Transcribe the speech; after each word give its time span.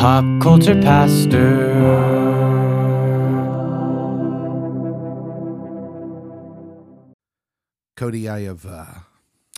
Pop 0.00 0.24
Culture 0.40 0.80
Pastor. 0.80 1.60
Cody, 7.98 8.26
I 8.26 8.40
have 8.44 8.64
uh, 8.64 8.86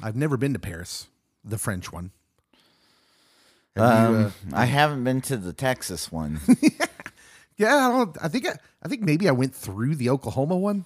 I've 0.02 0.16
never 0.16 0.36
been 0.36 0.52
to 0.54 0.58
Paris, 0.58 1.06
the 1.44 1.58
French 1.58 1.92
one. 1.92 2.10
Have 3.76 4.10
you, 4.10 4.16
Um, 4.16 4.24
uh, 4.26 4.30
I 4.52 4.64
haven't 4.64 5.04
been 5.04 5.20
to 5.22 5.36
the 5.36 5.52
Texas 5.52 6.10
one. 6.10 6.40
yeah, 7.56 7.76
I 7.86 7.88
don't. 7.92 8.16
I 8.20 8.26
think 8.26 8.48
I, 8.48 8.56
I 8.82 8.88
think 8.88 9.02
maybe 9.02 9.28
I 9.28 9.32
went 9.32 9.54
through 9.54 9.94
the 9.94 10.10
Oklahoma 10.10 10.56
one. 10.56 10.84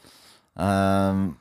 um, 0.56 1.38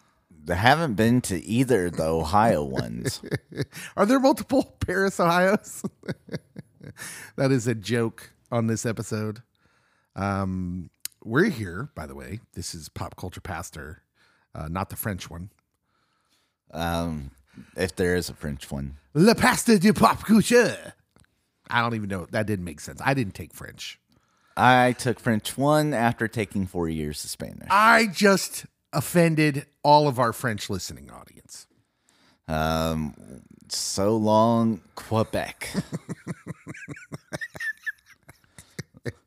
I 0.50 0.54
haven't 0.56 0.94
been 0.94 1.20
to 1.24 1.44
either 1.44 1.88
of 1.88 1.98
the 1.98 2.06
Ohio 2.06 2.64
ones. 2.64 3.22
Are 3.98 4.06
there 4.06 4.22
multiple 4.22 4.76
Paris, 4.80 5.20
Ohio's? 5.20 5.84
that 7.36 7.52
is 7.52 7.68
a 7.68 7.76
joke 7.76 8.32
on 8.52 8.68
this 8.68 8.86
episode. 8.86 9.42
Um, 10.16 10.90
we're 11.24 11.50
here, 11.50 11.90
by 11.96 12.06
the 12.06 12.16
way. 12.16 12.40
This 12.54 12.74
is 12.74 12.90
Pop 12.90 13.16
Culture 13.16 13.42
Pastor, 13.42 14.04
uh, 14.54 14.68
not 14.68 14.90
the 14.90 14.96
French 14.96 15.30
one. 15.30 15.50
Um, 16.72 17.32
if 17.76 17.96
there 17.96 18.16
is 18.16 18.30
a 18.30 18.34
French 18.34 18.70
one, 18.72 18.98
Le 19.14 19.36
Pasteur 19.36 19.78
du 19.78 19.94
Pop 19.94 20.24
Culture. 20.24 20.94
I 21.70 21.82
don't 21.82 21.96
even 21.96 22.10
know. 22.10 22.28
That 22.32 22.46
didn't 22.46 22.66
make 22.66 22.80
sense. 22.80 23.02
I 23.04 23.14
didn't 23.14 23.34
take 23.34 23.54
French. 23.54 24.00
I 24.58 24.94
took 24.94 25.20
French 25.20 25.58
one 25.58 25.94
after 25.94 26.28
taking 26.28 26.66
four 26.68 26.88
years 26.88 27.24
of 27.24 27.30
Spanish. 27.30 27.68
I 27.70 28.08
just 28.08 28.66
offended 28.94 29.66
all 29.84 30.08
of 30.08 30.20
our 30.20 30.32
French 30.32 30.70
listening 30.70 31.10
audience. 31.12 31.68
Um, 32.48 33.16
so 33.70 34.16
long, 34.18 34.82
Quebec. 34.96 35.70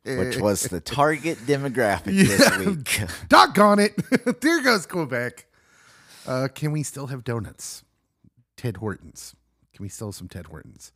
Which 0.04 0.38
was 0.38 0.62
the 0.62 0.80
target 0.80 1.38
demographic 1.38 2.04
this 2.04 2.58
week. 2.58 3.08
Doggone 3.28 3.78
it. 3.78 4.40
there 4.40 4.62
goes 4.62 4.86
Quebec. 4.86 5.46
Uh, 6.26 6.48
can 6.54 6.72
we 6.72 6.82
still 6.82 7.08
have 7.08 7.24
donuts? 7.24 7.84
Ted 8.56 8.78
Hortons. 8.78 9.34
Can 9.74 9.82
we 9.82 9.88
still 9.88 10.08
have 10.08 10.14
some 10.14 10.28
Ted 10.28 10.46
Hortons? 10.46 10.92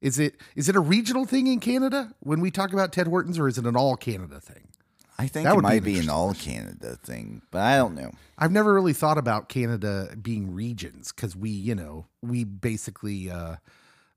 Is 0.00 0.18
it 0.18 0.36
is 0.54 0.68
it 0.68 0.76
a 0.76 0.80
regional 0.80 1.24
thing 1.24 1.46
in 1.46 1.58
Canada 1.58 2.14
when 2.20 2.40
we 2.40 2.50
talk 2.50 2.72
about 2.72 2.92
Ted 2.92 3.06
Hortons, 3.06 3.38
or 3.38 3.48
is 3.48 3.58
it 3.58 3.66
an 3.66 3.76
all 3.76 3.96
Canada 3.96 4.40
thing? 4.40 4.68
I 5.18 5.26
think 5.28 5.44
That 5.44 5.54
it 5.54 5.56
be 5.56 5.62
might 5.62 5.78
an 5.78 5.84
be 5.84 5.98
an 5.98 6.08
all 6.10 6.34
Canada 6.34 6.96
thing, 6.96 7.40
but 7.50 7.62
I 7.62 7.76
don't 7.78 7.94
know. 7.94 8.10
I've 8.36 8.52
never 8.52 8.74
really 8.74 8.92
thought 8.92 9.16
about 9.16 9.48
Canada 9.48 10.14
being 10.20 10.52
regions 10.54 11.10
because 11.12 11.34
we, 11.34 11.48
you 11.48 11.74
know, 11.74 12.06
we 12.22 12.44
basically 12.44 13.30
uh, 13.30 13.56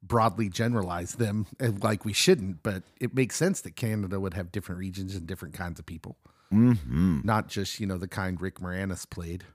broadly 0.04 0.50
generalize 0.50 1.14
them 1.14 1.48
uh, 1.62 1.72
like 1.82 2.04
we 2.04 2.12
shouldn't. 2.12 2.64
But 2.64 2.84
it 3.00 3.14
makes 3.14 3.38
sense 3.38 3.62
that 3.62 3.78
Canada 3.78 4.20
would 4.20 4.34
have 4.34 4.52
different 4.52 4.80
regions 4.80 5.16
and 5.16 5.26
different 5.26 5.54
kinds 5.54 5.80
of 5.80 5.86
people, 5.86 6.18
Mm-hmm. 6.54 7.22
not 7.24 7.48
just 7.48 7.80
you 7.80 7.86
know 7.88 7.98
the 7.98 8.08
kind 8.08 8.42
Rick 8.42 8.56
Moranis 8.60 9.10
played 9.10 9.46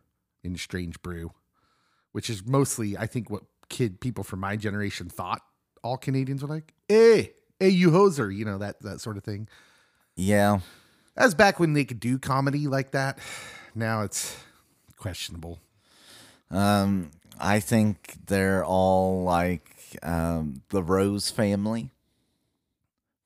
in 0.43 0.57
Strange 0.57 1.03
Brew, 1.03 1.33
which 2.13 2.31
is 2.31 2.47
mostly 2.47 2.97
I 2.97 3.07
think 3.07 3.29
what 3.29 3.43
kid 3.69 4.01
people 4.01 4.25
from 4.25 4.41
my 4.41 4.57
generation 4.57 5.09
thought 5.11 5.43
all 5.83 5.97
Canadians 5.99 6.43
were 6.43 6.49
like. 6.49 6.73
Hey, 6.89 7.33
hey, 7.61 7.69
you 7.69 7.91
hoser, 7.91 8.35
you 8.35 8.45
know 8.47 8.57
that 8.59 8.81
that 8.81 9.01
sort 9.03 9.19
of 9.19 9.25
thing. 9.25 9.47
Yeah. 10.17 10.61
That 11.17 11.25
was 11.25 11.35
back 11.35 11.61
when 11.61 11.73
they 11.75 11.85
could 11.85 12.01
do 12.01 12.19
comedy 12.19 12.67
like 12.67 12.91
that. 12.93 13.19
Now 13.75 14.03
it's 14.03 14.37
questionable. 14.97 15.61
Um, 16.51 17.11
I 17.39 17.61
think 17.61 18.15
they're 18.27 18.65
all 18.65 19.23
like 19.25 19.71
um, 20.03 20.63
the 20.71 20.83
Rose 20.83 21.31
family 21.31 21.91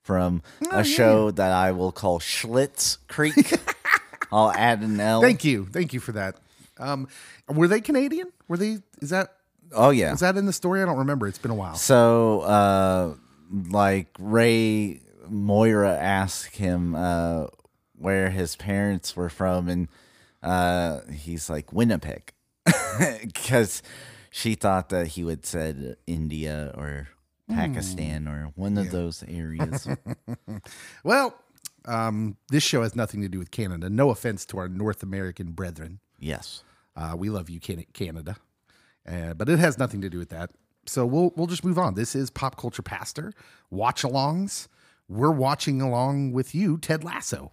from 0.03 0.43
Oh, 0.71 0.79
a 0.81 0.85
show 0.85 1.31
that 1.31 1.51
I 1.53 1.73
will 1.73 1.93
call 1.93 2.19
Schlitz 2.19 2.99
Creek. 3.09 3.35
I'll 4.33 4.51
add 4.53 4.81
an 4.83 4.99
L. 5.01 5.21
Thank 5.23 5.45
you, 5.45 5.67
thank 5.67 5.93
you 5.93 6.01
for 6.01 6.13
that. 6.13 6.37
Um, 6.79 7.09
were 7.49 7.69
they 7.69 7.81
Canadian? 7.81 8.33
Were 8.47 8.57
they? 8.57 8.79
Is 9.01 9.11
that 9.11 9.35
Oh 9.73 9.91
yeah. 9.91 10.13
is 10.15 10.21
that 10.21 10.37
in 10.37 10.47
the 10.47 10.53
story? 10.53 10.83
I 10.83 10.87
don't 10.87 10.99
remember. 10.99 11.27
It's 11.27 11.39
been 11.39 11.51
a 11.51 11.55
while. 11.55 11.75
So, 11.75 12.41
uh, 12.43 13.15
like 13.71 14.07
Ray 14.19 15.01
Moira 15.29 15.95
asked 15.95 16.57
him 16.57 16.95
uh, 16.95 17.47
where 17.99 18.31
his 18.31 18.57
parents 18.57 19.17
were 19.17 19.29
from, 19.29 19.69
and 19.69 19.89
uh, 20.43 21.01
he's 21.13 21.51
like 21.51 21.73
Winnipeg, 21.73 22.33
because 23.23 23.83
she 24.31 24.55
thought 24.55 24.89
that 24.91 25.09
he 25.09 25.25
would 25.25 25.45
said 25.45 25.97
India 26.07 26.73
or 26.77 27.09
Pakistan 27.51 28.29
or 28.29 28.53
one 28.55 28.77
of 28.79 28.91
those 28.91 29.25
areas. 29.27 29.89
Well, 31.05 31.35
um, 31.85 32.37
this 32.51 32.63
show 32.63 32.83
has 32.83 32.95
nothing 32.95 33.23
to 33.23 33.29
do 33.29 33.39
with 33.39 33.51
Canada. 33.51 33.89
No 33.89 34.11
offense 34.11 34.45
to 34.47 34.59
our 34.59 34.69
North 34.69 35.03
American 35.03 35.53
brethren. 35.53 36.01
yes. 36.19 36.63
Uh, 36.97 37.15
we 37.17 37.31
love 37.31 37.49
you, 37.49 37.61
Canada, 37.61 38.37
uh, 39.09 39.33
but 39.35 39.49
it 39.49 39.61
has 39.61 39.79
nothing 39.79 40.01
to 40.01 40.11
do 40.11 40.19
with 40.19 40.31
that. 40.31 40.51
So 40.85 41.07
we'll 41.07 41.33
we'll 41.37 41.47
just 41.47 41.65
move 41.65 41.79
on. 41.79 41.95
This 41.95 42.17
is 42.17 42.29
pop 42.29 42.57
culture 42.57 42.83
pastor 42.83 43.33
watch 43.71 44.03
alongs. 44.03 44.67
We're 45.09 45.31
watching 45.31 45.81
along 45.81 46.33
with 46.33 46.57
you, 46.57 46.77
Ted 46.77 47.05
Lasso, 47.05 47.53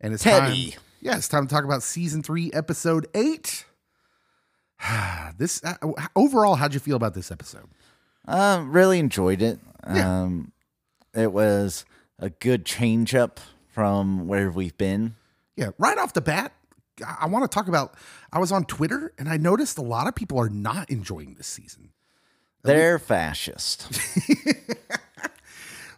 and 0.00 0.14
it's 0.14 0.22
Teddy. 0.22 0.72
time. 0.72 0.80
Yeah, 1.00 1.16
it's 1.16 1.28
time 1.28 1.46
to 1.46 1.54
talk 1.54 1.64
about 1.64 1.82
season 1.82 2.22
three, 2.22 2.50
episode 2.52 3.06
eight. 3.14 3.64
this 5.38 5.62
uh, 5.64 5.74
overall, 6.16 6.56
how'd 6.56 6.74
you 6.74 6.80
feel 6.80 6.96
about 6.96 7.14
this 7.14 7.30
episode? 7.30 7.68
Um, 8.26 8.72
really 8.72 8.98
enjoyed 8.98 9.42
it. 9.42 9.58
Yeah. 9.86 10.22
Um, 10.22 10.52
it 11.14 11.32
was 11.32 11.84
a 12.18 12.30
good 12.30 12.66
change 12.66 13.14
up 13.14 13.40
from 13.68 14.26
where 14.28 14.50
we've 14.50 14.76
been. 14.76 15.14
Yeah, 15.56 15.70
right 15.78 15.98
off 15.98 16.12
the 16.12 16.20
bat, 16.20 16.52
I, 17.04 17.18
I 17.22 17.26
want 17.26 17.50
to 17.50 17.54
talk 17.54 17.68
about. 17.68 17.94
I 18.32 18.38
was 18.38 18.52
on 18.52 18.64
Twitter 18.64 19.12
and 19.18 19.28
I 19.28 19.36
noticed 19.36 19.78
a 19.78 19.82
lot 19.82 20.06
of 20.06 20.14
people 20.14 20.38
are 20.38 20.50
not 20.50 20.90
enjoying 20.90 21.34
this 21.34 21.46
season. 21.46 21.90
They're 22.62 22.98
fascist. 22.98 23.88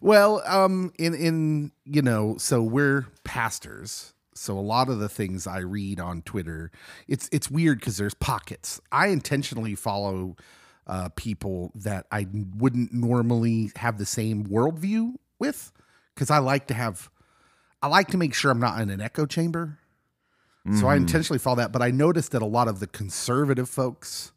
Well, 0.01 0.43
um, 0.47 0.93
in 0.99 1.15
in 1.15 1.73
you 1.85 2.03
know, 2.03 2.37
so 2.39 2.63
we're 2.63 3.07
pastors. 3.25 4.15
So 4.35 4.59
a 4.59 4.61
lot 4.61 4.89
of 4.89 4.99
the 4.99 5.09
things 5.09 5.47
I 5.47 5.59
read 5.59 6.01
on 6.01 6.23
Twitter, 6.23 6.71
it's 7.07 7.29
it's 7.31 7.51
weird 7.51 7.81
because 7.81 7.99
there's 7.99 8.15
pockets. 8.15 8.81
I 8.91 9.09
intentionally 9.09 9.75
follow 9.75 10.37
uh, 10.87 11.11
people 11.17 11.73
that 11.75 12.07
I 12.11 12.27
wouldn't 12.57 12.93
normally 12.93 13.71
have 13.77 13.99
the 13.99 14.07
same 14.07 14.47
worldview 14.47 15.15
with, 15.39 15.73
because 16.15 16.31
I 16.31 16.39
like 16.39 16.67
to 16.69 16.75
have, 16.75 17.11
I 17.83 17.89
like 17.89 18.09
to 18.09 18.17
make 18.17 18.33
sure 18.33 18.51
I'm 18.51 18.61
not 18.61 18.81
in 18.81 18.89
an 18.89 19.01
echo 19.01 19.27
chamber. 19.27 19.79
So 20.79 20.87
I 20.87 20.97
intentionally 20.97 21.39
follow 21.39 21.57
that. 21.57 21.73
But 21.73 21.83
I 21.83 21.91
noticed 21.91 22.33
that 22.33 22.43
a 22.43 22.47
lot 22.47 22.69
of 22.69 22.81
the 22.81 22.87
conservative 22.87 23.69
folks 23.69 24.31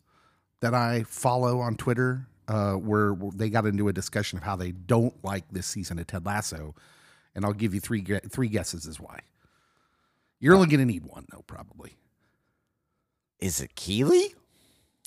that 0.62 0.74
I 0.74 1.04
follow 1.04 1.60
on 1.60 1.76
Twitter 1.76 2.28
uh, 2.48 2.78
were- 2.80 3.18
they 3.36 3.50
got 3.50 3.66
into 3.66 3.88
a 3.88 3.94
discussion 3.94 4.38
of 4.38 4.44
how 4.44 4.56
they 4.56 4.72
don't 4.72 5.14
like 5.24 5.46
this 5.52 5.66
season 5.68 6.00
of 6.00 6.08
Ted 6.08 6.26
Lasso, 6.26 6.76
and 7.36 7.46
I'll 7.46 7.54
give 7.54 7.74
you 7.74 7.80
three 7.80 8.04
three 8.30 8.48
guesses 8.50 8.88
as 8.88 9.00
why. 9.00 9.20
You're 10.40 10.56
only 10.56 10.68
going 10.68 10.80
to 10.80 10.86
need 10.86 11.06
one 11.06 11.26
though, 11.32 11.44
probably. 11.48 11.96
Is 13.40 13.62
it 13.62 13.76
Keeley? 13.76 14.34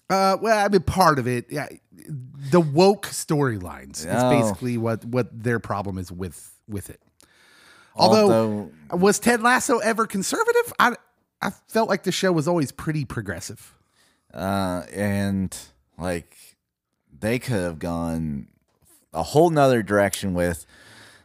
Uh, 0.09 0.37
well, 0.41 0.65
I 0.65 0.69
mean, 0.69 0.83
part 0.83 1.19
of 1.19 1.27
it, 1.27 1.47
yeah, 1.51 1.67
the 2.51 2.61
woke 2.61 3.07
storylines 3.07 4.01
is 4.01 4.07
Oh. 4.09 4.31
basically 4.31 4.79
what 4.79 5.05
what 5.05 5.29
their 5.43 5.59
problem 5.59 5.99
is 5.99 6.13
with 6.13 6.55
with 6.69 6.91
it. 6.91 7.01
Although, 7.95 8.71
Although 8.91 8.97
was 9.05 9.19
Ted 9.19 9.43
Lasso 9.43 9.79
ever 9.79 10.07
conservative? 10.07 10.73
I 10.79 10.95
I 11.43 11.51
felt 11.69 11.89
like 11.89 12.05
the 12.05 12.13
show 12.13 12.31
was 12.33 12.47
always 12.47 12.73
pretty 12.73 13.05
progressive. 13.05 13.73
uh, 14.35 14.83
and 14.93 15.57
like 15.99 16.37
they 17.21 17.39
could 17.39 17.57
have 17.63 17.79
gone 17.79 18.49
a 19.13 19.23
whole 19.23 19.51
nother 19.51 19.83
direction 19.83 20.35
with 20.35 20.67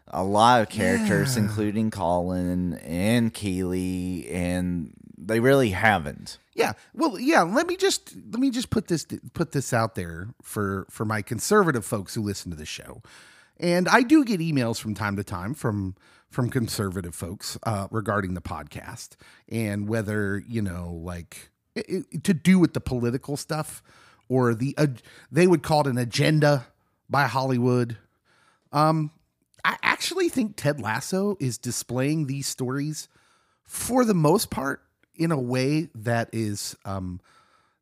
a 0.07 0.23
lot 0.23 0.61
of 0.61 0.69
characters, 0.69 1.35
Yeah. 1.35 1.43
including 1.43 1.91
Colin 1.91 2.73
and 2.75 3.33
Keeley, 3.33 4.27
and 4.29 4.93
they 5.17 5.39
really 5.39 5.69
haven't. 5.71 6.37
Yeah. 6.53 6.73
Well, 6.93 7.17
yeah, 7.19 7.41
let 7.43 7.65
me 7.67 7.77
just 7.77 8.13
let 8.31 8.39
me 8.39 8.49
just 8.51 8.69
put 8.69 8.87
this 8.87 9.05
put 9.33 9.51
this 9.53 9.71
out 9.73 9.95
there 9.95 10.29
for 10.41 10.85
for 10.89 11.05
my 11.05 11.21
conservative 11.21 11.85
folks 11.85 12.13
who 12.15 12.21
listen 12.21 12.51
to 12.51 12.57
the 12.57 12.65
show. 12.65 13.01
And 13.57 13.87
I 13.87 14.01
do 14.01 14.25
get 14.25 14.39
emails 14.39 14.79
from 14.79 14.93
time 14.95 15.15
to 15.17 15.23
time 15.23 15.53
from 15.53 15.95
from 16.29 16.49
conservative 16.49 17.13
folks 17.15 17.57
uh, 17.63 17.87
regarding 17.91 18.33
the 18.33 18.41
podcast 18.41 19.09
and 19.49 19.87
whether, 19.87 20.41
you 20.47 20.61
know, 20.61 20.91
like 21.03 21.49
it, 21.75 22.05
it- 22.11 22.23
to 22.25 22.33
do 22.33 22.57
with 22.59 22.73
the 22.73 22.81
political 22.81 23.37
stuff 23.37 23.81
or 24.31 24.55
the 24.55 24.73
uh, 24.77 24.87
they 25.31 25.45
would 25.45 25.61
call 25.61 25.81
it 25.81 25.87
an 25.87 25.97
agenda 25.97 26.67
by 27.09 27.25
Hollywood. 27.27 27.97
Um 28.71 29.11
I 29.63 29.77
actually 29.83 30.29
think 30.29 30.55
Ted 30.55 30.81
Lasso 30.81 31.37
is 31.39 31.57
displaying 31.57 32.25
these 32.25 32.47
stories 32.47 33.07
for 33.63 34.03
the 34.05 34.13
most 34.15 34.49
part 34.49 34.81
in 35.15 35.31
a 35.31 35.39
way 35.39 35.89
that 35.93 36.29
is 36.33 36.75
um, 36.83 37.19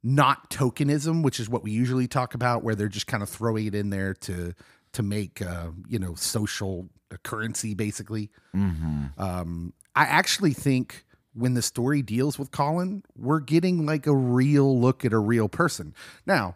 not 0.04 0.50
tokenism, 0.50 1.24
which 1.24 1.40
is 1.40 1.48
what 1.48 1.64
we 1.64 1.72
usually 1.72 2.08
talk 2.08 2.34
about, 2.34 2.64
where 2.64 2.76
they're 2.76 2.90
just 2.90 3.08
kind 3.08 3.24
of 3.24 3.30
throwing 3.30 3.68
it 3.68 3.76
in 3.76 3.92
there 3.92 4.14
to 4.14 4.54
to 4.94 5.04
make 5.04 5.42
uh, 5.42 5.68
you 5.88 6.00
know 6.00 6.16
social 6.16 6.90
currency 7.24 7.74
basically. 7.74 8.30
Um, 9.18 9.74
I 9.96 10.04
actually 10.04 10.54
think 10.54 11.06
when 11.34 11.54
the 11.54 11.62
story 11.62 12.02
deals 12.02 12.38
with 12.40 12.52
Colin, 12.52 13.04
we're 13.16 13.40
getting 13.40 13.86
like 13.86 14.08
a 14.08 14.16
real 14.16 14.80
look 14.80 15.06
at 15.06 15.14
a 15.14 15.20
real 15.20 15.48
person. 15.48 15.94
Now, 16.26 16.56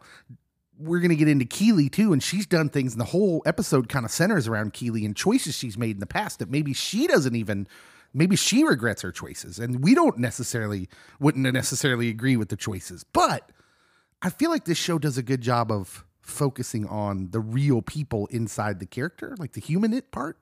we're 0.80 1.00
going 1.00 1.10
to 1.10 1.16
get 1.16 1.28
into 1.28 1.46
Keeley 1.46 1.90
too, 1.90 2.12
and 2.12 2.22
she's 2.22 2.46
done 2.48 2.70
things, 2.70 2.94
and 2.94 3.00
the 3.00 3.06
whole 3.06 3.42
episode 3.46 3.88
kind 3.88 4.04
of 4.06 4.12
centers 4.12 4.48
around 4.48 4.74
Keeley 4.74 5.06
and 5.06 5.16
choices 5.16 5.56
she's 5.56 5.78
made 5.78 5.96
in 5.96 6.00
the 6.00 6.08
past 6.08 6.40
that 6.40 6.50
maybe 6.50 6.74
she 6.74 7.06
doesn't 7.08 7.36
even, 7.36 7.68
maybe 8.14 8.36
she 8.36 8.64
regrets 8.64 9.04
her 9.04 9.12
choices, 9.12 9.60
and 9.60 9.84
we 9.84 9.94
don't 9.94 10.18
necessarily 10.18 10.90
wouldn't 11.20 11.54
necessarily 11.54 12.10
agree 12.10 12.36
with 12.36 12.50
the 12.50 12.58
choices, 12.58 13.04
but 13.14 13.52
I 14.22 14.30
feel 14.32 14.50
like 14.50 14.66
this 14.66 14.78
show 14.80 14.98
does 14.98 15.18
a 15.18 15.24
good 15.24 15.42
job 15.42 15.72
of 15.72 16.04
focusing 16.22 16.88
on 16.88 17.30
the 17.32 17.40
real 17.40 17.82
people 17.84 18.26
inside 18.28 18.80
the 18.80 18.86
character, 18.88 19.36
like 19.38 19.54
the 19.54 19.62
human 19.62 19.94
it 19.94 20.10
part, 20.12 20.38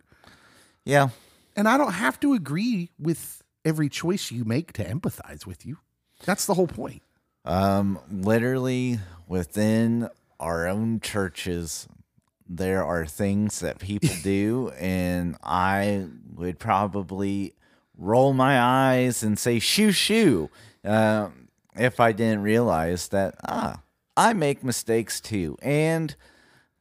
Yeah. 0.86 1.10
and 1.58 1.68
I 1.68 1.78
don't 1.78 1.94
have 1.94 2.20
to 2.22 2.34
agree 2.34 2.92
with 2.98 3.41
every 3.66 3.90
choice 3.90 4.32
you 4.32 4.44
make 4.46 4.74
to 4.74 4.84
empathize 4.84 5.46
with 5.46 5.66
you. 5.66 5.78
That's 6.26 6.46
the 6.46 6.54
whole 6.54 6.68
point. 6.68 7.02
Um, 7.46 8.00
literally 8.12 9.00
within 9.28 10.10
our 10.40 10.68
own 10.68 11.00
churches, 11.00 11.88
there 12.48 12.84
are 12.84 13.06
things 13.06 13.60
that 13.62 13.80
people 13.80 14.10
do, 14.24 14.72
and 14.80 15.38
I 15.44 16.08
would 16.36 16.60
probably 16.60 17.54
roll 17.98 18.34
my 18.34 18.60
eyes 18.60 19.24
and 19.24 19.38
say 19.40 19.60
"shoo 19.60 19.92
shoo" 19.92 20.50
uh, 20.86 21.30
if 21.76 22.00
I 22.00 22.12
didn't 22.12 22.42
realize 22.42 23.08
that 23.10 23.36
ah, 23.48 23.82
I 24.18 24.34
make 24.34 24.64
mistakes 24.64 25.22
too, 25.22 25.58
and 25.62 26.16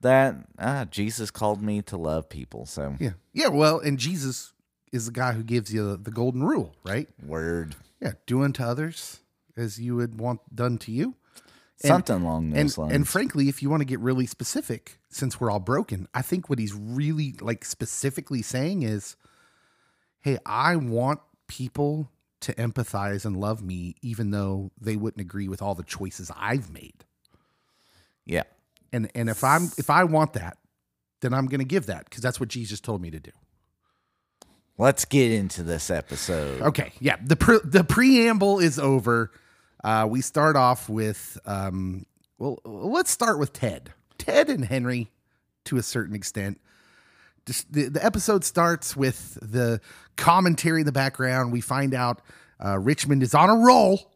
that 0.01 0.37
ah, 0.59 0.87
Jesus 0.91 1.31
called 1.31 1.63
me 1.63 1.83
to 1.83 1.97
love 1.97 2.29
people. 2.29 2.67
So 2.67 2.97
Yeah. 2.99 3.13
Yeah. 3.33 3.49
Well, 3.49 3.79
and 3.79 3.99
Jesus 3.99 4.53
is 4.93 5.07
the 5.07 5.13
guy 5.13 5.33
who 5.33 5.43
gives 5.43 5.73
you 5.73 5.89
the, 5.91 5.97
the 5.97 6.11
golden 6.11 6.43
rule, 6.43 6.75
right? 6.85 7.09
word 7.25 7.77
Yeah. 8.01 8.13
Do 8.27 8.43
unto 8.43 8.63
others 8.63 9.21
as 9.57 9.79
you 9.81 9.97
would 9.97 10.19
want 10.19 10.41
done 10.55 10.79
to 10.79 10.93
you. 10.93 11.15
And- 11.83 11.89
something 11.89 12.23
along 12.23 12.53
And, 12.55 12.69
those 12.69 12.79
lines. 12.79 12.93
and 12.93 13.09
frankly, 13.09 13.49
if 13.49 13.63
you 13.63 13.71
want 13.71 13.81
to 13.81 13.87
get 13.87 14.01
really 14.01 14.27
specific, 14.27 14.99
since 15.09 15.41
we're 15.41 15.51
all 15.51 15.61
broken, 15.61 16.09
I 16.15 16.23
think 16.23 16.49
what 16.51 16.59
he's 16.59 16.75
really 16.75 17.35
like 17.41 17.65
specifically 17.65 18.43
saying 18.43 18.83
is, 18.83 19.17
hey, 20.21 20.39
I 20.45 20.77
want 20.77 21.21
people 21.47 22.11
to 22.41 22.53
empathize 22.55 23.25
and 23.25 23.37
love 23.37 23.63
me, 23.63 23.97
even 24.03 24.31
though 24.31 24.71
they 24.81 24.97
wouldn't 24.97 25.21
agree 25.21 25.49
with 25.49 25.61
all 25.63 25.75
the 25.75 25.83
choices 25.83 26.31
I've 26.37 26.71
made. 26.71 27.05
yeah. 28.25 28.45
And 28.93 29.09
and 29.15 29.29
if 29.31 29.45
I'm 29.45 29.71
if 29.79 29.89
I 29.89 30.03
want 30.05 30.33
that, 30.33 30.59
then 31.21 31.33
I'm 31.33 31.47
going 31.47 31.61
to 31.61 31.65
give 31.67 31.87
that 31.87 32.07
because 32.07 32.23
that's 32.23 32.41
what 32.41 32.49
Jesus 32.49 32.81
told 32.81 33.01
me 33.01 33.11
to 33.11 33.21
do. 33.21 33.31
Let's 34.79 35.05
get 35.05 35.31
into 35.31 35.63
this 35.63 35.91
episode. 35.91 36.63
Okay, 36.63 36.93
yeah. 37.01 37.17
The 37.23 37.37
pre- 37.37 37.61
the 37.65 37.85
preamble 37.85 38.61
is 38.61 38.79
over. 38.79 39.31
Uh, 39.85 40.07
we 40.09 40.21
start 40.23 40.57
off 40.57 40.89
with 40.89 41.39
um, 41.45 42.07
well, 42.39 42.59
let's 42.65 43.11
start 43.11 43.39
with 43.39 43.53
Ted. 43.53 43.93
Ted 44.19 44.49
and 44.49 44.65
Henry, 44.65 45.11
to 45.67 45.77
a 45.77 45.83
certain 45.83 46.15
extent. 46.15 46.61
Just 47.47 47.73
the, 47.73 47.89
the 47.89 48.05
episode 48.05 48.45
starts 48.45 48.97
with 48.97 49.39
the 49.43 49.81
commentary 50.17 50.81
in 50.81 50.87
the 50.87 50.93
background. 50.93 51.53
We 51.53 51.61
find 51.61 51.95
out 51.95 52.23
uh, 52.65 52.79
Richmond 52.79 53.23
is 53.23 53.35
on 53.35 53.51
a 53.51 53.57
roll. 53.57 54.11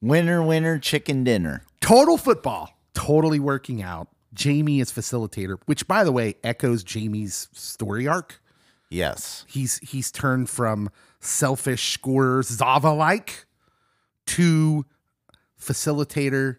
Winner, 0.00 0.42
winner, 0.42 0.78
chicken 0.78 1.24
dinner. 1.24 1.62
Total 1.80 2.16
football, 2.16 2.70
totally 2.94 3.40
working 3.40 3.82
out. 3.82 4.08
Jamie 4.32 4.78
is 4.80 4.92
facilitator, 4.92 5.58
which 5.66 5.88
by 5.88 6.04
the 6.04 6.12
way 6.12 6.36
echoes 6.44 6.84
Jamie's 6.84 7.48
story 7.52 8.06
arc. 8.06 8.40
Yes. 8.90 9.44
he's 9.48 9.78
he's 9.78 10.10
turned 10.10 10.48
from 10.48 10.90
selfish 11.20 11.92
scorer 11.92 12.42
Zava 12.42 12.92
like 12.92 13.46
to 14.28 14.84
facilitator 15.60 16.56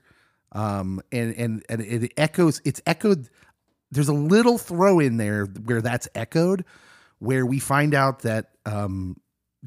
um 0.52 1.02
and 1.12 1.34
and 1.36 1.64
and 1.70 1.82
it 1.82 2.12
echoes 2.18 2.62
it's 2.66 2.82
echoed 2.86 3.30
there's 3.92 4.10
a 4.10 4.14
little 4.14 4.58
throw 4.58 5.00
in 5.00 5.18
there 5.18 5.46
where 5.46 5.82
that's 5.82 6.08
echoed 6.16 6.66
where 7.20 7.46
we 7.46 7.60
find 7.60 7.94
out 7.94 8.20
that 8.24 8.52
um 8.66 9.16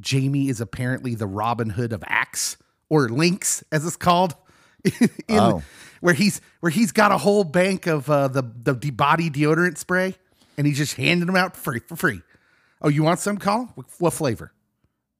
Jamie 0.01 0.49
is 0.49 0.61
apparently 0.61 1.15
the 1.15 1.27
Robin 1.27 1.69
Hood 1.71 1.93
of 1.93 2.03
Axe 2.07 2.57
or 2.89 3.09
Lynx 3.11 3.63
as 3.71 3.85
it's 3.87 3.97
called 3.97 4.35
in, 4.85 5.11
Oh. 5.29 5.63
where 6.01 6.15
he's 6.15 6.41
where 6.61 6.71
he's 6.71 6.93
got 6.93 7.13
a 7.13 7.19
whole 7.19 7.45
bank 7.45 7.87
of 7.87 8.09
uh, 8.11 8.29
the 8.29 8.43
the 8.43 8.91
body 8.91 9.31
deodorant 9.31 9.77
spray 9.79 10.15
and 10.57 10.67
he's 10.67 10.79
just 10.79 10.95
handing 10.97 11.27
them 11.27 11.37
out 11.37 11.57
free 11.57 11.81
for 11.81 11.95
free. 11.97 12.23
Oh, 12.83 12.89
you 12.89 13.03
want 13.03 13.21
some, 13.21 13.39
Colin? 13.39 13.69
What 13.99 14.13
flavor? 14.13 14.53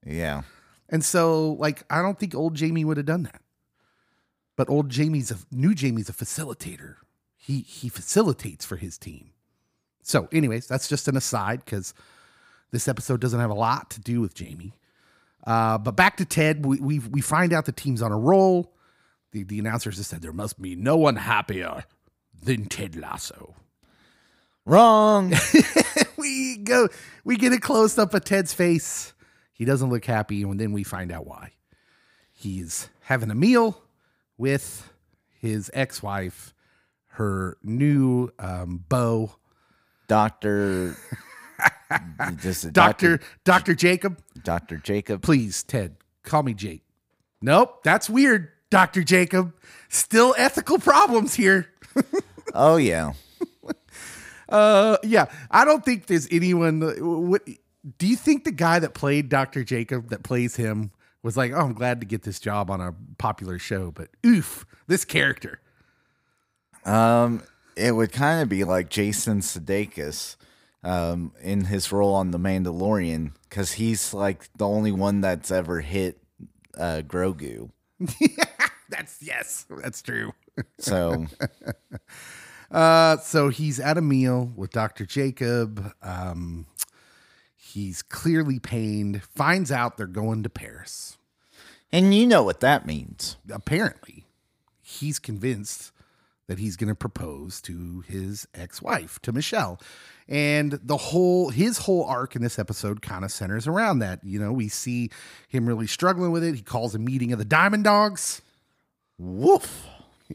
Yeah. 0.05 0.43
And 0.89 1.05
so, 1.05 1.53
like, 1.53 1.85
I 1.89 2.03
don't 2.03 2.19
think 2.19 2.35
old 2.35 2.55
Jamie 2.55 2.85
would 2.85 2.97
have 2.97 3.07
done 3.07 3.23
that. 3.23 3.41
But 4.57 4.69
old 4.69 4.91
Jamie's 4.91 5.31
a 5.31 5.39
new 5.51 5.75
Jamie's 5.75 6.09
a 6.09 6.13
facilitator. 6.13 6.97
He 7.37 7.61
he 7.61 7.89
facilitates 7.89 8.65
for 8.65 8.77
his 8.77 8.99
team. 8.99 9.31
So, 10.03 10.29
anyways, 10.33 10.67
that's 10.67 10.89
just 10.89 11.09
an 11.09 11.17
aside 11.17 11.65
because 11.65 11.95
this 12.71 12.89
episode 12.89 13.21
doesn't 13.21 13.41
have 13.41 13.51
a 13.51 13.55
lot 13.55 13.91
to 13.91 14.01
do 14.01 14.21
with 14.21 14.35
Jamie. 14.35 14.75
Uh, 15.47 15.79
but 15.79 15.97
back 15.97 16.17
to 16.19 16.25
Ted, 16.25 16.67
we, 16.67 16.79
we 16.79 16.99
we 16.99 17.21
find 17.21 17.53
out 17.53 17.65
the 17.65 17.73
team's 17.73 18.03
on 18.03 18.13
a 18.13 18.19
roll. 18.19 18.75
The 19.33 19.45
the 19.45 19.59
announcers 19.59 19.97
just 19.97 20.11
said 20.11 20.21
there 20.21 20.33
must 20.33 20.61
be 20.61 20.77
no 20.77 20.97
one 20.97 21.17
happier 21.17 21.85
than 22.43 22.67
Ted 22.67 22.97
Lasso. 22.97 23.55
Wrong. 24.65 25.33
we 26.17 26.57
go 26.59 26.89
we 27.25 27.37
get 27.37 27.53
a 27.53 27.61
close 27.61 27.99
up 27.99 28.15
of 28.15 28.25
Ted's 28.25 28.53
face. 28.53 29.13
He 29.53 29.65
doesn't 29.65 29.91
look 29.91 30.05
happy, 30.05 30.43
and 30.43 30.59
then 30.59 30.73
we 30.73 30.83
find 30.83 31.13
out 31.13 31.27
why. 31.27 31.53
He's 32.33 32.89
having 33.03 33.31
a 33.31 33.35
meal 33.35 33.81
with 34.37 34.91
his 35.41 35.71
ex-wife, 35.75 36.55
her 37.09 37.59
new 37.63 38.31
um, 38.39 38.85
beau, 38.89 39.37
Doctor. 40.09 40.97
is 42.43 42.63
Doctor 42.63 43.21
Doctor 43.45 43.75
Jacob. 43.75 44.21
Doctor 44.43 44.79
Jacob. 44.79 45.23
Please, 45.23 45.63
Ted, 45.63 45.97
call 46.23 46.43
me 46.43 46.55
Jake. 46.55 46.83
Nope, 47.41 47.83
that's 47.83 48.09
weird, 48.09 48.49
Doctor 48.71 49.03
Jacob. 49.03 49.55
Still 49.89 50.35
ethical 50.39 50.79
problems 50.79 51.35
here. 51.35 51.69
Oh 52.55 52.77
yeah. 52.77 53.13
Uh, 54.53 54.99
yeah, 55.03 55.27
I 55.51 55.65
don't 55.65 55.85
think 55.85 56.07
there's 56.07 56.29
anyone. 56.31 56.81
What 57.31 57.47
do 57.99 58.07
you 58.07 58.17
think 58.17 58.45
the 58.45 58.53
guy 58.53 58.79
that 58.79 58.95
played 58.95 59.29
Doctor 59.29 59.65
Jacob 59.65 60.11
that 60.11 60.23
plays 60.23 60.57
him 60.57 60.93
was 61.23 61.37
like? 61.37 61.53
Oh, 61.53 61.61
I'm 61.61 61.73
glad 61.75 62.01
to 62.01 62.07
get 62.07 62.23
this 62.23 62.39
job 62.39 62.71
on 62.71 62.81
a 62.81 62.95
popular 63.19 63.59
show, 63.59 63.91
but 63.91 64.09
oof, 64.25 64.67
this 64.87 65.05
character. 65.05 65.61
Um, 66.85 67.43
it 67.77 67.93
would 67.93 68.13
kind 68.13 68.43
of 68.43 68.49
be 68.49 68.65
like 68.65 68.89
Jason 68.89 69.41
Sudeikis, 69.41 70.37
um, 70.85 71.33
in 71.41 71.65
his 71.67 71.93
role 71.93 72.15
on 72.15 72.31
The 72.33 72.39
Mandalorian, 72.39 73.33
because 73.49 73.73
he's 73.73 74.13
like 74.13 74.49
the 74.57 74.67
only 74.67 74.93
one 74.93 75.21
that's 75.21 75.51
ever 75.51 75.81
hit 75.81 76.19
uh, 76.77 77.03
Grogu. 77.07 77.71
That's 78.89 79.23
yes, 79.23 79.65
that's 79.83 80.03
true. 80.03 80.35
So 80.79 81.27
Uh, 82.73 83.19
so 83.19 83.51
he's 83.51 83.79
at 83.79 83.99
a 83.99 84.03
meal 84.03 84.51
with 84.57 84.71
Dr. 84.71 85.05
Jacob. 85.05 85.93
Um, 86.03 86.67
he's 87.55 88.03
clearly 88.03 88.59
pained, 88.59 89.23
finds 89.23 89.71
out 89.71 89.97
they're 89.99 90.07
going 90.07 90.43
to 90.43 90.49
Paris. 90.49 91.19
and 91.93 92.15
you 92.15 92.27
know 92.27 92.43
what 92.43 92.61
that 92.61 92.87
means. 92.87 93.37
Apparently, 93.51 94.25
he's 94.81 95.19
convinced 95.19 95.93
that 96.49 96.59
he's 96.59 96.77
going 96.77 96.89
to 96.89 96.95
propose 96.95 97.61
to 97.63 98.03
his 98.09 98.49
ex-wife, 98.55 99.19
to 99.21 99.33
Michelle. 99.33 99.79
And 100.29 100.73
the 100.83 100.97
whole 100.97 101.51
his 101.51 101.79
whole 101.79 102.05
arc 102.05 102.35
in 102.35 102.43
this 102.43 102.59
episode 102.59 103.03
kind 103.03 103.25
of 103.25 103.31
centers 103.31 103.67
around 103.67 103.99
that. 103.99 104.25
You 104.25 104.39
know, 104.39 104.53
we 104.53 104.69
see 104.69 105.11
him 105.49 105.67
really 105.67 105.87
struggling 105.87 106.31
with 106.31 106.43
it. 106.43 106.55
He 106.55 106.63
calls 106.63 106.95
a 106.95 106.99
meeting 106.99 107.33
of 107.33 107.39
the 107.39 107.45
Diamond 107.45 107.85
Dogs. 107.85 108.41
Woof. 109.19 109.87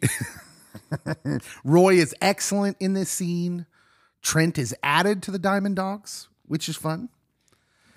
Roy 1.63 1.96
is 1.96 2.15
excellent 2.22 2.77
in 2.79 2.93
this 2.93 3.10
scene. 3.10 3.65
Trent 4.22 4.57
is 4.57 4.75
added 4.84 5.22
to 5.24 5.31
the 5.31 5.39
Diamond 5.39 5.75
Dogs, 5.75 6.29
which 6.46 6.67
is 6.67 6.75
fun. 6.75 7.10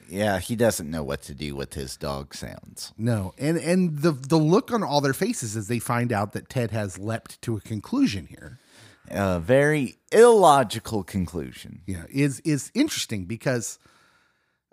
Yeah, 0.09 0.39
he 0.41 0.57
doesn't 0.57 0.91
know 0.91 1.05
what 1.05 1.23
to 1.23 1.35
do 1.35 1.55
with 1.55 1.75
his 1.75 1.97
dog 1.97 2.35
sounds. 2.35 2.93
No, 2.99 3.33
and 3.39 3.57
and 3.57 3.99
the 4.01 4.11
the 4.11 4.37
look 4.39 4.73
on 4.73 4.83
all 4.83 5.01
their 5.01 5.13
faces 5.13 5.57
as 5.57 5.69
they 5.69 5.79
find 5.79 6.13
out 6.13 6.33
that 6.33 6.49
Ted 6.49 6.73
has 6.73 6.99
leapt 6.99 7.41
to 7.43 7.57
a 7.57 7.61
conclusion 7.61 8.27
here, 8.27 8.59
A 9.09 9.39
very 9.39 9.99
illogical 10.11 11.05
conclusion. 11.05 11.83
yeah, 11.87 12.07
is 12.11 12.41
is 12.41 12.73
interesting 12.75 13.27
because, 13.27 13.79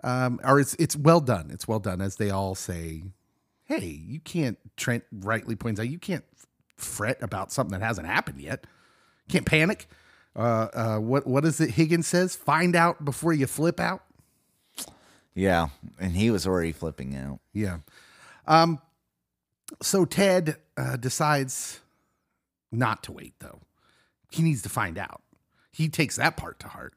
um, 0.02 0.40
or 0.42 0.58
it's 0.58 0.74
it's 0.74 0.96
well 0.96 1.20
done. 1.20 1.50
It's 1.52 1.68
well 1.68 1.78
done 1.80 2.00
as 2.00 2.16
they 2.16 2.30
all 2.30 2.56
say, 2.56 3.04
"Hey, 3.64 3.86
you 4.06 4.18
can't." 4.18 4.58
Trent 4.76 5.04
rightly 5.12 5.54
points 5.54 5.78
out, 5.78 5.88
"You 5.88 6.00
can't 6.00 6.24
fret 6.78 7.22
about 7.22 7.52
something 7.52 7.78
that 7.78 7.84
hasn't 7.84 8.06
happened 8.06 8.40
yet. 8.40 8.66
Can't 9.28 9.46
panic." 9.46 9.88
Uh, 10.34 10.68
uh, 10.72 10.98
what 10.98 11.26
what 11.26 11.44
is 11.44 11.60
it? 11.60 11.70
Higgins 11.70 12.06
says, 12.06 12.36
"Find 12.36 12.76
out 12.76 13.04
before 13.04 13.32
you 13.32 13.46
flip 13.46 13.80
out." 13.80 14.02
Yeah, 15.34 15.68
and 15.98 16.16
he 16.16 16.30
was 16.30 16.46
already 16.46 16.72
flipping 16.72 17.16
out. 17.16 17.40
Yeah. 17.52 17.78
Um. 18.46 18.80
So 19.82 20.04
Ted 20.04 20.56
uh, 20.76 20.96
decides 20.96 21.80
not 22.70 23.02
to 23.04 23.12
wait, 23.12 23.34
though. 23.40 23.60
He 24.30 24.42
needs 24.42 24.62
to 24.62 24.68
find 24.68 24.98
out. 24.98 25.22
He 25.72 25.88
takes 25.88 26.16
that 26.16 26.36
part 26.36 26.60
to 26.60 26.68
heart, 26.68 26.94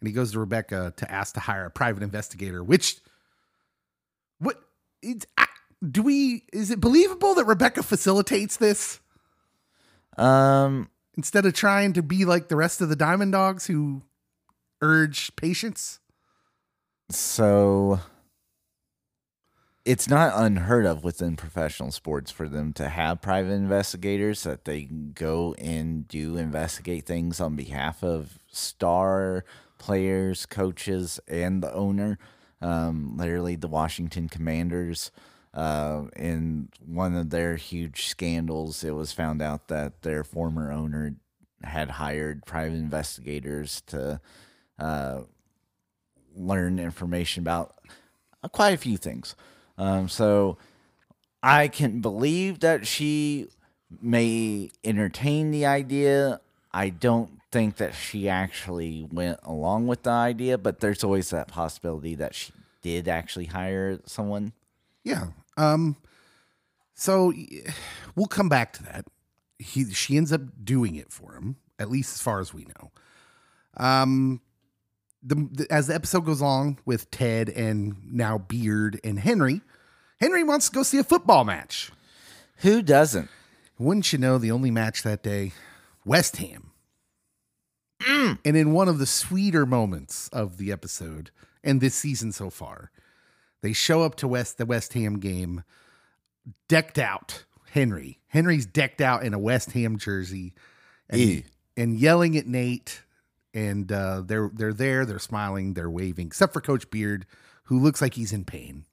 and 0.00 0.08
he 0.08 0.12
goes 0.12 0.32
to 0.32 0.40
Rebecca 0.40 0.92
to 0.96 1.10
ask 1.10 1.34
to 1.34 1.40
hire 1.40 1.66
a 1.66 1.70
private 1.70 2.02
investigator. 2.02 2.62
Which, 2.62 2.96
what? 4.38 4.62
It's, 5.02 5.26
I, 5.36 5.46
do 5.88 6.02
we? 6.02 6.44
Is 6.52 6.70
it 6.70 6.80
believable 6.80 7.34
that 7.34 7.44
Rebecca 7.44 7.82
facilitates 7.82 8.56
this 8.56 9.00
Um, 10.18 10.90
instead 11.16 11.46
of 11.46 11.54
trying 11.54 11.92
to 11.94 12.02
be 12.02 12.24
like 12.24 12.48
the 12.48 12.56
rest 12.56 12.80
of 12.80 12.88
the 12.88 12.96
Diamond 12.96 13.32
Dogs 13.32 13.66
who 13.66 14.02
urge 14.82 15.34
patience? 15.36 16.00
so 17.10 18.00
it's 19.84 20.08
not 20.08 20.32
unheard 20.34 20.84
of 20.84 21.02
within 21.02 21.34
professional 21.34 21.90
sports 21.90 22.30
for 22.30 22.46
them 22.46 22.74
to 22.74 22.90
have 22.90 23.22
private 23.22 23.52
investigators 23.52 24.42
that 24.42 24.66
they 24.66 24.82
go 24.82 25.54
and 25.54 26.06
do 26.08 26.36
investigate 26.36 27.06
things 27.06 27.40
on 27.40 27.56
behalf 27.56 28.04
of 28.04 28.38
star 28.48 29.46
players, 29.78 30.44
coaches, 30.44 31.20
and 31.26 31.62
the 31.62 31.72
owner. 31.72 32.18
Um, 32.60 33.16
literally, 33.16 33.56
the 33.56 33.68
Washington 33.68 34.28
Commanders. 34.28 35.10
Uh, 35.54 36.04
in 36.16 36.68
one 36.84 37.14
of 37.14 37.30
their 37.30 37.56
huge 37.56 38.06
scandals, 38.06 38.84
it 38.84 38.92
was 38.92 39.12
found 39.12 39.42
out 39.42 39.68
that 39.68 40.02
their 40.02 40.22
former 40.22 40.70
owner 40.70 41.14
had 41.64 41.90
hired 41.90 42.44
private 42.46 42.76
investigators 42.76 43.80
to 43.86 44.20
uh, 44.78 45.20
learn 46.36 46.78
information 46.78 47.42
about 47.42 47.74
quite 48.52 48.74
a 48.74 48.78
few 48.78 48.96
things. 48.96 49.34
Um, 49.76 50.08
so 50.08 50.58
I 51.42 51.68
can 51.68 52.00
believe 52.00 52.60
that 52.60 52.86
she 52.86 53.48
may 54.02 54.70
entertain 54.84 55.50
the 55.50 55.66
idea. 55.66 56.40
I 56.72 56.90
don't 56.90 57.40
think 57.50 57.76
that 57.76 57.94
she 57.94 58.28
actually 58.28 59.08
went 59.10 59.40
along 59.42 59.86
with 59.86 60.02
the 60.02 60.10
idea, 60.10 60.58
but 60.58 60.80
there's 60.80 61.02
always 61.02 61.30
that 61.30 61.48
possibility 61.48 62.14
that 62.16 62.34
she 62.34 62.52
did 62.82 63.08
actually 63.08 63.46
hire 63.46 64.00
someone. 64.04 64.52
Yeah. 65.04 65.28
Um. 65.56 65.96
So 66.94 67.32
we'll 68.14 68.26
come 68.26 68.48
back 68.48 68.72
to 68.74 68.82
that. 68.84 69.06
He 69.58 69.92
she 69.92 70.16
ends 70.16 70.32
up 70.32 70.42
doing 70.64 70.96
it 70.96 71.12
for 71.12 71.34
him, 71.34 71.56
at 71.78 71.90
least 71.90 72.14
as 72.14 72.22
far 72.22 72.40
as 72.40 72.52
we 72.52 72.64
know. 72.64 72.90
Um. 73.76 74.40
The, 75.20 75.34
the 75.50 75.66
as 75.72 75.88
the 75.88 75.94
episode 75.96 76.24
goes 76.24 76.40
on 76.40 76.78
with 76.84 77.10
Ted 77.10 77.48
and 77.48 77.96
now 78.04 78.38
Beard 78.38 79.00
and 79.02 79.18
Henry, 79.18 79.62
Henry 80.20 80.44
wants 80.44 80.68
to 80.68 80.74
go 80.74 80.84
see 80.84 80.98
a 80.98 81.04
football 81.04 81.44
match. 81.44 81.90
Who 82.58 82.82
doesn't? 82.82 83.28
Wouldn't 83.78 84.12
you 84.12 84.18
know, 84.18 84.38
the 84.38 84.52
only 84.52 84.70
match 84.70 85.02
that 85.02 85.22
day, 85.22 85.52
West 86.04 86.36
Ham. 86.36 86.70
And 88.06 88.38
in 88.44 88.72
one 88.72 88.88
of 88.88 88.98
the 88.98 89.06
sweeter 89.06 89.66
moments 89.66 90.28
of 90.28 90.56
the 90.56 90.70
episode 90.70 91.30
and 91.64 91.80
this 91.80 91.94
season 91.94 92.30
so 92.32 92.48
far, 92.48 92.90
they 93.60 93.72
show 93.72 94.02
up 94.02 94.14
to 94.16 94.28
West 94.28 94.58
the 94.58 94.66
West 94.66 94.92
Ham 94.94 95.18
game, 95.18 95.64
decked 96.68 96.98
out. 96.98 97.44
Henry. 97.70 98.18
Henry's 98.28 98.66
decked 98.66 99.00
out 99.00 99.22
in 99.22 99.34
a 99.34 99.38
West 99.38 99.72
Ham 99.72 99.98
jersey 99.98 100.54
and, 101.10 101.20
Ew. 101.20 101.42
and 101.76 101.98
yelling 101.98 102.36
at 102.36 102.46
Nate. 102.46 103.02
And 103.54 103.90
uh, 103.90 104.22
they're 104.24 104.50
they're 104.52 104.72
there, 104.74 105.04
they're 105.06 105.18
smiling, 105.18 105.74
they're 105.74 105.90
waving, 105.90 106.26
except 106.28 106.52
for 106.52 106.60
Coach 106.60 106.90
Beard, 106.90 107.26
who 107.64 107.78
looks 107.78 108.00
like 108.00 108.14
he's 108.14 108.32
in 108.32 108.44
pain. 108.44 108.84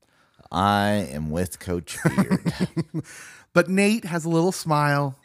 I 0.52 0.90
am 1.12 1.30
with 1.30 1.60
Coach 1.60 1.98
Beard. 2.04 2.54
But 3.54 3.70
Nate 3.70 4.04
has 4.04 4.26
a 4.26 4.30
little 4.30 4.52
smile 4.52 5.18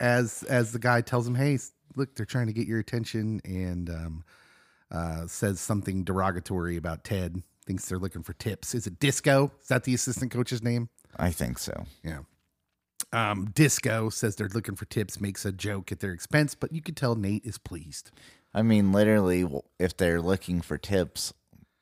as 0.00 0.42
as 0.44 0.72
the 0.72 0.78
guy 0.78 1.02
tells 1.02 1.28
him, 1.28 1.34
"Hey, 1.34 1.58
look, 1.96 2.14
they're 2.14 2.24
trying 2.24 2.46
to 2.46 2.54
get 2.54 2.66
your 2.66 2.78
attention," 2.78 3.42
and 3.44 3.90
um, 3.90 4.24
uh, 4.90 5.26
says 5.26 5.60
something 5.60 6.02
derogatory 6.02 6.78
about 6.78 7.04
Ted. 7.04 7.42
Thinks 7.66 7.88
they're 7.88 7.98
looking 7.98 8.22
for 8.22 8.34
tips. 8.34 8.74
Is 8.74 8.86
it 8.86 8.98
Disco? 8.98 9.52
Is 9.62 9.68
that 9.68 9.84
the 9.84 9.94
assistant 9.94 10.30
coach's 10.30 10.62
name? 10.62 10.88
I 11.16 11.30
think 11.30 11.58
so. 11.58 11.86
Yeah. 12.02 12.20
Um, 13.12 13.50
Disco 13.54 14.10
says 14.10 14.36
they're 14.36 14.48
looking 14.48 14.76
for 14.76 14.84
tips. 14.84 15.20
Makes 15.20 15.44
a 15.44 15.52
joke 15.52 15.92
at 15.92 16.00
their 16.00 16.12
expense, 16.12 16.54
but 16.54 16.72
you 16.72 16.82
could 16.82 16.96
tell 16.96 17.14
Nate 17.14 17.44
is 17.44 17.58
pleased. 17.58 18.10
I 18.52 18.62
mean, 18.62 18.92
literally, 18.92 19.46
if 19.78 19.96
they're 19.96 20.20
looking 20.20 20.60
for 20.60 20.78
tips, 20.78 21.32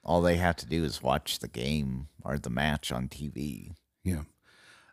all 0.05 0.23
they 0.23 0.37
have 0.37 0.57
to 0.57 0.67
do 0.67 0.85
is 0.85 1.03
watch 1.03 1.39
the 1.39 1.49
game 1.49 2.09
or 2.25 2.39
the 2.39 2.51
match 2.51 2.93
on 2.93 3.09
TV. 3.09 3.73
Yeah. 4.05 4.23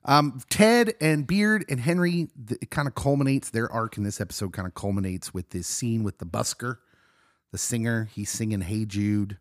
Um, 0.06 0.42
Ted 0.50 0.94
and 1.02 1.28
Beard 1.28 1.66
and 1.70 1.80
Henry, 1.80 2.30
it 2.50 2.72
kind 2.72 2.88
of 2.88 2.96
culminates, 2.96 3.50
their 3.50 3.72
arc 3.72 3.98
in 3.98 4.04
this 4.04 4.22
episode 4.22 4.54
kind 4.54 4.68
of 4.68 4.74
culminates 4.74 5.34
with 5.34 5.50
this 5.50 5.68
scene 5.68 6.04
with 6.04 6.20
the 6.20 6.26
busker, 6.26 6.78
the 7.52 7.58
singer. 7.58 8.10
He's 8.14 8.30
singing 8.30 8.62
Hey 8.62 8.86
Jude, 8.86 9.38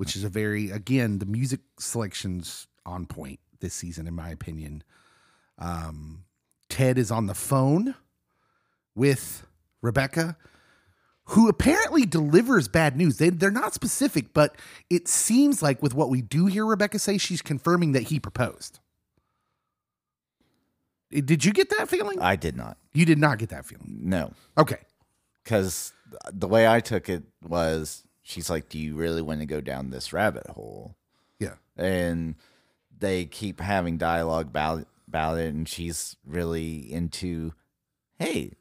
which 0.00 0.16
is 0.16 0.24
a 0.24 0.30
very, 0.30 0.70
again, 0.70 1.18
the 1.18 1.26
music 1.26 1.60
selection's 1.78 2.66
on 2.86 3.04
point 3.04 3.38
this 3.60 3.74
season, 3.74 4.06
in 4.06 4.14
my 4.14 4.30
opinion. 4.30 4.82
Um, 5.58 6.24
Ted 6.70 6.96
is 6.96 7.10
on 7.10 7.26
the 7.26 7.34
phone 7.34 7.94
with 8.94 9.46
Rebecca, 9.82 10.38
who 11.24 11.50
apparently 11.50 12.06
delivers 12.06 12.66
bad 12.66 12.96
news. 12.96 13.18
They, 13.18 13.28
they're 13.28 13.50
not 13.50 13.74
specific, 13.74 14.32
but 14.32 14.56
it 14.88 15.06
seems 15.06 15.60
like 15.62 15.82
with 15.82 15.92
what 15.92 16.08
we 16.08 16.22
do 16.22 16.46
hear 16.46 16.64
Rebecca 16.64 16.98
say, 16.98 17.18
she's 17.18 17.42
confirming 17.42 17.92
that 17.92 18.04
he 18.04 18.18
proposed. 18.18 18.80
Eh, 21.12 21.20
Did 21.22 21.44
you 21.44 21.52
get 21.52 21.68
that 21.76 21.90
feeling? 21.90 22.18
I 22.20 22.36
did 22.36 22.56
not. 22.56 22.78
You 22.94 23.04
did 23.04 23.18
not 23.18 23.36
get 23.36 23.50
that 23.50 23.66
feeling. 23.66 23.98
No, 24.00 24.32
Okay. 24.56 24.78
because 25.44 25.92
the 26.32 26.48
way 26.48 26.66
I 26.66 26.80
took 26.80 27.10
it 27.10 27.22
was 27.46 28.04
she's 28.30 28.48
like, 28.48 28.68
Do 28.68 28.78
you 28.78 28.94
really 28.94 29.22
want 29.22 29.40
to 29.40 29.46
go 29.46 29.60
down 29.60 29.90
this 29.90 30.12
rabbit 30.12 30.46
hole? 30.46 30.96
Yeah. 31.38 31.54
And 31.76 32.36
they 32.98 33.24
keep 33.24 33.60
having 33.60 33.98
dialogue 33.98 34.46
about, 34.46 34.86
about 35.08 35.38
it, 35.38 35.52
and 35.52 35.68
she's 35.68 36.16
really 36.24 36.92
into, 36.92 37.52
Hey, 38.18 38.52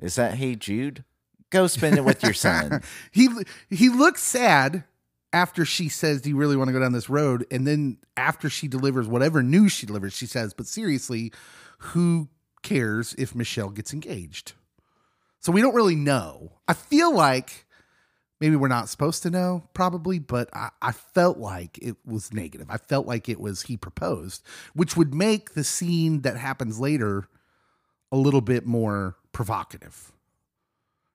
is 0.00 0.16
that 0.16 0.34
Hey 0.34 0.54
Jude? 0.54 1.04
Go 1.50 1.66
spend 1.68 1.96
it 1.96 2.04
with 2.04 2.22
your 2.22 2.34
son. 2.34 2.82
He 3.12 3.28
he 3.70 3.88
looks 3.88 4.22
sad 4.22 4.84
after 5.32 5.64
she 5.64 5.88
says, 5.88 6.20
"Do 6.20 6.28
you 6.28 6.36
really 6.36 6.56
want 6.56 6.68
to 6.68 6.72
go 6.72 6.80
down 6.80 6.92
this 6.92 7.08
road?" 7.08 7.46
And 7.50 7.66
then 7.66 7.98
after 8.16 8.50
she 8.50 8.68
delivers 8.68 9.06
whatever 9.06 9.42
news 9.42 9.72
she 9.72 9.86
delivers, 9.86 10.14
she 10.14 10.26
says, 10.26 10.52
"But 10.52 10.66
seriously, 10.66 11.32
who 11.78 12.28
cares 12.62 13.14
if 13.16 13.34
Michelle 13.34 13.70
gets 13.70 13.92
engaged?" 13.92 14.54
So 15.38 15.52
we 15.52 15.60
don't 15.60 15.74
really 15.74 15.94
know. 15.94 16.52
I 16.66 16.74
feel 16.74 17.14
like 17.14 17.65
maybe 18.40 18.56
we're 18.56 18.68
not 18.68 18.88
supposed 18.88 19.22
to 19.22 19.30
know, 19.30 19.64
probably, 19.74 20.18
but 20.18 20.48
I, 20.52 20.70
I 20.82 20.92
felt 20.92 21.38
like 21.38 21.78
it 21.78 21.96
was 22.04 22.32
negative. 22.32 22.66
I 22.70 22.76
felt 22.76 23.06
like 23.06 23.28
it 23.28 23.40
was 23.40 23.62
he 23.62 23.76
proposed, 23.76 24.42
which 24.74 24.96
would 24.96 25.14
make 25.14 25.54
the 25.54 25.64
scene 25.64 26.22
that 26.22 26.36
happens 26.36 26.78
later 26.78 27.28
a 28.12 28.16
little 28.16 28.40
bit 28.40 28.66
more 28.66 29.16
provocative. 29.32 30.12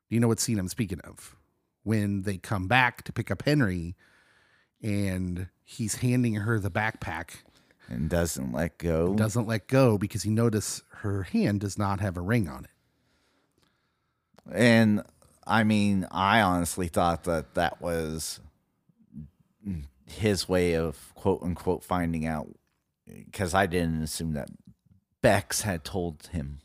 Do 0.10 0.16
you 0.16 0.20
know 0.20 0.28
what 0.28 0.40
scene 0.40 0.60
I'm 0.60 0.68
speaking 0.68 1.00
of? 1.02 1.36
When 1.84 2.24
they 2.24 2.38
come 2.38 2.68
back 2.68 3.04
to 3.04 3.14
pick 3.14 3.32
up 3.32 3.44
Henry 3.44 3.96
and 4.82 5.48
he's 5.64 5.96
handing 5.96 6.36
her 6.36 6.60
the 6.60 6.72
backpack, 6.72 7.38
and 7.90 8.10
doesn't 8.10 8.54
let 8.54 8.78
go. 8.78 9.16
doesn't 9.16 9.48
let 9.48 9.68
go 9.68 9.98
because 9.98 10.24
he 10.24 10.30
noticed 10.30 10.84
her 10.90 11.24
hand 11.24 11.60
does 11.60 11.78
not 11.78 12.00
have 12.00 12.16
a 12.16 12.22
ring 12.22 12.48
on 12.48 12.64
it. 12.66 12.70
And 14.54 15.04
I 15.46 15.64
mean, 15.64 16.08
I 16.12 16.42
honestly 16.42 16.88
thought 16.88 17.24
that 17.26 17.56
that 17.56 17.82
was 17.82 18.40
his 20.06 20.48
way 20.48 20.76
of 20.76 21.14
quote 21.16 21.42
unquote 21.42 21.84
finding 21.84 22.26
out 22.26 22.48
because 23.06 23.54
I 23.54 23.66
didn't 23.66 24.04
assume 24.04 24.34
that 24.34 24.50
Bex 25.22 25.62
had 25.62 25.84
told 25.84 26.28
him. 26.32 26.60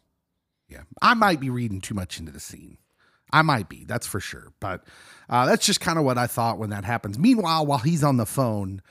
Yeah. 0.68 0.82
I 1.00 1.14
might 1.14 1.40
be 1.40 1.50
reading 1.50 1.80
too 1.80 1.94
much 1.94 2.18
into 2.18 2.32
the 2.32 2.40
scene. 2.40 2.78
I 3.32 3.42
might 3.42 3.68
be, 3.68 3.84
that's 3.84 4.06
for 4.06 4.20
sure. 4.20 4.52
But 4.60 4.84
uh, 5.28 5.46
that's 5.46 5.66
just 5.66 5.80
kind 5.80 5.98
of 5.98 6.04
what 6.04 6.18
I 6.18 6.26
thought 6.26 6.58
when 6.58 6.70
that 6.70 6.84
happens. 6.84 7.18
Meanwhile, 7.18 7.66
while 7.66 7.78
he's 7.78 8.04
on 8.04 8.16
the 8.16 8.26
phone, 8.26 8.82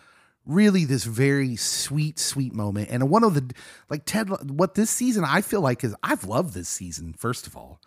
really 0.45 0.85
this 0.85 1.05
very 1.05 1.55
sweet, 1.55 2.19
sweet 2.19 2.53
moment. 2.53 2.89
And 2.91 3.09
one 3.09 3.23
of 3.23 3.33
the, 3.33 3.53
like 3.89 4.03
Ted, 4.05 4.29
what 4.49 4.75
this 4.75 4.89
season 4.89 5.23
I 5.25 5.41
feel 5.41 5.61
like 5.61 5.83
is 5.83 5.95
I've 6.03 6.25
loved 6.25 6.53
this 6.53 6.69
season, 6.69 7.13
first 7.17 7.47
of 7.47 7.55
all. 7.55 7.81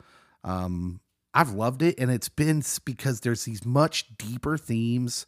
Um, 0.45 1.00
I've 1.35 1.50
loved 1.50 1.82
it. 1.82 1.99
And 1.99 2.11
it's 2.11 2.28
been 2.28 2.62
because 2.85 3.20
there's 3.20 3.44
these 3.44 3.64
much 3.64 4.16
deeper 4.16 4.56
themes 4.56 5.26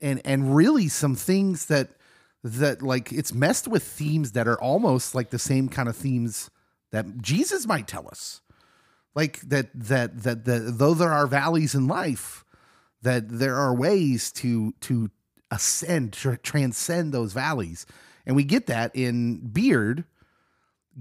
and, 0.00 0.20
and 0.24 0.54
really 0.54 0.88
some 0.88 1.14
things 1.14 1.66
that, 1.66 1.90
that 2.42 2.82
like 2.82 3.12
it's 3.12 3.34
messed 3.34 3.66
with 3.66 3.82
themes 3.82 4.32
that 4.32 4.46
are 4.46 4.60
almost 4.60 5.14
like 5.14 5.30
the 5.30 5.38
same 5.38 5.68
kind 5.68 5.88
of 5.88 5.96
themes 5.96 6.50
that 6.92 7.20
Jesus 7.20 7.66
might 7.66 7.88
tell 7.88 8.06
us 8.08 8.40
like 9.16 9.40
that 9.40 9.68
that 9.74 10.22
that 10.22 10.44
that 10.44 10.78
though 10.78 10.94
there 10.94 11.12
are 11.12 11.26
valleys 11.26 11.74
in 11.74 11.88
life 11.88 12.44
that 13.02 13.28
there 13.28 13.56
are 13.56 13.74
ways 13.74 14.30
to 14.30 14.72
to 14.82 15.10
ascend 15.50 16.12
to 16.12 16.36
transcend 16.36 17.12
those 17.12 17.32
valleys 17.32 17.86
and 18.24 18.36
we 18.36 18.44
get 18.44 18.66
that 18.66 18.94
in 18.94 19.38
beard 19.48 20.04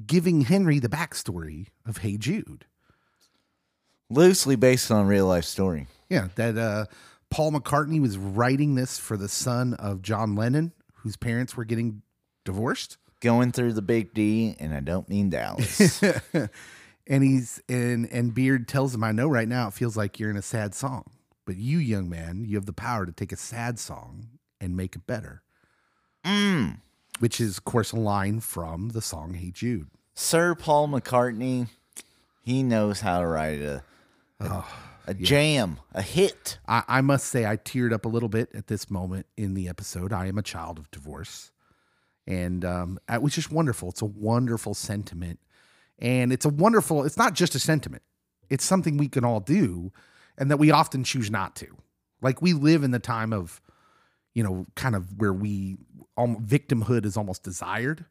giving 0.07 0.41
henry 0.41 0.79
the 0.79 0.89
backstory 0.89 1.67
of 1.85 1.97
hey 1.97 2.17
jude 2.17 2.65
Loosely 4.09 4.55
based 4.55 4.91
on 4.91 5.07
real 5.07 5.27
life 5.27 5.45
story. 5.45 5.87
yeah 6.09 6.27
that 6.35 6.57
uh 6.57 6.85
paul 7.29 7.51
mccartney 7.51 7.99
was 7.99 8.17
writing 8.17 8.75
this 8.75 8.99
for 8.99 9.17
the 9.17 9.27
son 9.27 9.73
of 9.75 10.01
john 10.01 10.35
lennon 10.35 10.71
whose 10.97 11.17
parents 11.17 11.57
were 11.57 11.65
getting 11.65 12.01
divorced 12.43 12.97
Going 13.21 13.51
through 13.51 13.73
the 13.73 13.81
big 13.81 14.13
D, 14.13 14.55
and 14.59 14.75
I 14.75 14.81
don't 14.81 15.09
mean 15.09 15.31
Dallas. 15.31 16.03
and 17.07 17.23
he's 17.23 17.61
and 17.67 18.07
and 18.11 18.35
beard 18.35 18.67
tells 18.67 18.93
him 18.93 19.03
i 19.03 19.11
know 19.11 19.27
right 19.27 19.47
now 19.47 19.67
it 19.67 19.73
feels 19.73 19.95
like 19.95 20.19
you're 20.19 20.29
in 20.29 20.37
a 20.37 20.41
sad 20.41 20.73
song 20.73 21.03
but 21.45 21.55
you 21.55 21.77
young 21.77 22.09
man 22.09 22.43
you 22.45 22.55
have 22.55 22.65
the 22.65 22.73
power 22.73 23.05
to 23.05 23.11
take 23.11 23.31
a 23.31 23.37
sad 23.37 23.77
song 23.79 24.27
and 24.59 24.75
make 24.75 24.95
it 24.95 25.05
better 25.05 25.43
mm. 26.25 26.77
which 27.19 27.39
is 27.39 27.57
of 27.59 27.63
course 27.63 27.91
a 27.91 27.95
line 27.95 28.39
from 28.39 28.89
the 28.89 29.01
song 29.01 29.35
hey 29.35 29.51
jude 29.51 29.87
Sir 30.17 30.55
Paul 30.55 30.87
McCartney, 30.87 31.67
he 32.41 32.63
knows 32.63 33.01
how 33.01 33.19
to 33.19 33.27
write 33.27 33.59
a 33.59 33.83
a, 34.39 34.63
a 35.07 35.13
jam, 35.13 35.79
a 35.93 36.01
hit. 36.01 36.59
I, 36.67 36.83
I 36.87 37.01
must 37.01 37.27
say 37.27 37.45
i 37.45 37.57
teared 37.57 37.93
up 37.93 38.05
a 38.05 38.09
little 38.09 38.29
bit 38.29 38.49
at 38.53 38.67
this 38.67 38.89
moment 38.89 39.25
in 39.37 39.53
the 39.53 39.67
episode. 39.67 40.11
I 40.13 40.27
am 40.27 40.37
a 40.37 40.43
child 40.43 40.77
of 40.79 40.89
divorce. 40.91 41.51
And 42.27 42.65
um, 42.65 42.99
it 43.09 43.21
was 43.21 43.35
just 43.35 43.51
wonderful. 43.51 43.89
It's 43.89 44.01
a 44.01 44.05
wonderful 44.05 44.73
sentiment. 44.73 45.39
And 45.99 46.33
it's 46.33 46.45
a 46.45 46.49
wonderful 46.49 47.03
it's 47.03 47.17
not 47.17 47.33
just 47.33 47.55
a 47.55 47.59
sentiment. 47.59 48.03
It's 48.49 48.65
something 48.65 48.97
we 48.97 49.07
can 49.07 49.23
all 49.23 49.39
do 49.39 49.91
and 50.37 50.51
that 50.51 50.57
we 50.57 50.71
often 50.71 51.03
choose 51.03 51.31
not 51.31 51.55
to. 51.57 51.67
Like 52.21 52.41
we 52.41 52.53
live 52.53 52.83
in 52.83 52.91
the 52.91 52.99
time 52.99 53.31
of 53.31 53.61
you 54.33 54.43
know 54.43 54.65
kind 54.75 54.95
of 54.95 55.19
where 55.19 55.31
we 55.31 55.77
um, 56.17 56.37
victimhood 56.43 57.05
is 57.05 57.15
almost 57.15 57.43
desired. 57.43 58.05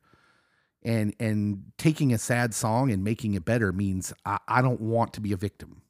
And 0.83 1.15
and 1.19 1.73
taking 1.77 2.13
a 2.13 2.19
sad 2.19 2.55
song 2.55 2.91
and 2.91 3.03
making 3.03 3.35
it 3.35 3.45
better 3.45 3.73
means 3.73 4.13
I, 4.25 4.39
I 4.47 4.63
don't 4.63 4.81
want 4.81 5.13
to 5.15 5.21
be 5.21 5.33
a 5.33 5.37
victim 5.37 5.83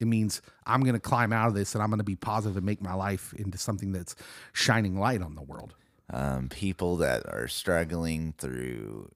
it 0.00 0.06
means 0.06 0.42
i'm 0.66 0.80
going 0.82 0.94
to 0.94 1.00
climb 1.00 1.32
out 1.32 1.48
of 1.48 1.54
this 1.54 1.74
and 1.74 1.82
i'm 1.82 1.90
going 1.90 1.98
to 1.98 2.04
be 2.04 2.16
positive 2.16 2.56
and 2.56 2.66
make 2.66 2.80
my 2.82 2.94
life 2.94 3.32
into 3.34 3.58
something 3.58 3.92
that's 3.92 4.14
shining 4.52 4.98
light 4.98 5.22
on 5.22 5.34
the 5.34 5.42
world 5.42 5.74
Um, 6.12 6.48
people 6.48 6.96
that 6.98 7.26
are 7.26 7.48
struggling 7.48 8.34
through 8.38 9.10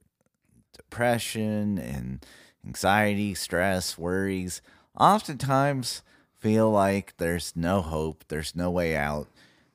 depression 0.77 1.79
and 1.79 2.25
anxiety, 2.67 3.35
stress, 3.35 3.97
worries, 3.97 4.61
oftentimes 4.99 6.03
feel 6.39 6.71
like 6.71 7.17
there's 7.19 7.55
no 7.55 7.81
hope, 7.81 8.25
there's 8.29 8.57
no 8.57 8.71
way 8.71 8.97
out. 8.97 9.29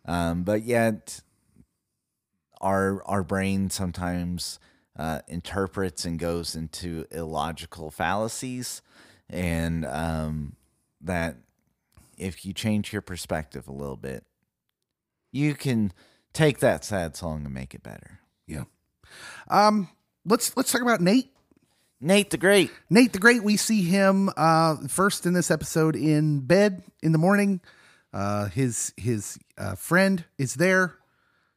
Um, 0.06 0.44
but 0.44 0.64
yet, 0.64 1.22
our 2.62 3.04
our 3.06 3.24
brain 3.24 3.70
sometimes 3.70 4.60
uh, 4.98 5.20
interprets 5.28 6.06
and 6.06 6.20
goes 6.20 6.56
into 6.56 7.06
illogical 7.12 7.92
fallacies, 7.92 8.82
and 9.30 9.86
um, 9.86 10.56
that 11.06 11.38
if 12.18 12.46
you 12.46 12.54
change 12.54 12.94
your 12.94 13.02
perspective 13.02 13.68
a 13.68 13.72
little 13.72 13.98
bit, 13.98 14.24
you 15.32 15.54
can 15.54 15.92
take 16.34 16.60
that 16.60 16.84
sad 16.86 17.16
song 17.16 17.46
and 17.46 17.54
make 17.54 17.74
it 17.74 17.82
better. 17.84 18.20
yeah 18.48 18.64
um 19.50 19.88
let's 20.26 20.56
let's 20.58 20.72
talk 20.72 20.82
about 20.82 21.02
nate 21.02 21.32
Nate 22.02 22.30
the 22.30 22.38
Great. 22.38 22.72
Nate 22.90 23.14
the 23.14 23.20
Great, 23.20 23.42
we 23.42 23.56
see 23.56 23.82
him 23.82 24.30
uh, 24.36 24.76
first 24.88 25.26
in 25.26 25.34
this 25.34 25.50
episode 25.50 25.96
in 25.96 26.42
bed 26.42 26.84
in 27.02 27.14
the 27.14 27.18
morning. 27.18 27.62
Uh, 28.14 28.50
his 28.50 28.94
his 28.98 29.40
uh, 29.58 29.76
friend 29.76 30.26
is 30.38 30.56
there, 30.56 30.98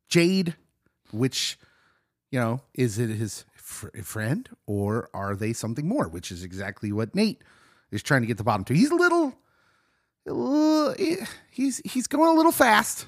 Jade, 0.08 0.54
which 1.10 1.58
you 2.30 2.38
know 2.38 2.62
is 2.72 2.98
it 2.98 3.10
his 3.10 3.44
fr- 3.56 3.88
friend 4.02 4.48
or 4.64 5.10
are 5.12 5.34
they 5.34 5.52
something 5.52 5.86
more? 5.88 6.08
Which 6.08 6.30
is 6.30 6.44
exactly 6.44 6.92
what 6.92 7.14
Nate 7.16 7.42
is 7.90 8.02
trying 8.02 8.22
to 8.22 8.26
get 8.26 8.36
the 8.36 8.44
bottom 8.44 8.64
to. 8.64 8.74
He's 8.74 8.90
a 8.90 8.94
little, 8.94 9.34
a 10.26 10.32
little 10.32 10.94
he's 11.50 11.80
he's 11.84 12.06
going 12.06 12.28
a 12.28 12.36
little 12.36 12.52
fast. 12.52 13.06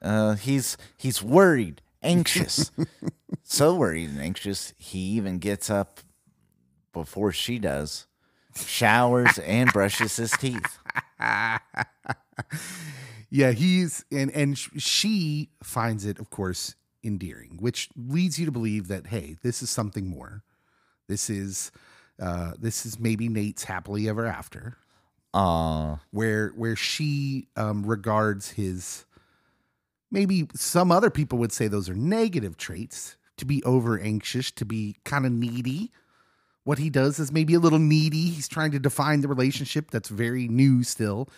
Uh, 0.00 0.34
he's 0.34 0.76
he's 0.96 1.22
worried, 1.22 1.82
anxious, 2.02 2.70
so 3.42 3.74
worried 3.74 4.10
and 4.10 4.20
anxious. 4.20 4.74
He 4.76 4.98
even 4.98 5.38
gets 5.38 5.70
up 5.70 6.00
before 6.92 7.32
she 7.32 7.58
does, 7.58 8.06
showers 8.54 9.38
and 9.38 9.72
brushes 9.72 10.16
his 10.16 10.32
teeth. 10.32 10.78
Yeah, 13.34 13.52
he's 13.52 14.04
and 14.12 14.30
and 14.32 14.58
she 14.58 15.48
finds 15.62 16.04
it, 16.04 16.18
of 16.18 16.28
course, 16.28 16.74
endearing, 17.02 17.56
which 17.58 17.88
leads 17.96 18.38
you 18.38 18.44
to 18.44 18.52
believe 18.52 18.88
that 18.88 19.06
hey, 19.06 19.36
this 19.42 19.62
is 19.62 19.70
something 19.70 20.06
more. 20.06 20.42
This 21.08 21.30
is 21.30 21.72
uh 22.22 22.52
this 22.58 22.86
is 22.86 22.98
maybe 22.98 23.28
Nate's 23.28 23.64
happily 23.64 24.08
ever 24.08 24.26
after, 24.26 24.76
Aw, 25.34 25.98
where 26.10 26.48
where 26.50 26.76
she 26.76 27.48
um 27.56 27.84
regards 27.84 28.52
his 28.52 29.04
maybe 30.10 30.46
some 30.54 30.92
other 30.92 31.10
people 31.10 31.38
would 31.38 31.52
say 31.52 31.66
those 31.66 31.88
are 31.88 31.94
negative 31.94 32.56
traits 32.56 33.16
to 33.38 33.44
be 33.44 33.62
over 33.64 33.98
anxious, 33.98 34.50
to 34.52 34.64
be 34.64 34.94
kind 35.04 35.26
of 35.26 35.32
needy. 35.32 35.90
What 36.64 36.78
he 36.78 36.90
does 36.90 37.18
is 37.18 37.32
maybe 37.32 37.54
a 37.54 37.58
little 37.58 37.80
needy. 37.80 38.28
He's 38.28 38.46
trying 38.46 38.70
to 38.70 38.78
define 38.78 39.20
the 39.20 39.28
relationship 39.28 39.90
that's 39.90 40.08
very 40.08 40.46
new 40.46 40.84
still. 40.84 41.28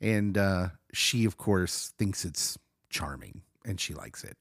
And 0.00 0.38
uh, 0.38 0.68
she, 0.94 1.26
of 1.26 1.36
course, 1.36 1.92
thinks 1.98 2.24
it's 2.24 2.56
charming 2.88 3.42
and 3.66 3.78
she 3.78 3.92
likes 3.92 4.24
it 4.24 4.38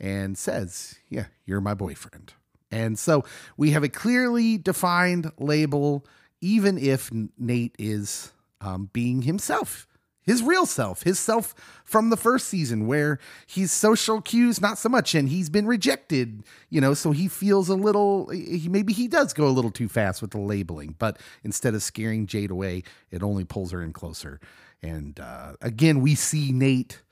and 0.00 0.38
says, 0.38 0.98
Yeah, 1.10 1.26
you're 1.44 1.60
my 1.60 1.74
boyfriend. 1.74 2.32
And 2.70 2.98
so 2.98 3.24
we 3.56 3.70
have 3.70 3.84
a 3.84 3.88
clearly 3.88 4.58
defined 4.58 5.30
label, 5.38 6.04
even 6.40 6.78
if 6.78 7.10
Nate 7.38 7.74
is 7.78 8.32
um, 8.60 8.90
being 8.92 9.22
himself, 9.22 9.86
his 10.22 10.42
real 10.42 10.66
self, 10.66 11.04
his 11.04 11.20
self 11.20 11.54
from 11.84 12.10
the 12.10 12.16
first 12.16 12.48
season, 12.48 12.88
where 12.88 13.20
he's 13.46 13.70
social 13.70 14.20
cues 14.20 14.60
not 14.60 14.76
so 14.76 14.88
much, 14.88 15.14
and 15.14 15.28
he's 15.28 15.48
been 15.48 15.66
rejected, 15.68 16.42
you 16.68 16.80
know, 16.80 16.94
so 16.94 17.12
he 17.12 17.28
feels 17.28 17.68
a 17.68 17.76
little, 17.76 18.28
he, 18.30 18.68
maybe 18.68 18.92
he 18.92 19.06
does 19.06 19.32
go 19.32 19.46
a 19.46 19.54
little 19.54 19.70
too 19.70 19.88
fast 19.88 20.20
with 20.20 20.32
the 20.32 20.40
labeling, 20.40 20.96
but 20.98 21.20
instead 21.44 21.74
of 21.74 21.82
scaring 21.82 22.26
Jade 22.26 22.50
away, 22.50 22.82
it 23.12 23.22
only 23.22 23.44
pulls 23.44 23.70
her 23.70 23.80
in 23.80 23.92
closer. 23.92 24.40
And 24.82 25.20
uh, 25.20 25.52
again, 25.60 26.00
we 26.00 26.16
see 26.16 26.50
Nate 26.50 27.02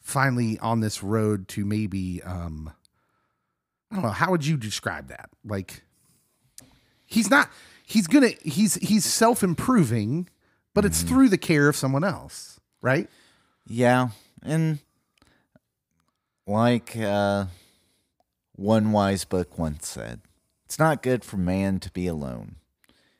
finally 0.00 0.58
on 0.60 0.78
this 0.78 1.02
road 1.02 1.48
to 1.48 1.64
maybe, 1.64 2.22
um, 2.22 2.72
I 3.90 3.94
don't 3.94 4.04
know, 4.04 4.10
how 4.10 4.30
would 4.30 4.46
you 4.46 4.56
describe 4.56 5.08
that? 5.08 5.30
Like, 5.44 5.82
he's 7.06 7.30
not, 7.30 7.50
he's 7.84 8.06
gonna, 8.06 8.32
he's, 8.42 8.74
he's 8.74 9.04
self 9.04 9.42
improving, 9.42 10.28
but 10.74 10.84
it's 10.84 11.02
through 11.02 11.28
the 11.30 11.38
care 11.38 11.68
of 11.68 11.76
someone 11.76 12.04
else, 12.04 12.60
right? 12.82 13.08
yeah, 13.68 14.08
and 14.42 14.78
like 16.46 16.96
uh, 16.96 17.46
one 18.56 18.92
wise 18.92 19.24
book 19.24 19.58
once 19.58 19.86
said, 19.88 20.20
it's 20.64 20.78
not 20.78 21.02
good 21.02 21.24
for 21.24 21.36
man 21.36 21.78
to 21.80 21.90
be 21.90 22.06
alone. 22.06 22.56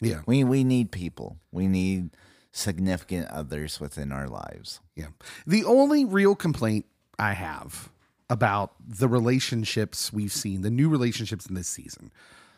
Yeah. 0.01 0.21
We 0.27 0.45
we 0.45 0.65
need 0.65 0.91
people. 0.91 1.39
We 1.53 1.67
need 1.67 2.11
significant 2.53 3.29
others 3.29 3.81
within 3.81 4.13
our 4.13 4.29
lives. 4.29 4.81
Yeah. 4.95 5.09
The 5.47 5.65
only 5.65 6.05
real 6.05 6.35
complaint 6.35 6.87
I 7.19 7.33
have 7.35 7.91
about 8.31 8.73
the 8.87 9.09
relationships 9.09 10.13
we've 10.13 10.33
seen, 10.33 10.63
the 10.63 10.71
new 10.71 10.89
relationships 10.89 11.47
in 11.47 11.55
this 11.55 11.69
season, 11.69 12.11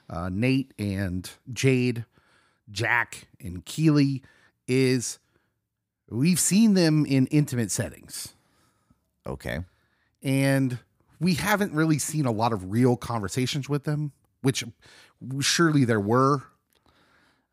uh, 0.08 0.28
Nate 0.28 0.74
and 0.78 1.30
Jade, 1.52 2.04
Jack 2.70 3.28
and 3.40 3.64
Keeley, 3.64 4.22
is 4.66 5.18
we've 6.08 6.40
seen 6.40 6.74
them 6.74 7.06
in 7.06 7.26
intimate 7.28 7.70
settings. 7.70 8.34
Okay. 9.26 9.60
And 10.22 10.78
we 11.20 11.34
haven't 11.34 11.72
really 11.72 11.98
seen 11.98 12.26
a 12.26 12.32
lot 12.32 12.52
of 12.52 12.72
real 12.72 12.96
conversations 12.96 13.68
with 13.68 13.84
them, 13.84 14.12
which 14.42 14.64
surely 15.40 15.84
there 15.84 16.00
were. 16.00 16.42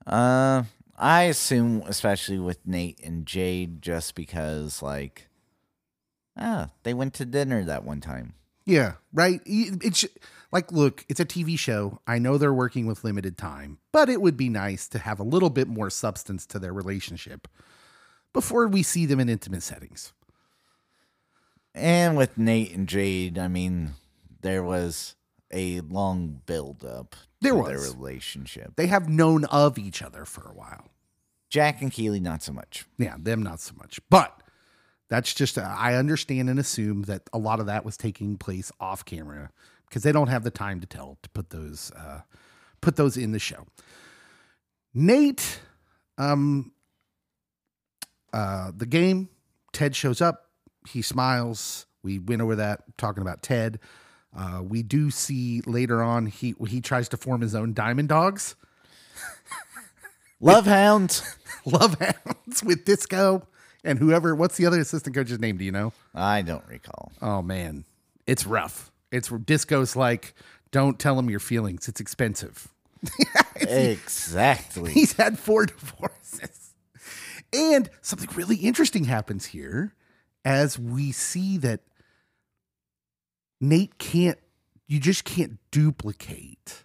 Uh, 0.06 0.64
I 0.98 1.24
assume, 1.24 1.84
especially 1.86 2.40
with 2.40 2.66
Nate 2.66 3.00
and 3.04 3.26
Jade, 3.26 3.82
just 3.82 4.16
because 4.16 4.82
like, 4.82 5.27
ah, 6.38 6.70
they 6.84 6.94
went 6.94 7.14
to 7.16 7.26
dinner 7.26 7.64
that 7.64 7.84
one 7.84 8.02
time. 8.02 8.34
Yeah, 8.66 8.94
right. 9.14 9.40
It's 9.46 10.06
like, 10.52 10.72
look, 10.72 11.06
it's 11.08 11.20
a 11.20 11.26
TV 11.26 11.58
show. 11.58 12.00
I 12.06 12.20
know 12.20 12.38
they're 12.38 12.54
working 12.54 12.86
with 12.86 13.04
limited 13.04 13.38
time, 13.38 13.78
but 13.94 14.10
it 14.10 14.22
would 14.22 14.36
be 14.36 14.50
nice 14.50 14.88
to 14.90 15.00
have 15.00 15.20
a 15.20 15.24
little 15.24 15.50
bit 15.50 15.68
more 15.68 15.90
substance 15.90 16.46
to 16.48 16.60
their 16.60 16.74
relationship 16.74 17.48
before 18.34 18.68
we 18.68 18.84
see 18.84 19.06
them 19.06 19.20
in 19.20 19.30
intimate 19.30 19.64
settings. 19.64 20.12
And 21.74 22.18
with 22.18 22.38
Nate 22.38 22.74
and 22.74 22.88
Jade, 22.88 23.38
I 23.38 23.48
mean, 23.48 23.92
there 24.42 24.64
was 24.64 25.16
a 25.54 25.80
long 25.82 26.42
build 26.46 26.84
up 26.84 27.16
There 27.40 27.56
was. 27.56 27.68
their 27.70 27.94
relationship. 27.94 28.74
They 28.76 28.88
have 28.88 29.08
known 29.08 29.46
of 29.46 29.78
each 29.78 30.02
other 30.02 30.26
for 30.26 30.42
a 30.42 30.54
while. 30.54 30.90
Jack 31.50 31.82
and 31.82 31.92
Keeley, 31.92 32.20
not 32.20 32.44
so 32.44 32.52
much. 32.52 32.86
Yeah, 32.98 33.16
them 33.18 33.42
not 33.42 33.60
so 33.62 33.74
much. 33.78 34.00
But 34.10 34.42
that's 35.10 35.34
just, 35.34 35.58
I 35.58 35.96
understand 35.96 36.50
and 36.50 36.60
assume 36.60 37.04
that 37.04 37.24
a 37.32 37.38
lot 37.38 37.60
of 37.60 37.66
that 37.68 37.86
was 37.86 37.98
taking 37.98 38.38
place 38.38 38.72
off 38.80 39.06
camera 39.06 39.52
because 39.88 40.04
they 40.04 40.12
don't 40.12 40.28
have 40.28 40.44
the 40.44 40.52
time 40.52 40.82
to 40.82 40.88
tell 40.88 41.18
to 41.24 41.30
put 41.30 41.50
those, 41.50 41.92
uh, 41.92 42.22
put 42.82 42.96
those 42.96 43.16
in 43.18 43.32
the 43.32 43.40
show. 43.40 43.66
Nate, 44.94 45.60
um, 46.18 46.72
uh, 48.34 48.72
the 48.76 48.86
game, 48.86 49.30
Ted 49.72 49.96
shows 49.96 50.22
up. 50.22 50.50
He 50.88 51.02
smiles. 51.02 51.86
We 52.04 52.20
went 52.20 52.42
over 52.42 52.56
that 52.56 52.84
talking 52.98 53.22
about 53.22 53.44
Ted. 53.44 53.80
Uh, 54.36 54.62
we 54.64 54.84
do 54.84 55.10
see 55.10 55.62
later 55.62 56.04
on 56.04 56.26
he 56.28 56.54
he 56.68 56.82
tries 56.82 57.10
to 57.10 57.18
form 57.18 57.42
his 57.42 57.56
own 57.56 57.74
diamond 57.74 58.10
dogs. 58.10 58.56
Love 60.40 60.66
Hounds. 60.66 61.36
love 61.66 61.98
hounds 62.00 62.64
with 62.64 62.86
disco 62.86 63.46
and 63.84 64.00
whoever 64.00 64.36
what's 64.36 64.58
the 64.58 64.66
other 64.66 64.80
assistant 64.80 65.16
coach's 65.16 65.40
name? 65.40 65.58
Do 65.58 65.66
you 65.66 65.72
know? 65.72 65.94
I 66.14 66.42
don't 66.42 66.66
recall. 66.68 67.12
oh 67.22 67.42
man. 67.42 67.86
It's 68.26 68.46
rough. 68.46 68.92
It's 69.12 69.30
disco's 69.30 69.96
like 69.96 70.34
don't 70.72 71.00
tell 71.00 71.18
him 71.18 71.30
your 71.30 71.40
feelings. 71.40 71.88
It's 71.88 72.00
expensive. 72.00 72.68
Exactly. 73.60 74.92
he's 74.92 75.14
had 75.14 75.40
four 75.40 75.66
divorces. 75.68 76.74
And 77.52 77.90
something 78.02 78.30
really 78.36 78.58
interesting 78.58 79.06
happens 79.06 79.48
here 79.48 79.94
as 80.46 80.78
we 80.78 81.12
see 81.12 81.58
that 81.58 81.80
nate 83.60 83.98
can't 83.98 84.38
you 84.86 85.00
just 85.00 85.26
can't 85.26 85.58
duplicate 85.72 86.84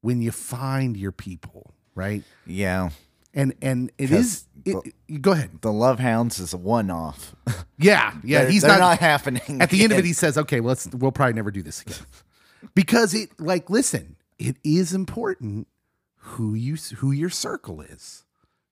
when 0.00 0.22
you 0.22 0.32
find 0.32 0.96
your 0.96 1.12
people 1.12 1.74
right? 1.94 2.22
Yeah. 2.46 2.90
And 3.34 3.54
and 3.60 3.90
it 3.98 4.10
is 4.10 4.44
it, 4.64 4.76
it- 5.08 5.20
go 5.22 5.32
ahead 5.32 5.50
The 5.60 5.72
Love 5.72 5.98
Hounds 5.98 6.38
is 6.38 6.52
a 6.54 6.56
one 6.56 6.90
off. 6.90 7.34
yeah 7.78 8.14
yeah 8.24 8.40
They're- 8.42 8.50
he's 8.50 8.62
they're 8.62 8.70
not, 8.72 8.80
not 8.80 8.98
happening. 8.98 9.60
at 9.60 9.70
the 9.70 9.82
end 9.84 9.92
of 9.92 9.98
it 9.98 10.04
he 10.04 10.12
says 10.14 10.38
okay 10.38 10.60
well, 10.60 10.68
let's 10.70 10.86
we'll 10.88 11.12
probably 11.12 11.34
never 11.34 11.50
do 11.50 11.62
this 11.62 11.82
again 11.82 11.98
because 12.74 13.12
it 13.14 13.30
like 13.38 13.68
listen 13.68 14.16
it 14.38 14.56
is 14.64 14.92
important 14.94 15.68
who 16.16 16.54
you 16.54 16.76
who 16.96 17.12
your 17.12 17.30
circle 17.30 17.80
is 17.82 18.24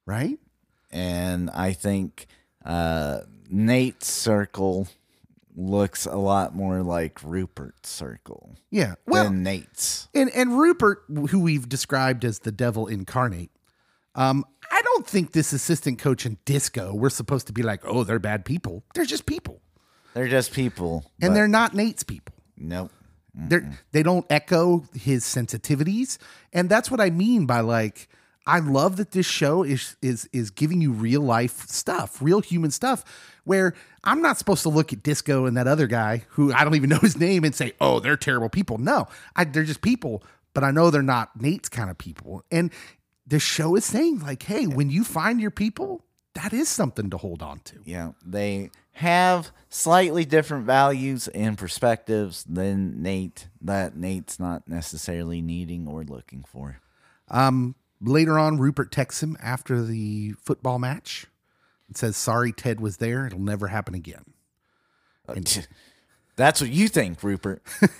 right 0.06 0.38
and 0.90 1.48
I 1.50 1.72
think 1.72 2.26
uh, 2.64 3.20
Nate's 3.48 4.06
circle 4.08 4.88
looks 5.54 6.06
a 6.06 6.16
lot 6.16 6.54
more 6.54 6.82
like 6.82 7.20
Rupert's 7.22 7.88
circle 7.90 8.56
yeah 8.70 8.94
well 9.06 9.24
than 9.24 9.42
Nate's. 9.42 10.08
and 10.14 10.30
and 10.30 10.58
rupert 10.58 11.04
who 11.30 11.40
we've 11.40 11.68
described 11.68 12.24
as 12.24 12.40
the 12.40 12.52
devil 12.52 12.86
incarnate 12.86 13.50
um 14.14 14.44
i 14.70 14.82
don't 14.82 15.06
think 15.06 15.32
this 15.32 15.52
assistant 15.52 15.98
coach 15.98 16.26
in 16.26 16.36
disco 16.44 16.94
we're 16.94 17.10
supposed 17.10 17.46
to 17.46 17.52
be 17.52 17.62
like 17.62 17.80
oh 17.84 18.04
they're 18.04 18.18
bad 18.18 18.44
people. 18.44 18.82
They're 18.94 19.04
just 19.04 19.26
people. 19.26 19.60
They're 20.14 20.28
just 20.28 20.52
people, 20.52 21.04
and 21.22 21.34
they're 21.34 21.48
not 21.48 21.74
nate's 21.74 22.02
people. 22.02 22.34
Nope. 22.56 22.90
They're, 23.34 23.78
they 23.92 24.02
don't 24.02 24.26
echo 24.28 24.84
his 24.92 25.24
sensitivities. 25.24 26.18
And 26.52 26.68
that's 26.68 26.90
what 26.90 27.00
i 27.00 27.08
mean 27.10 27.46
by 27.46 27.60
like 27.60 28.08
i 28.46 28.58
love 28.58 28.96
that 28.96 29.12
this 29.12 29.24
show 29.24 29.62
is 29.62 29.96
is 30.02 30.28
is 30.32 30.50
giving 30.50 30.80
you 30.80 30.92
real 30.92 31.22
life 31.22 31.66
stuff 31.68 32.20
real 32.20 32.40
human 32.40 32.72
stuff 32.72 33.04
where 33.44 33.72
i'm 34.02 34.20
not 34.20 34.36
supposed 34.36 34.64
to 34.64 34.68
look 34.68 34.92
at 34.92 35.00
disco 35.02 35.46
and 35.46 35.56
that 35.56 35.68
other 35.68 35.86
guy 35.86 36.24
who 36.30 36.52
i 36.52 36.64
don't 36.64 36.74
even 36.74 36.90
know 36.90 36.98
his 36.98 37.16
name 37.16 37.44
and 37.44 37.54
say 37.54 37.72
oh 37.80 38.00
they're 38.00 38.16
terrible 38.16 38.48
people. 38.48 38.78
No 38.78 39.08
I, 39.36 39.44
they're 39.44 39.64
just 39.64 39.80
people 39.80 40.22
but 40.54 40.64
i 40.64 40.70
know 40.70 40.90
they're 40.90 41.02
not 41.02 41.40
nate's 41.40 41.68
kind 41.68 41.88
of 41.88 41.96
people. 41.96 42.44
And 42.50 42.70
the 43.26 43.38
show 43.38 43.76
is 43.76 43.84
saying 43.84 44.20
like 44.20 44.42
hey 44.42 44.66
when 44.66 44.90
you 44.90 45.04
find 45.04 45.40
your 45.40 45.50
people 45.50 46.04
that 46.34 46.52
is 46.52 46.68
something 46.68 47.10
to 47.10 47.16
hold 47.18 47.42
on 47.42 47.60
to 47.60 47.76
Yeah, 47.84 48.12
they 48.24 48.70
have 48.92 49.52
slightly 49.68 50.24
different 50.24 50.66
values 50.66 51.28
and 51.28 51.56
perspectives 51.56 52.44
than 52.44 53.02
Nate 53.02 53.48
that 53.60 53.96
Nate's 53.96 54.38
not 54.38 54.68
necessarily 54.68 55.40
needing 55.40 55.86
or 55.86 56.04
looking 56.04 56.44
for. 56.46 56.80
Um, 57.28 57.74
later 58.00 58.38
on, 58.38 58.58
Rupert 58.58 58.92
texts 58.92 59.22
him 59.22 59.36
after 59.42 59.82
the 59.82 60.32
football 60.42 60.78
match 60.78 61.26
and 61.88 61.96
says, 61.96 62.16
Sorry, 62.16 62.52
Ted 62.52 62.80
was 62.80 62.98
there. 62.98 63.26
It'll 63.26 63.38
never 63.38 63.68
happen 63.68 63.94
again. 63.94 64.24
That's 66.36 66.60
what 66.60 66.70
you 66.70 66.88
think, 66.88 67.22
Rupert. 67.22 67.62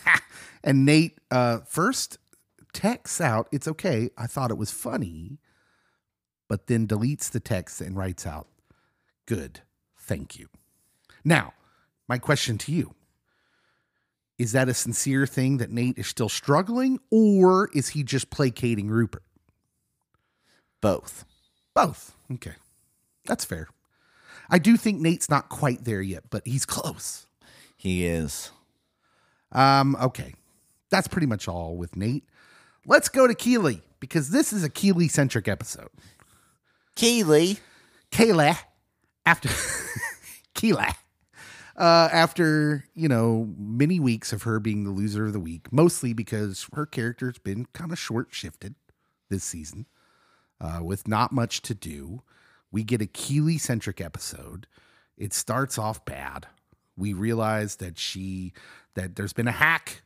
And 0.65 0.85
Nate 0.85 1.19
uh, 1.31 1.59
first 1.67 2.19
texts 2.73 3.21
out, 3.21 3.49
It's 3.53 3.69
okay. 3.69 4.11
I 4.17 4.27
thought 4.27 4.51
it 4.51 4.59
was 4.59 4.71
funny, 4.71 5.39
but 6.49 6.67
then 6.67 6.87
deletes 6.87 7.31
the 7.31 7.41
text 7.41 7.81
and 7.81 7.97
writes 7.97 8.27
out, 8.27 8.49
Good. 9.27 9.61
Thank 9.97 10.39
you. 10.39 10.49
Now, 11.25 11.55
my 12.09 12.19
question 12.19 12.59
to 12.59 12.73
you 12.73 12.95
is 14.39 14.53
that 14.53 14.69
a 14.69 14.75
sincere 14.75 15.27
thing 15.27 15.59
that 15.59 15.71
Nate 15.71 15.99
is 15.99 16.09
still 16.09 16.29
struggling, 16.29 16.99
or 17.11 17.71
is 17.73 17.91
he 17.91 18.03
just 18.03 18.31
placating 18.31 18.89
Rupert? 18.89 19.23
Both. 20.81 21.25
Both. 21.75 22.17
Okay. 22.33 22.55
That's 23.25 23.45
fair. 23.45 23.69
I 24.51 24.59
do 24.59 24.77
think 24.77 25.01
Nate's 25.01 25.31
not 25.31 25.49
quite 25.49 25.85
there 25.85 26.03
yet, 26.03 26.25
but 26.29 26.43
he's 26.45 26.67
close. 26.67 27.27
He 27.77 28.05
is. 28.05 28.51
Um, 29.53 29.97
okay. 29.97 30.35
That's 30.91 31.09
pretty 31.09 31.27
much 31.27 31.47
all 31.47 31.77
with 31.77 31.97
Nate. 31.97 32.25
Let's 32.87 33.09
go 33.09 33.27
to 33.27 33.35
Keeley 33.35 33.83
because 34.01 34.31
this 34.31 34.53
is 34.53 34.65
a 34.65 34.69
Keeley 34.69 35.09
centric 35.09 35.49
episode. 35.49 35.91
Keeley. 36.97 37.59
Kayla, 38.13 38.59
after 39.25 39.49
Keela, 40.55 40.95
uh, 41.77 42.09
after 42.13 42.85
you 42.95 43.09
know 43.09 43.49
many 43.57 43.99
weeks 43.99 44.33
of 44.33 44.43
her 44.43 44.61
being 44.61 44.85
the 44.85 44.91
loser 44.91 45.27
of 45.27 45.33
the 45.33 45.41
week, 45.41 45.73
mostly 45.73 46.13
because 46.13 46.69
her 46.75 46.87
character's 46.87 47.39
been 47.39 47.67
kind 47.73 47.91
of 47.91 47.99
short 47.99 48.29
shifted 48.31 48.75
this 49.31 49.43
season, 49.43 49.87
uh, 50.61 50.81
with 50.83 51.09
not 51.09 51.33
much 51.33 51.63
to 51.63 51.75
do. 51.75 52.23
We 52.71 52.85
get 52.85 53.01
a 53.01 53.07
Keeley 53.07 53.59
centric 53.59 54.01
episode. 54.01 54.67
It 55.17 55.33
starts 55.33 55.79
off 55.79 56.05
bad. 56.05 56.47
We 56.97 57.15
realize 57.15 57.77
that 57.77 57.99
she 57.99 58.53
that 58.95 59.17
there's 59.17 59.33
been 59.33 59.49
a 59.49 59.53
hack 59.53 60.03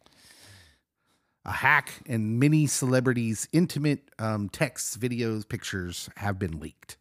a 1.46 1.52
hack 1.52 2.02
and 2.06 2.38
many 2.38 2.66
celebrities 2.66 3.48
intimate 3.52 4.10
um, 4.18 4.48
texts 4.48 4.96
videos 4.96 5.48
pictures 5.48 6.10
have 6.16 6.38
been 6.38 6.60
leaked 6.60 6.96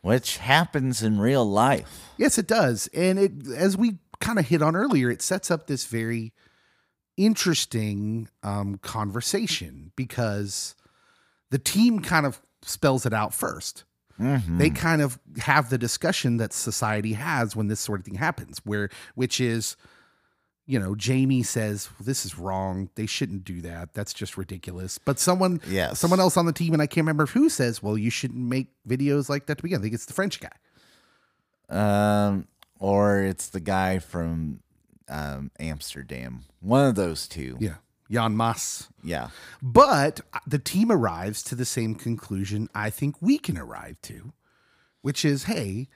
Which 0.00 0.38
happens 0.38 1.02
in 1.02 1.20
real 1.20 1.44
life. 1.44 2.08
Yes, 2.16 2.38
it 2.38 2.48
does. 2.48 2.88
And 2.94 3.18
it 3.18 3.32
as 3.54 3.76
we 3.76 3.98
kind 4.18 4.38
of 4.38 4.48
hit 4.48 4.62
on 4.62 4.74
earlier, 4.74 5.10
it 5.10 5.22
sets 5.22 5.50
up 5.50 5.66
this 5.66 5.84
very 5.84 6.32
interesting 7.16 8.28
um, 8.42 8.78
conversation 8.78 9.92
because 9.96 10.74
the 11.50 11.58
team 11.58 12.00
kind 12.00 12.24
of 12.24 12.40
spells 12.62 13.04
it 13.04 13.12
out 13.12 13.32
1st 13.32 13.84
They 14.58 14.70
kind 14.70 15.00
of 15.02 15.18
have 15.38 15.70
the 15.70 15.78
discussion 15.78 16.36
that 16.38 16.52
society 16.52 17.14
has 17.14 17.56
when 17.56 17.68
this 17.68 17.80
sort 17.80 18.00
of 18.00 18.06
thing 18.06 18.16
happens, 18.16 18.60
where 18.64 18.90
which 19.14 19.40
is, 19.40 19.76
you 20.70 20.78
know, 20.78 20.94
Jamie 20.94 21.42
says 21.42 21.88
this 21.98 22.24
is 22.24 22.38
wrong. 22.38 22.90
They 22.94 23.06
shouldn't 23.06 23.44
do 23.44 23.60
that. 23.62 23.92
That's 23.92 24.12
just 24.14 24.36
ridiculous. 24.36 24.98
But 24.98 25.18
someone, 25.18 25.60
Yes. 25.68 25.98
someone 25.98 26.20
else 26.20 26.36
on 26.36 26.46
the 26.46 26.52
team, 26.52 26.72
and 26.72 26.80
I 26.80 26.86
can't 26.86 27.04
remember 27.04 27.26
who 27.26 27.48
says, 27.48 27.82
well, 27.82 27.98
you 27.98 28.08
shouldn't 28.10 28.38
make 28.44 28.68
videos 28.88 29.28
like 29.28 29.46
that 29.46 29.56
to 29.58 29.62
begin. 29.62 29.80
I 29.80 29.82
think 29.82 29.94
it's 29.94 30.06
the 30.06 30.12
French 30.12 30.38
guy. 30.40 30.52
Um, 31.68 32.46
or 32.78 33.20
it's 33.22 33.48
the 33.48 33.60
guy 33.60 33.98
from 33.98 34.60
um, 35.08 35.50
Amsterdam. 35.58 36.44
One 36.60 36.86
of 36.88 36.94
those 36.94 37.26
two. 37.28 37.56
Yeah. 37.60 37.74
Jan 38.10 38.36
Maas. 38.36 38.88
Yeah. 39.04 39.28
But 39.62 40.20
the 40.46 40.58
team 40.58 40.90
arrives 40.90 41.42
to 41.44 41.54
the 41.54 41.64
same 41.64 41.94
conclusion 41.94 42.68
I 42.74 42.90
think 42.90 43.16
we 43.20 43.38
can 43.38 43.56
arrive 43.56 44.00
to, 44.02 44.32
which 45.02 45.24
is 45.24 45.44
hey, 45.44 45.88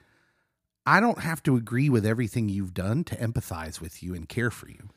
I 0.85 0.99
don't 0.99 1.19
have 1.19 1.41
to 1.43 1.55
agree 1.55 1.89
with 1.89 2.05
everything 2.05 2.47
you've 2.49 2.73
done 2.73 3.03
to 3.05 3.15
empathize 3.15 3.81
with 3.81 4.03
you 4.03 4.13
and 4.13 4.29
care 4.29 4.51
for 4.51 4.69
you. 4.69 4.89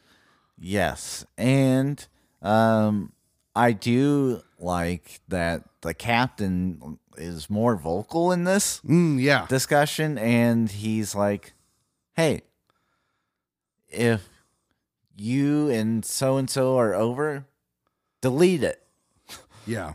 Yes. 0.59 1.25
And 1.39 2.07
um, 2.43 3.13
I 3.57 3.73
do 3.73 4.43
like 4.59 5.21
that 5.29 5.63
the 5.81 5.95
captain 5.95 6.99
is 7.17 7.49
more 7.49 7.77
vocal 7.77 8.33
in 8.33 8.45
this 8.45 8.81
Mm, 8.81 9.21
yeah. 9.21 9.47
discussion. 9.49 10.19
And 10.19 10.71
he's 10.71 11.15
like, 11.15 11.55
hey, 12.15 12.43
if 13.89 14.29
you 15.17 15.71
and 15.71 16.05
so 16.05 16.37
and 16.37 16.51
so 16.51 16.77
are 16.77 16.95
over, 16.95 17.47
delete 18.21 18.63
it. 18.63 18.83
Yeah. 19.67 19.95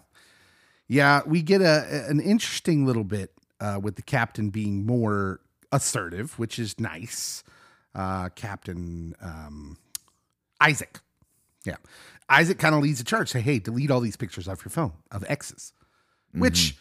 Yeah, 0.87 1.21
we 1.25 1.41
get 1.41 1.61
a 1.61 2.05
an 2.09 2.19
interesting 2.19 2.85
little 2.85 3.03
bit 3.05 3.31
uh, 3.59 3.79
with 3.81 3.95
the 3.95 4.01
captain 4.01 4.49
being 4.49 4.85
more 4.85 5.39
assertive, 5.73 6.39
which 6.39 6.57
is 6.57 6.79
nice. 6.79 7.43
Uh, 7.93 8.29
captain 8.29 9.13
um, 9.21 9.77
Isaac. 10.61 10.99
Yeah. 11.65 11.75
Isaac 12.29 12.57
kind 12.57 12.73
of 12.73 12.81
leads 12.81 12.99
the 12.99 13.03
charge. 13.03 13.29
Say, 13.29 13.41
hey, 13.41 13.59
delete 13.59 13.91
all 13.91 13.99
these 13.99 14.15
pictures 14.15 14.47
off 14.47 14.63
your 14.63 14.71
phone 14.71 14.93
of 15.11 15.25
exes, 15.27 15.73
which, 16.31 16.77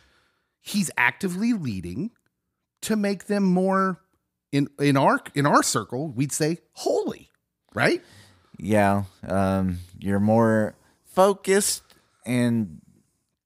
he's 0.62 0.90
actively 0.96 1.52
leading 1.52 2.12
to 2.82 2.96
make 2.96 3.26
them 3.26 3.42
more 3.42 4.00
in 4.52 4.68
in 4.78 4.96
our 4.96 5.20
in 5.34 5.46
our 5.46 5.62
circle, 5.62 6.08
we'd 6.08 6.32
say 6.32 6.58
holy, 6.72 7.30
right? 7.74 8.02
Yeah, 8.58 9.04
um, 9.26 9.78
you're 9.98 10.20
more 10.20 10.74
focused 11.04 11.82
and 12.24 12.80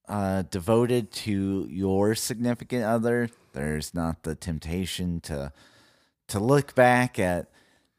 uh, 0.08 0.42
devoted 0.50 1.10
to 1.12 1.66
your 1.70 2.14
significant 2.14 2.84
other. 2.84 3.30
There's 3.56 3.94
not 3.94 4.22
the 4.22 4.34
temptation 4.34 5.20
to 5.22 5.50
to 6.28 6.38
look 6.38 6.74
back 6.74 7.18
at 7.18 7.48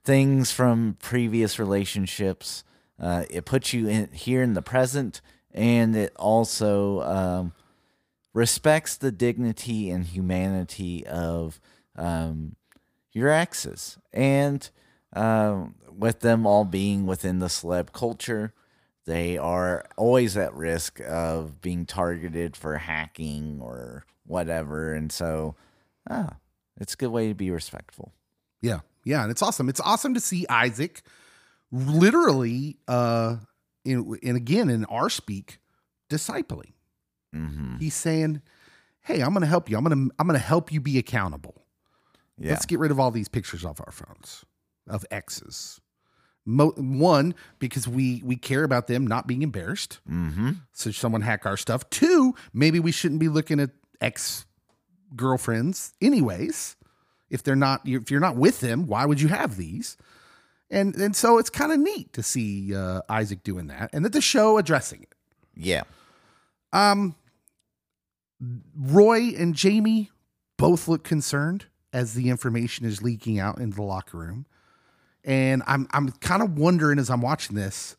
things 0.04 0.52
from 0.52 0.98
previous 1.02 1.58
relationships. 1.58 2.64
Uh, 3.00 3.24
it 3.30 3.46
puts 3.46 3.74
you 3.74 3.88
in 3.88 4.12
here 4.12 4.44
in 4.44 4.54
the 4.54 4.62
present, 4.62 5.20
and 5.52 5.96
it 5.96 6.14
also 6.18 7.02
um, 7.02 7.54
respects 8.34 8.96
the 8.96 9.12
dignity 9.12 9.90
and 9.90 10.06
humanity 10.06 11.06
of 11.08 11.60
um, 11.96 12.56
your 13.12 13.30
exes. 13.30 13.98
And 14.14 14.70
um, 15.14 15.74
with 15.92 16.20
them 16.20 16.46
all 16.46 16.66
being 16.66 17.08
within 17.08 17.40
the 17.40 17.48
celeb 17.48 17.94
culture, 17.94 18.54
they 19.06 19.40
are 19.40 19.86
always 19.96 20.38
at 20.38 20.54
risk 20.54 21.00
of 21.00 21.62
being 21.62 21.88
targeted 21.88 22.56
for 22.56 22.78
hacking 22.78 23.60
or 23.60 24.06
whatever. 24.28 24.94
And 24.94 25.12
so, 25.12 25.56
ah, 26.10 26.36
it's 26.80 26.94
a 26.94 26.98
good 26.98 27.10
way 27.10 27.30
to 27.30 27.34
be 27.34 27.50
respectful. 27.50 28.14
Yeah. 28.62 28.80
Yeah, 29.04 29.24
and 29.24 29.32
it's 29.32 29.42
awesome. 29.42 29.70
It's 29.70 29.80
awesome 29.80 30.14
to 30.14 30.20
see 30.20 30.46
Isaac 30.50 31.02
literally 31.72 32.78
uh 32.88 33.38
in, 33.84 34.18
and 34.24 34.38
again 34.38 34.70
in 34.70 34.86
our 34.86 35.10
speak 35.10 35.60
discipling. 36.10 36.74
Mm-hmm. 37.36 37.78
He's 37.78 37.94
saying, 37.94 38.42
"Hey, 39.02 39.22
I'm 39.22 39.32
going 39.32 39.42
to 39.42 39.48
help 39.48 39.70
you. 39.70 39.78
I'm 39.78 39.84
going 39.84 40.10
to 40.10 40.16
I'm 40.20 40.28
going 40.28 40.40
to 40.40 40.46
help 40.46 40.72
you 40.72 40.82
be 40.82 40.98
accountable. 40.98 41.66
Yeah. 42.38 42.52
Let's 42.52 42.66
get 42.66 42.80
rid 42.80 42.92
of 42.92 43.00
all 43.00 43.12
these 43.12 43.28
pictures 43.28 43.66
off 43.66 43.80
our 43.86 43.92
phones 43.92 44.46
of 44.88 45.06
exes. 45.12 45.80
Mo- 46.46 46.74
one 46.78 47.36
because 47.60 47.88
we 47.88 48.22
we 48.24 48.36
care 48.38 48.64
about 48.64 48.88
them 48.88 49.06
not 49.06 49.28
being 49.28 49.42
embarrassed. 49.42 50.00
mm-hmm. 50.10 50.52
So 50.74 50.92
someone 50.92 51.22
hack 51.22 51.46
our 51.46 51.58
stuff. 51.58 51.90
Two, 51.90 52.36
maybe 52.54 52.80
we 52.80 52.92
shouldn't 52.92 53.20
be 53.20 53.28
looking 53.30 53.60
at 53.60 53.72
ex 54.02 54.46
girlfriends 55.16 55.94
anyways. 56.02 56.76
If 57.30 57.44
they're 57.44 57.56
not 57.56 57.82
if 57.86 58.10
you're 58.10 58.20
not 58.20 58.36
with 58.36 58.62
them, 58.62 58.88
why 58.88 59.06
would 59.06 59.22
you 59.22 59.28
have 59.28 59.58
these? 59.58 59.98
And 60.70 60.96
and 60.96 61.16
so 61.16 61.38
it's 61.38 61.50
kind 61.50 61.72
of 61.72 61.80
neat 61.80 62.14
to 62.14 62.24
see 62.24 62.76
uh, 62.76 63.02
Isaac 63.10 63.44
doing 63.44 63.68
that, 63.68 63.90
and 63.94 64.04
that 64.06 64.14
the 64.14 64.22
show 64.22 64.58
addressing 64.58 65.04
it. 65.04 65.16
Yeah. 65.56 65.84
Um, 66.74 67.16
Roy 68.76 69.34
and 69.38 69.56
Jamie 69.56 70.12
both 70.58 70.88
look 70.88 71.04
concerned 71.04 71.66
as 71.94 72.14
the 72.14 72.30
information 72.30 72.86
is 72.86 73.02
leaking 73.02 73.40
out 73.40 73.60
into 73.60 73.78
the 73.78 73.82
locker 73.82 74.18
room, 74.18 74.46
and 75.24 75.64
I'm 75.66 75.88
I'm 75.92 76.12
kind 76.12 76.42
of 76.42 76.58
wondering 76.58 77.00
as 77.00 77.10
I'm 77.10 77.22
watching 77.22 77.56
this, 77.56 77.96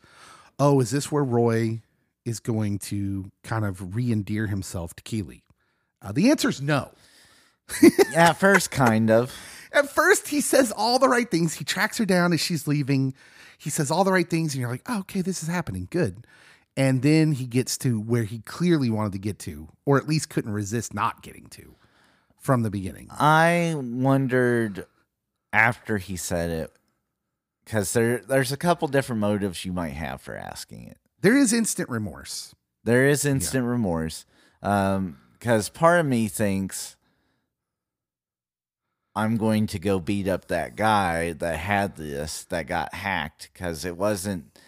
oh, 0.59 0.81
is 0.81 0.91
this 0.91 1.11
where 1.11 1.25
Roy 1.25 1.83
is 2.25 2.41
going 2.41 2.79
to 2.79 3.31
kind 3.43 3.65
of 3.65 3.97
re-endear 3.97 4.47
himself 4.47 4.95
to 4.95 5.03
Keeley? 5.03 5.43
Uh, 6.01 6.13
the 6.13 6.31
answer 6.31 6.49
is 6.49 6.63
no. 6.63 6.91
At 8.15 8.35
first, 8.35 8.71
kind 8.71 9.11
of. 9.11 9.35
At 9.73 9.91
first, 9.91 10.29
he 10.29 10.41
says 10.41 10.73
all 10.73 10.99
the 10.99 11.09
right 11.09 11.31
things. 11.31 11.55
He 11.55 11.65
tracks 11.65 11.99
her 11.99 12.07
down 12.07 12.33
as 12.33 12.41
she's 12.41 12.67
leaving. 12.67 13.15
He 13.59 13.71
says 13.71 13.91
all 13.91 14.05
the 14.05 14.13
right 14.13 14.29
things, 14.29 14.55
and 14.55 14.61
you're 14.61 14.71
like, 14.71 14.89
oh, 14.89 15.01
okay, 15.01 15.21
this 15.21 15.43
is 15.43 15.49
happening. 15.49 15.89
Good. 15.91 16.27
And 16.77 17.03
then 17.03 17.33
he 17.33 17.47
gets 17.47 17.77
to 17.79 18.01
where 18.01 18.23
he 18.23 18.39
clearly 18.41 18.89
wanted 18.89 19.13
to 19.13 19.19
get 19.19 19.39
to, 19.41 19.69
or 19.85 19.99
at 19.99 20.09
least 20.09 20.31
couldn't 20.31 20.53
resist 20.53 20.95
not 20.95 21.23
getting 21.23 21.47
to 21.49 21.75
from 22.39 22.63
the 22.63 22.71
beginning. 22.71 23.09
I 23.11 23.75
wondered 23.77 24.87
after 25.53 25.99
he 25.99 26.17
said 26.17 26.51
it 26.51 26.73
because 27.65 27.93
there 27.93 28.19
there's 28.19 28.53
a 28.53 28.57
couple 28.57 28.87
different 28.89 29.21
motives 29.21 29.65
you 29.65 29.73
might 29.73 29.95
have 29.95 30.21
for 30.21 30.37
asking 30.37 30.85
it. 30.85 30.99
There 31.21 31.37
is 31.37 31.53
instant 31.53 31.89
remorse. 31.89 32.55
There 32.85 33.07
is 33.07 33.25
instant 33.25 33.67
remorse 33.67 34.25
because 35.39 35.69
part 35.69 36.01
of 36.01 36.07
me 36.07 36.29
thinks 36.29 36.97
I'm 39.17 39.37
going 39.37 39.67
to 39.69 39.79
go 39.79 39.99
beat 39.99 40.29
up 40.29 40.47
that 40.49 40.77
guy 40.77 41.33
that 41.35 41.57
had 41.59 41.97
this 41.97 42.45
that 42.45 42.67
got 42.67 42.95
hacked 42.95 43.51
because 43.53 43.85
it 43.85 43.97
wasn't 43.97 44.59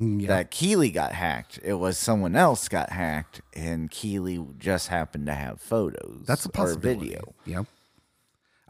Mm, 0.00 0.22
Yeah. 0.22 0.28
that 0.28 0.50
Keeley 0.50 0.90
got 0.90 1.12
hacked. 1.12 1.60
It 1.62 1.74
was 1.74 1.98
someone 1.98 2.34
else 2.34 2.68
got 2.70 2.88
hacked, 2.88 3.42
and 3.54 3.90
Keeley 3.90 4.42
just 4.58 4.88
happened 4.88 5.26
to 5.26 5.34
have 5.34 5.60
photos. 5.60 6.24
That's 6.26 6.46
a 6.46 6.48
or 6.48 6.52
possibility. 6.52 7.08
video. 7.10 7.34
Yeah. 7.44 7.64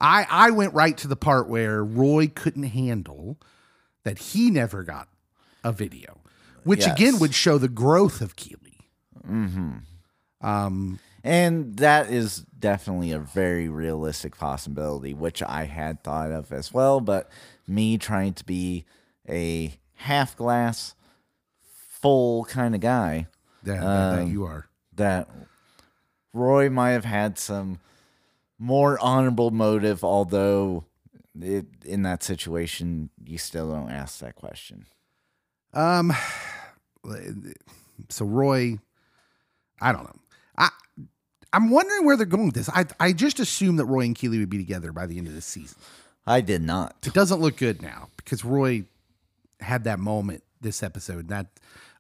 I 0.01 0.27
I 0.29 0.51
went 0.51 0.75
right 0.75 0.99
to 0.99 1.07
the 1.07 1.15
part 1.15 1.49
where 1.49 1.85
Roy 1.85 2.27
couldn't 2.27 2.65
handle 2.65 3.39
that 4.03 4.19
he 4.19 4.51
never 4.51 4.83
got 4.83 5.07
a 5.63 5.71
video, 5.71 6.19
which 6.65 6.85
again 6.85 7.21
would 7.21 7.33
show 7.33 7.59
the 7.59 7.69
growth 7.69 8.21
of 8.21 8.35
Keeley. 8.35 8.79
Mm-hmm. 9.25 9.77
Um, 10.41 10.99
And 11.23 11.77
that 11.77 12.11
is 12.11 12.47
definitely 12.59 13.13
a 13.13 13.19
very 13.19 13.69
realistic 13.69 14.37
possibility, 14.39 15.13
which 15.15 15.43
I 15.43 15.65
had 15.65 16.03
thought 16.03 16.31
of 16.33 16.53
as 16.53 16.73
well. 16.73 17.01
But 17.01 17.31
me 17.67 17.99
trying 17.99 18.33
to 18.35 18.45
be 18.45 18.85
a 19.29 19.75
half 19.97 20.37
glass 20.37 20.95
full 22.01 22.45
kind 22.47 22.75
of 22.75 22.81
guy, 22.81 23.27
that, 23.65 23.81
that- 23.81 24.17
that 24.17 24.23
Um, 24.23 24.31
you 24.31 24.45
are. 24.45 24.67
that 24.95 25.29
Roy 26.33 26.71
might 26.71 26.91
have 26.93 27.05
had 27.05 27.39
some 27.39 27.81
more 28.59 28.99
honorable 29.01 29.51
motive, 29.51 30.03
although 30.05 30.85
it, 31.41 31.67
in 31.85 32.03
that 32.03 32.23
situation, 32.23 33.11
you 33.25 33.37
still 33.39 33.71
don't 33.71 33.91
ask 33.91 34.21
that 34.21 34.35
question. 34.37 34.87
Um, 35.75 36.13
so 38.09 38.25
Roy, 38.25 38.79
I 39.81 39.93
don't 39.93 40.05
know. 40.05 40.21
I 40.57 40.71
I'm 41.53 41.71
wondering 41.71 42.05
where 42.05 42.17
they're 42.17 42.27
going 42.27 42.47
with 42.47 42.55
this. 42.55 42.69
I 42.69 42.87
I 42.99 43.13
just 43.13 43.41
assumed 43.41 43.79
that 43.79 43.87
Roy 43.87 44.05
and 44.05 44.15
Keeley 44.15 44.39
would 44.39 44.51
be 44.51 44.59
together 44.59 44.93
by 44.93 45.07
the 45.07 45.19
end 45.19 45.27
of 45.27 45.35
this 45.35 45.47
season. 45.47 45.79
I 46.27 46.41
did 46.41 46.63
not. 46.63 46.97
It 47.05 47.13
doesn't 47.13 47.41
look 47.41 47.57
good 47.57 47.83
now 47.83 48.09
because 48.17 48.45
Roy 48.45 48.85
had 49.61 49.85
that 49.85 49.99
moment 49.99 50.43
this 50.61 50.83
episode. 50.83 51.29
That 51.29 51.47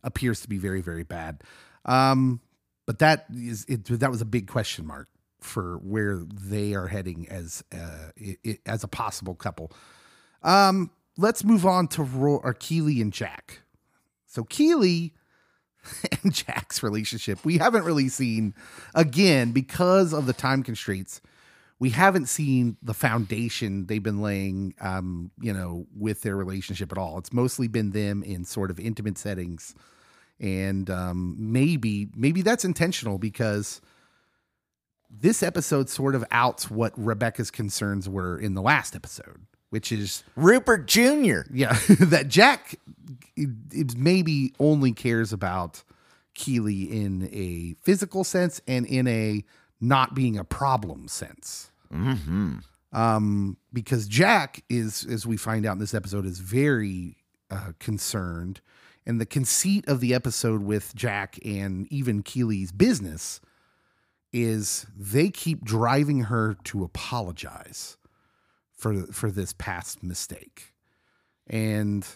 appears 0.02 0.40
to 0.42 0.48
be 0.48 0.58
very 0.58 0.80
very 0.80 1.04
bad. 1.04 1.42
Um, 1.84 2.40
but 2.86 2.98
that 3.00 3.26
is 3.32 3.64
it, 3.68 3.84
that 3.86 4.10
was 4.10 4.20
a 4.20 4.26
big 4.26 4.48
question 4.48 4.86
mark 4.86 5.08
for 5.40 5.78
where 5.78 6.18
they 6.18 6.74
are 6.74 6.88
heading 6.88 7.26
as 7.30 7.64
uh, 7.72 8.10
it, 8.16 8.38
it, 8.44 8.60
as 8.66 8.84
a 8.84 8.88
possible 8.88 9.34
couple. 9.34 9.72
Um, 10.42 10.90
let's 11.16 11.44
move 11.44 11.66
on 11.66 11.88
to 11.88 12.02
Roy, 12.02 12.36
or 12.36 12.54
Keeley 12.54 13.00
and 13.00 13.12
Jack. 13.12 13.60
So 14.26 14.44
Keeley 14.44 15.14
and 16.22 16.32
Jack's 16.32 16.82
relationship, 16.82 17.44
we 17.44 17.58
haven't 17.58 17.84
really 17.84 18.08
seen 18.08 18.54
again 18.94 19.52
because 19.52 20.12
of 20.12 20.26
the 20.26 20.32
time 20.32 20.62
constraints. 20.62 21.20
We 21.78 21.90
haven't 21.90 22.26
seen 22.26 22.76
the 22.82 22.92
foundation 22.92 23.86
they've 23.86 24.02
been 24.02 24.20
laying, 24.20 24.74
um, 24.80 25.30
you 25.40 25.52
know, 25.52 25.86
with 25.96 26.20
their 26.22 26.36
relationship 26.36 26.92
at 26.92 26.98
all. 26.98 27.16
It's 27.16 27.32
mostly 27.32 27.68
been 27.68 27.92
them 27.92 28.22
in 28.22 28.44
sort 28.44 28.70
of 28.70 28.78
intimate 28.78 29.16
settings, 29.16 29.74
and 30.38 30.90
um, 30.90 31.36
maybe 31.38 32.08
maybe 32.14 32.42
that's 32.42 32.66
intentional 32.66 33.16
because 33.16 33.80
this 35.10 35.42
episode 35.42 35.88
sort 35.88 36.14
of 36.14 36.24
outs 36.30 36.70
what 36.70 36.92
Rebecca's 36.96 37.50
concerns 37.50 38.08
were 38.08 38.38
in 38.38 38.54
the 38.54 38.62
last 38.62 38.94
episode, 38.94 39.46
which 39.70 39.92
is 39.92 40.22
Rupert 40.36 40.86
Jr. 40.86 41.40
yeah, 41.52 41.72
that 42.00 42.26
Jack 42.28 42.76
maybe 43.96 44.52
only 44.58 44.92
cares 44.92 45.32
about 45.32 45.82
Keeley 46.34 46.82
in 46.84 47.28
a 47.32 47.74
physical 47.82 48.24
sense 48.24 48.60
and 48.66 48.86
in 48.86 49.06
a 49.06 49.44
not 49.80 50.14
being 50.14 50.38
a 50.38 50.44
problem 50.44 51.08
sense. 51.08 51.70
Mm-hmm. 51.92 52.58
Um, 52.92 53.56
because 53.72 54.08
Jack 54.08 54.62
is, 54.68 55.06
as 55.06 55.26
we 55.26 55.36
find 55.36 55.64
out 55.64 55.72
in 55.72 55.78
this 55.78 55.94
episode, 55.94 56.26
is 56.26 56.40
very 56.40 57.16
uh, 57.50 57.72
concerned, 57.78 58.60
and 59.06 59.20
the 59.20 59.26
conceit 59.26 59.88
of 59.88 60.00
the 60.00 60.12
episode 60.12 60.62
with 60.62 60.94
Jack 60.94 61.38
and 61.44 61.90
even 61.90 62.22
Keeley's 62.22 62.72
business 62.72 63.40
is 64.32 64.86
they 64.96 65.30
keep 65.30 65.64
driving 65.64 66.24
her 66.24 66.56
to 66.64 66.84
apologize 66.84 67.96
for 68.80 68.94
for 69.12 69.30
this 69.30 69.52
past 69.52 70.02
mistake, 70.02 70.72
and 71.46 72.06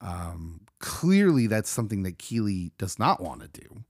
um, 0.00 0.60
clearly 0.78 1.46
that's 1.48 1.70
something 1.70 2.04
that 2.04 2.18
Keeley 2.18 2.72
does 2.78 2.98
not 2.98 3.20
want 3.20 3.40
to 3.42 3.48
do. 3.60 3.84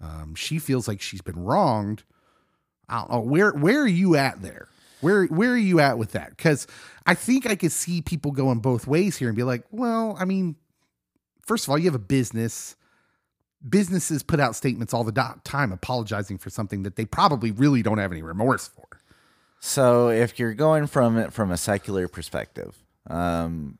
Um, 0.00 0.34
she 0.34 0.58
feels 0.58 0.88
like 0.88 1.00
she's 1.00 1.22
been 1.22 1.38
wronged. 1.44 2.04
I 2.88 3.00
don't 3.00 3.10
know 3.10 3.20
where 3.20 3.52
where 3.52 3.82
are 3.82 3.86
you 3.86 4.16
at 4.16 4.42
there? 4.42 4.68
Where 5.00 5.26
where 5.26 5.50
are 5.52 5.56
you 5.56 5.80
at 5.80 5.98
with 5.98 6.12
that? 6.12 6.30
Because 6.30 6.66
I 7.06 7.14
think 7.14 7.46
I 7.46 7.56
could 7.56 7.72
see 7.72 8.02
people 8.02 8.32
going 8.32 8.60
both 8.60 8.86
ways 8.86 9.16
here 9.18 9.28
and 9.28 9.36
be 9.36 9.42
like, 9.42 9.64
well, 9.70 10.16
I 10.18 10.24
mean, 10.24 10.56
first 11.46 11.64
of 11.66 11.70
all, 11.70 11.78
you 11.78 11.86
have 11.86 11.94
a 11.94 11.98
business. 11.98 12.76
businesses 13.68 14.22
put 14.22 14.40
out 14.40 14.56
statements 14.56 14.94
all 14.94 15.04
the 15.04 15.36
time 15.44 15.72
apologizing 15.72 16.38
for 16.38 16.50
something 16.50 16.82
that 16.84 16.96
they 16.96 17.04
probably 17.04 17.50
really 17.52 17.82
don't 17.82 17.98
have 17.98 18.12
any 18.12 18.22
remorse 18.22 18.68
for. 18.68 18.86
So 19.64 20.08
if 20.08 20.40
you're 20.40 20.54
going 20.54 20.88
from 20.88 21.16
it 21.18 21.32
from 21.32 21.52
a 21.52 21.56
secular 21.56 22.08
perspective, 22.08 22.76
um, 23.08 23.78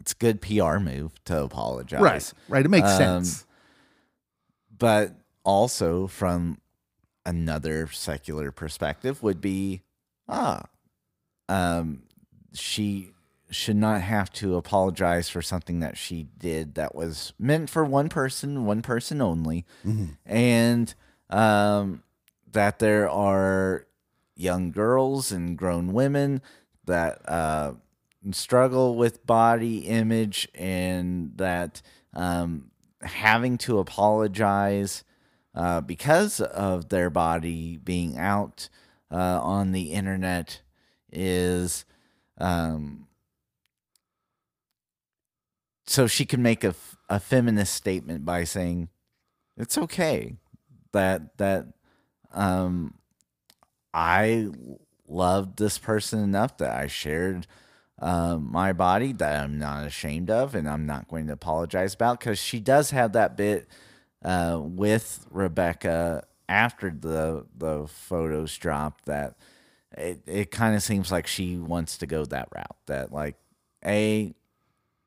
it's 0.00 0.10
a 0.10 0.16
good 0.16 0.40
PR 0.42 0.78
move 0.78 1.12
to 1.26 1.40
apologize. 1.44 2.00
Right. 2.00 2.32
Right. 2.48 2.64
It 2.66 2.68
makes 2.68 2.90
Um, 2.90 2.96
sense. 2.98 3.46
But 4.76 5.12
also 5.44 6.08
from 6.08 6.60
another 7.24 7.86
secular 7.92 8.50
perspective 8.50 9.22
would 9.22 9.40
be 9.40 9.82
ah 10.28 10.62
um 11.48 12.02
she 12.54 13.10
should 13.50 13.76
not 13.76 14.00
have 14.00 14.32
to 14.32 14.56
apologize 14.56 15.28
for 15.28 15.42
something 15.42 15.80
that 15.80 15.96
she 15.96 16.24
did 16.38 16.74
that 16.74 16.94
was 16.94 17.32
meant 17.38 17.70
for 17.70 17.84
one 17.84 18.08
person, 18.08 18.64
one 18.64 18.82
person 18.82 19.20
only. 19.22 19.64
And 20.26 20.92
um 21.30 22.02
that 22.52 22.78
there 22.78 23.08
are 23.10 23.86
young 24.38 24.70
girls 24.70 25.30
and 25.30 25.58
grown 25.58 25.92
women 25.92 26.40
that 26.86 27.20
uh 27.28 27.72
struggle 28.30 28.96
with 28.96 29.26
body 29.26 29.80
image 29.80 30.48
and 30.54 31.32
that 31.36 31.82
um 32.14 32.70
having 33.02 33.58
to 33.58 33.78
apologize 33.78 35.04
uh, 35.54 35.80
because 35.80 36.40
of 36.40 36.88
their 36.88 37.10
body 37.10 37.76
being 37.76 38.16
out 38.18 38.68
uh, 39.10 39.40
on 39.42 39.72
the 39.72 39.92
internet 39.92 40.62
is 41.10 41.84
um, 42.38 43.06
so 45.86 46.06
she 46.06 46.24
can 46.24 46.42
make 46.42 46.64
a, 46.64 46.74
a 47.08 47.18
feminist 47.18 47.74
statement 47.74 48.24
by 48.24 48.44
saying 48.44 48.88
it's 49.56 49.78
okay 49.78 50.36
that 50.92 51.36
that 51.38 51.66
um, 52.32 52.94
I 53.98 54.46
loved 55.08 55.58
this 55.58 55.76
person 55.76 56.20
enough 56.20 56.58
that 56.58 56.72
I 56.72 56.86
shared 56.86 57.48
um, 57.98 58.48
my 58.52 58.72
body 58.72 59.12
that 59.14 59.42
I'm 59.42 59.58
not 59.58 59.86
ashamed 59.86 60.30
of 60.30 60.54
and 60.54 60.68
I'm 60.68 60.86
not 60.86 61.08
going 61.08 61.26
to 61.26 61.32
apologize 61.32 61.94
about 61.94 62.20
because 62.20 62.38
she 62.38 62.60
does 62.60 62.92
have 62.92 63.12
that 63.14 63.36
bit 63.36 63.66
uh, 64.24 64.60
with 64.62 65.26
Rebecca 65.30 66.24
after 66.48 66.90
the 66.90 67.44
the 67.56 67.88
photos 67.88 68.56
dropped 68.56 69.06
that 69.06 69.34
it, 69.96 70.22
it 70.26 70.50
kind 70.52 70.76
of 70.76 70.82
seems 70.82 71.10
like 71.10 71.26
she 71.26 71.56
wants 71.56 71.98
to 71.98 72.06
go 72.06 72.24
that 72.24 72.48
route 72.54 72.76
that 72.86 73.12
like 73.12 73.34
a 73.84 74.32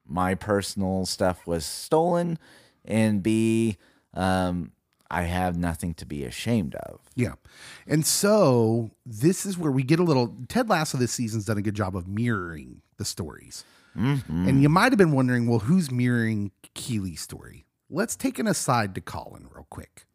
my 0.06 0.36
personal 0.36 1.06
stuff 1.06 1.48
was 1.48 1.66
stolen 1.66 2.38
and 2.84 3.24
b 3.24 3.78
um, 4.14 4.74
I 5.12 5.24
have 5.24 5.58
nothing 5.58 5.94
to 5.96 6.06
be 6.06 6.24
ashamed 6.24 6.76
of. 6.76 7.02
Yeah. 7.16 7.34
And 7.86 8.06
so 8.06 8.92
this 9.06 9.46
is 9.46 9.58
where 9.58 9.72
we 9.72 9.84
get 9.84 10.00
a 10.00 10.04
little 10.04 10.34
Ted 10.48 10.70
Lasso 10.70 10.98
this 10.98 11.12
season's 11.12 11.46
done 11.46 11.58
a 11.58 11.62
good 11.62 11.76
job 11.76 11.96
of 11.96 12.08
mirroring 12.08 12.82
the 12.98 13.06
stories. 13.06 13.66
Mm-hmm. 13.96 14.48
And 14.48 14.62
you 14.62 14.70
might 14.70 14.94
have 14.94 14.98
been 14.98 15.12
wondering, 15.12 15.48
well, 15.48 15.60
who's 15.60 15.92
mirroring 15.92 16.52
Keeley's 16.74 17.22
story? 17.22 17.66
Let's 17.90 18.16
take 18.16 18.40
an 18.40 18.48
aside 18.48 18.96
to 18.96 19.02
Colin 19.02 19.48
real 19.54 19.68
quick. 19.70 20.06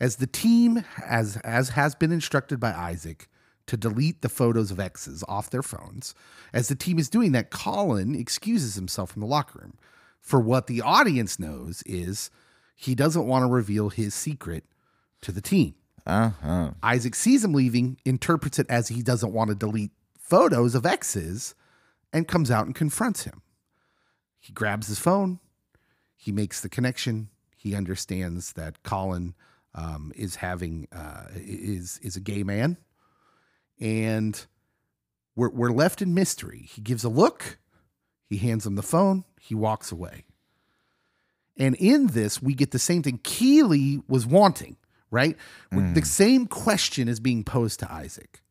As 0.00 0.16
the 0.16 0.26
team, 0.26 0.84
as 1.06 1.36
as 1.44 1.70
has 1.70 1.94
been 1.94 2.10
instructed 2.10 2.58
by 2.58 2.72
Isaac, 2.72 3.28
to 3.66 3.76
delete 3.76 4.20
the 4.20 4.28
photos 4.28 4.72
of 4.72 4.80
exes 4.80 5.22
off 5.28 5.48
their 5.48 5.62
phones, 5.62 6.14
as 6.52 6.66
the 6.66 6.74
team 6.74 6.98
is 6.98 7.08
doing 7.08 7.30
that, 7.32 7.50
Colin 7.50 8.16
excuses 8.16 8.74
himself 8.74 9.12
from 9.12 9.20
the 9.20 9.26
locker 9.26 9.60
room. 9.60 9.78
For 10.20 10.40
what 10.40 10.66
the 10.66 10.80
audience 10.80 11.38
knows 11.38 11.82
is 11.86 12.30
he 12.74 12.94
doesn't 12.94 13.26
want 13.26 13.42
to 13.42 13.48
reveal 13.48 13.88
his 13.88 14.14
secret 14.14 14.64
to 15.22 15.32
the 15.32 15.40
team. 15.40 15.74
Uh-huh. 16.06 16.72
Isaac 16.82 17.14
sees 17.14 17.44
him 17.44 17.54
leaving, 17.54 17.98
interprets 18.04 18.58
it 18.58 18.66
as 18.68 18.88
he 18.88 19.02
doesn't 19.02 19.32
want 19.32 19.48
to 19.48 19.54
delete 19.54 19.92
photos 20.18 20.74
of 20.74 20.84
exes, 20.84 21.54
and 22.12 22.28
comes 22.28 22.50
out 22.50 22.66
and 22.66 22.74
confronts 22.74 23.24
him. 23.24 23.42
He 24.38 24.52
grabs 24.52 24.88
his 24.88 24.98
phone. 24.98 25.40
He 26.16 26.30
makes 26.30 26.60
the 26.60 26.68
connection. 26.68 27.30
He 27.56 27.74
understands 27.74 28.52
that 28.52 28.82
Colin 28.82 29.34
um, 29.74 30.12
is 30.14 30.36
having 30.36 30.86
uh, 30.92 31.26
is 31.34 31.98
is 32.02 32.16
a 32.16 32.20
gay 32.20 32.42
man, 32.42 32.76
and 33.80 34.46
we're 35.34 35.50
we're 35.50 35.72
left 35.72 36.02
in 36.02 36.12
mystery. 36.14 36.68
He 36.70 36.82
gives 36.82 37.04
a 37.04 37.08
look. 37.08 37.58
He 38.26 38.36
hands 38.36 38.66
him 38.66 38.76
the 38.76 38.82
phone. 38.82 39.24
He 39.40 39.54
walks 39.54 39.90
away. 39.90 40.24
And 41.56 41.74
in 41.76 42.08
this, 42.08 42.42
we 42.42 42.54
get 42.54 42.72
the 42.72 42.78
same 42.78 43.02
thing 43.02 43.20
Keeley 43.22 44.02
was 44.08 44.26
wanting, 44.26 44.76
right? 45.10 45.36
With 45.70 45.94
The 45.94 46.04
same 46.04 46.46
question 46.46 47.08
is 47.08 47.20
being 47.20 47.44
posed 47.44 47.80
to 47.80 47.92
Isaac. 47.92 48.42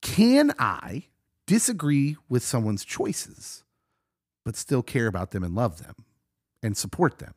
Can 0.00 0.52
I 0.58 1.06
disagree 1.46 2.16
with 2.28 2.42
someone's 2.42 2.84
choices, 2.84 3.64
but 4.44 4.56
still 4.56 4.82
care 4.82 5.06
about 5.06 5.30
them 5.32 5.42
and 5.42 5.54
love 5.54 5.82
them 5.82 5.94
and 6.62 6.76
support 6.76 7.18
them? 7.18 7.34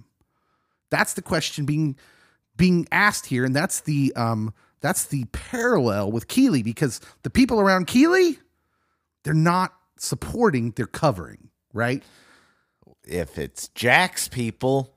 That's 0.89 1.13
the 1.13 1.21
question 1.21 1.65
being 1.65 1.95
being 2.57 2.87
asked 2.91 3.25
here, 3.25 3.43
and 3.43 3.55
that's 3.55 3.81
the 3.81 4.13
um 4.15 4.53
that's 4.81 5.05
the 5.05 5.25
parallel 5.31 6.11
with 6.11 6.27
Keeley 6.27 6.61
because 6.61 7.01
the 7.23 7.29
people 7.29 7.59
around 7.59 7.87
Keeley, 7.87 8.39
they're 9.23 9.33
not 9.33 9.73
supporting, 9.97 10.71
they're 10.71 10.85
covering, 10.85 11.49
right? 11.73 12.03
If 13.07 13.37
it's 13.37 13.67
Jack's 13.69 14.27
people, 14.27 14.93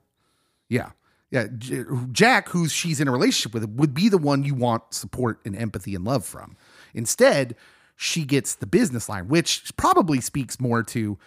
Yeah. 0.69 0.91
Yeah. 1.31 1.47
J- 1.57 1.83
Jack, 2.11 2.49
who 2.49 2.67
she's 2.67 2.99
in 2.99 3.07
a 3.07 3.11
relationship 3.11 3.53
with, 3.53 3.67
would 3.69 3.93
be 3.93 4.09
the 4.09 4.17
one 4.17 4.43
you 4.43 4.55
want 4.55 4.93
support 4.93 5.39
and 5.45 5.55
empathy 5.55 5.93
and 5.95 6.03
love 6.03 6.25
from. 6.25 6.55
Instead, 6.93 7.55
she 7.95 8.23
gets 8.25 8.55
the 8.55 8.65
business 8.65 9.07
line, 9.09 9.27
which 9.27 9.71
probably 9.77 10.21
speaks 10.21 10.59
more 10.59 10.81
to, 10.83 11.17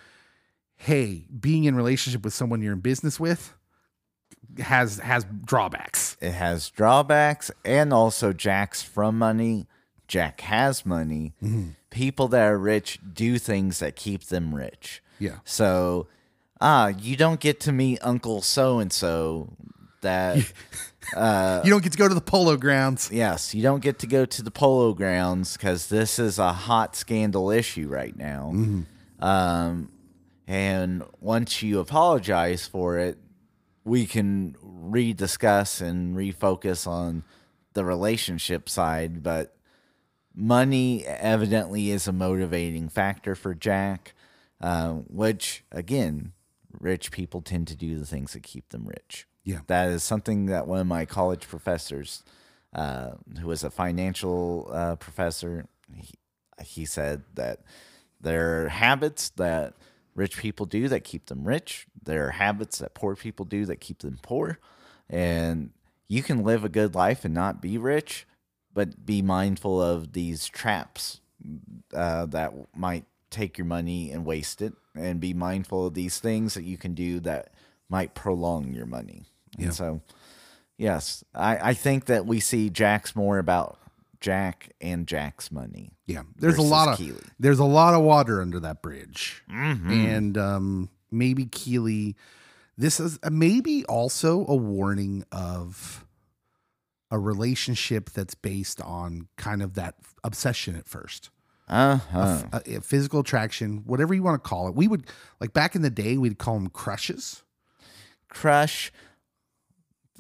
hey, 0.75 1.27
being 1.39 1.65
in 1.65 1.77
relationship 1.77 2.25
with 2.25 2.35
someone 2.35 2.63
you're 2.63 2.73
in 2.73 2.81
business 2.81 3.21
with 3.21 3.55
has 4.59 4.99
has 4.99 5.25
drawbacks. 5.45 6.17
it 6.21 6.33
has 6.33 6.69
drawbacks 6.69 7.51
and 7.65 7.91
also 7.93 8.33
Jack's 8.33 8.83
from 8.83 9.17
money. 9.17 9.67
Jack 10.09 10.41
has 10.43 10.85
money. 10.85 11.33
Mm-hmm. 11.43 11.69
People 11.91 12.29
that 12.29 12.47
are 12.49 12.59
rich 12.59 12.99
do 13.15 13.39
things 13.39 13.79
that 13.79 13.97
keep 13.97 14.25
them 14.25 14.55
rich. 14.55 15.03
Yeah. 15.19 15.37
So, 15.45 16.09
ah, 16.63 16.89
you 16.89 17.17
don't 17.17 17.41
get 17.41 17.61
to 17.61 17.73
meet 17.73 17.99
Uncle 18.03 18.41
so 18.41 18.79
and 18.79 18.93
so. 18.93 19.51
That 20.01 20.39
you 21.65 21.71
don't 21.71 21.83
get 21.83 21.93
to 21.93 21.99
go 21.99 22.09
to 22.09 22.15
the 22.15 22.21
polo 22.21 22.57
grounds. 22.57 23.11
yes, 23.13 23.55
you 23.55 23.63
don't 23.63 23.83
get 23.83 24.01
to 24.01 24.07
go 24.07 24.25
to 24.25 24.43
the 24.43 24.51
polo 24.51 24.95
grounds 24.95 25.57
because 25.57 25.89
this 25.89 26.19
is 26.19 26.41
a 26.41 26.53
hot 26.53 26.97
scandal 26.97 27.51
issue 27.51 27.87
right 27.89 28.17
now. 28.17 28.53
Um, 29.21 29.93
and 30.49 31.05
once 31.21 31.63
you 31.63 31.79
apologize 31.79 32.67
for 32.67 32.99
it, 32.99 33.19
we 33.85 34.07
can 34.07 34.57
rediscuss 34.65 35.81
and 35.81 36.17
refocus 36.17 36.87
on 36.87 37.23
the 37.75 37.85
relationship 37.85 38.69
side. 38.69 39.23
But 39.23 39.57
money 40.35 41.07
evidently 41.07 41.91
is 41.91 42.09
a 42.09 42.13
motivating 42.13 42.89
factor 42.89 43.35
for 43.37 43.55
Jack, 43.55 44.15
uh, 44.61 44.95
which, 44.95 45.65
again, 45.71 46.33
rich 46.81 47.11
people 47.11 47.41
tend 47.41 47.69
to 47.69 47.77
do 47.77 47.99
the 47.99 48.07
things 48.07 48.33
that 48.33 48.43
keep 48.43 48.69
them 48.71 48.87
rich. 48.87 49.27
Yeah. 49.45 49.61
That 49.67 49.89
is 49.89 50.03
something 50.03 50.47
that 50.47 50.67
one 50.67 50.79
of 50.79 50.87
my 50.87 51.05
college 51.05 51.49
professors, 51.49 52.23
uh, 52.75 53.13
who 53.41 53.49
was 53.49 53.65
a 53.65 53.71
financial 53.71 54.71
uh, 54.73 54.97
professor, 54.97 55.67
he, 55.95 56.15
he 56.63 56.85
said 56.85 57.23
that 57.35 57.61
there 58.21 58.65
are 58.65 58.69
habits 58.69 59.31
that 59.31 59.75
rich 60.15 60.37
people 60.37 60.67
do 60.67 60.89
that 60.89 61.05
keep 61.05 61.27
them 61.27 61.45
rich. 61.45 61.87
There 62.03 62.27
are 62.29 62.31
habits 62.31 62.79
that 62.79 62.95
poor 62.95 63.17
people 63.17 63.45
do 63.45 63.67
that 63.67 63.81
keep 63.81 63.99
them 63.99 64.19
poor. 64.23 64.59
And 65.09 65.71
you 66.09 66.23
can 66.23 66.45
live 66.45 66.65
a 66.65 66.69
good 66.69 66.95
life 66.95 67.25
and 67.25 67.35
not 67.35 67.61
be 67.61 67.79
rich, 67.79 68.27
but 68.73 69.05
be 69.05 69.23
mindful 69.23 69.83
of 69.83 70.13
these 70.13 70.47
traps 70.47 71.21
uh, 71.93 72.27
that 72.27 72.53
might 72.77 73.05
take 73.33 73.59
your 73.59 73.65
money 73.67 74.11
and 74.11 74.25
waste 74.25 74.63
it, 74.63 74.75
and 74.95 75.21
be 75.21 75.35
mindful 75.35 75.87
of 75.87 75.95
these 75.95 76.19
things 76.19 76.55
that 76.55 76.65
you 76.65 76.77
can 76.77 76.95
do 76.95 77.19
that 77.21 77.53
might 77.89 78.15
prolong 78.15 78.73
your 78.73 78.87
money. 78.87 79.25
Yeah. 79.59 79.67
And 79.67 79.75
so, 79.75 80.01
yes, 80.79 81.25
I, 81.35 81.71
I 81.71 81.75
think 81.75 82.07
that 82.07 82.27
we 82.27 82.41
see 82.41 82.71
Jack's 82.71 83.17
more 83.17 83.39
about 83.39 83.79
Jack 84.21 84.71
and 84.81 85.07
Jack's 85.07 85.51
money. 85.51 85.91
Yeah, 86.07 86.23
there's 86.37 86.59
a 86.59 86.63
lot 86.63 86.89
of 86.89 86.99
Keeley. 86.99 87.25
there's 87.39 87.59
a 87.59 87.65
lot 87.65 87.95
of 87.95 88.03
water 88.03 88.41
under 88.41 88.61
that 88.61 88.81
bridge, 88.83 89.43
and 89.49 90.39
um, 90.39 90.91
maybe 91.11 91.47
Keeley. 91.47 92.17
This 92.79 93.01
is 93.01 93.19
uh, 93.23 93.31
maybe 93.31 93.85
also 93.85 94.47
a 94.49 94.55
warning 94.55 95.25
of 95.31 96.07
a 97.11 97.19
relationship 97.19 98.11
that's 98.11 98.35
based 98.35 98.81
on 98.81 99.29
kind 99.37 99.63
of 99.63 99.75
that 99.75 99.97
obsession 100.25 100.75
at 100.77 100.89
first, 100.89 101.29
Uh 101.73 101.97
huh. 101.97 102.43
uh, 102.53 102.61
uh, 102.77 102.81
physical 102.81 103.21
attraction, 103.21 103.83
whatever 103.87 104.13
you 104.15 104.23
want 104.23 104.43
to 104.43 104.49
call 104.49 104.69
it. 104.69 104.75
We 104.75 104.89
would 104.89 105.07
like 105.41 105.53
back 105.53 105.75
in 105.75 105.83
the 105.83 105.91
day, 105.91 106.17
we'd 106.19 106.39
call 106.39 106.55
them 106.55 106.69
crushes. 106.69 107.43
Crush. 108.29 108.93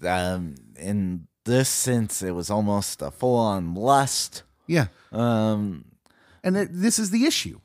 um, 0.07 0.55
in 0.79 1.27
this 1.45 1.69
sense, 1.69 2.23
it 2.23 2.33
was 2.33 2.51
almost 2.51 3.03
a 3.03 3.11
full 3.11 3.37
on 3.37 3.75
lust. 3.75 4.43
Yeah. 4.67 4.87
Um, 5.11 5.85
And 6.45 6.55
th- 6.57 6.69
this 6.71 6.99
is 6.99 7.11
the 7.11 7.25
issue. 7.27 7.61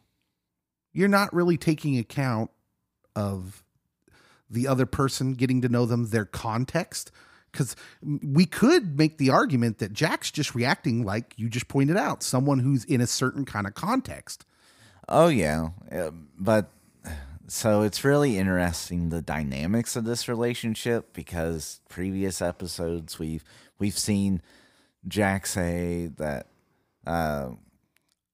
You're 0.93 1.07
not 1.07 1.33
really 1.33 1.57
taking 1.57 1.97
account 1.97 2.49
of 3.15 3.63
the 4.49 4.67
other 4.67 4.85
person, 4.85 5.33
getting 5.33 5.61
to 5.61 5.69
know 5.69 5.85
them, 5.85 6.09
their 6.09 6.25
context. 6.25 7.11
Because 7.51 7.75
we 8.01 8.45
could 8.45 8.97
make 8.97 9.17
the 9.17 9.29
argument 9.29 9.79
that 9.79 9.93
Jack's 9.93 10.31
just 10.31 10.53
reacting 10.53 11.03
like 11.03 11.33
you 11.37 11.49
just 11.49 11.67
pointed 11.67 11.97
out, 11.97 12.21
someone 12.23 12.59
who's 12.59 12.83
in 12.83 13.01
a 13.01 13.07
certain 13.07 13.45
kind 13.45 13.65
of 13.65 13.73
context. 13.73 14.45
Oh 15.09 15.27
yeah, 15.29 15.69
Uh, 15.91 16.11
but 16.37 16.69
so 17.47 17.81
it's 17.81 18.03
really 18.03 18.37
interesting 18.37 19.09
the 19.09 19.21
dynamics 19.21 19.95
of 19.95 20.03
this 20.03 20.27
relationship 20.27 21.13
because 21.13 21.79
previous 21.87 22.41
episodes 22.41 23.17
we've 23.17 23.43
we've 23.79 23.97
seen 23.97 24.41
Jack 25.07 25.45
say 25.45 26.11
that 26.17 26.47
uh, 27.05 27.51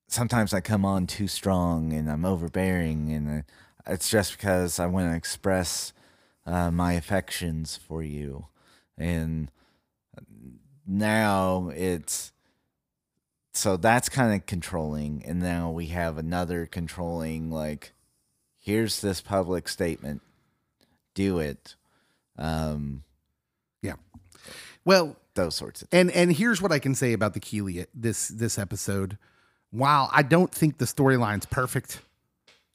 sometimes 0.08 0.54
I 0.54 0.62
come 0.62 0.84
on 0.84 1.06
too 1.06 1.28
strong 1.28 1.94
and 1.94 2.10
I'm 2.10 2.26
overbearing 2.26 3.12
and 3.12 3.40
uh, 3.40 3.92
it's 3.92 4.10
just 4.10 4.32
because 4.32 4.80
I 4.80 4.88
want 4.88 5.12
to 5.12 5.16
express 5.16 5.94
uh, 6.48 6.72
my 6.72 6.94
affections 6.94 7.78
for 7.78 8.02
you 8.02 8.48
and 8.98 9.50
now 10.86 11.72
it's 11.76 12.32
so 13.54 13.78
that's 13.78 14.10
kind 14.10 14.34
of 14.34 14.46
controlling 14.46 15.24
and 15.26 15.40
now 15.40 15.70
we 15.72 15.88
have 15.88 16.18
another 16.18 16.66
controlling 16.66 17.50
like 17.52 17.94
here's 18.60 19.02
this 19.02 19.22
public 19.22 19.68
statement 19.70 20.22
do 21.14 21.40
it 21.40 21.76
um 22.38 23.04
Yeah. 23.82 23.96
Well, 24.86 25.16
those 25.36 25.56
sorts 25.56 25.82
of 25.82 25.88
And 25.92 26.12
and 26.12 26.32
here's 26.34 26.62
what 26.62 26.72
I 26.72 26.80
can 26.80 26.96
say 26.96 27.14
about 27.14 27.34
the 27.34 27.40
Keeley 27.40 27.86
this 27.94 28.28
this 28.28 28.58
episode. 28.58 29.18
While 29.72 30.10
I 30.12 30.22
don't 30.24 30.52
think 30.52 30.78
the 30.78 30.86
storyline's 30.86 31.46
perfect, 31.48 32.02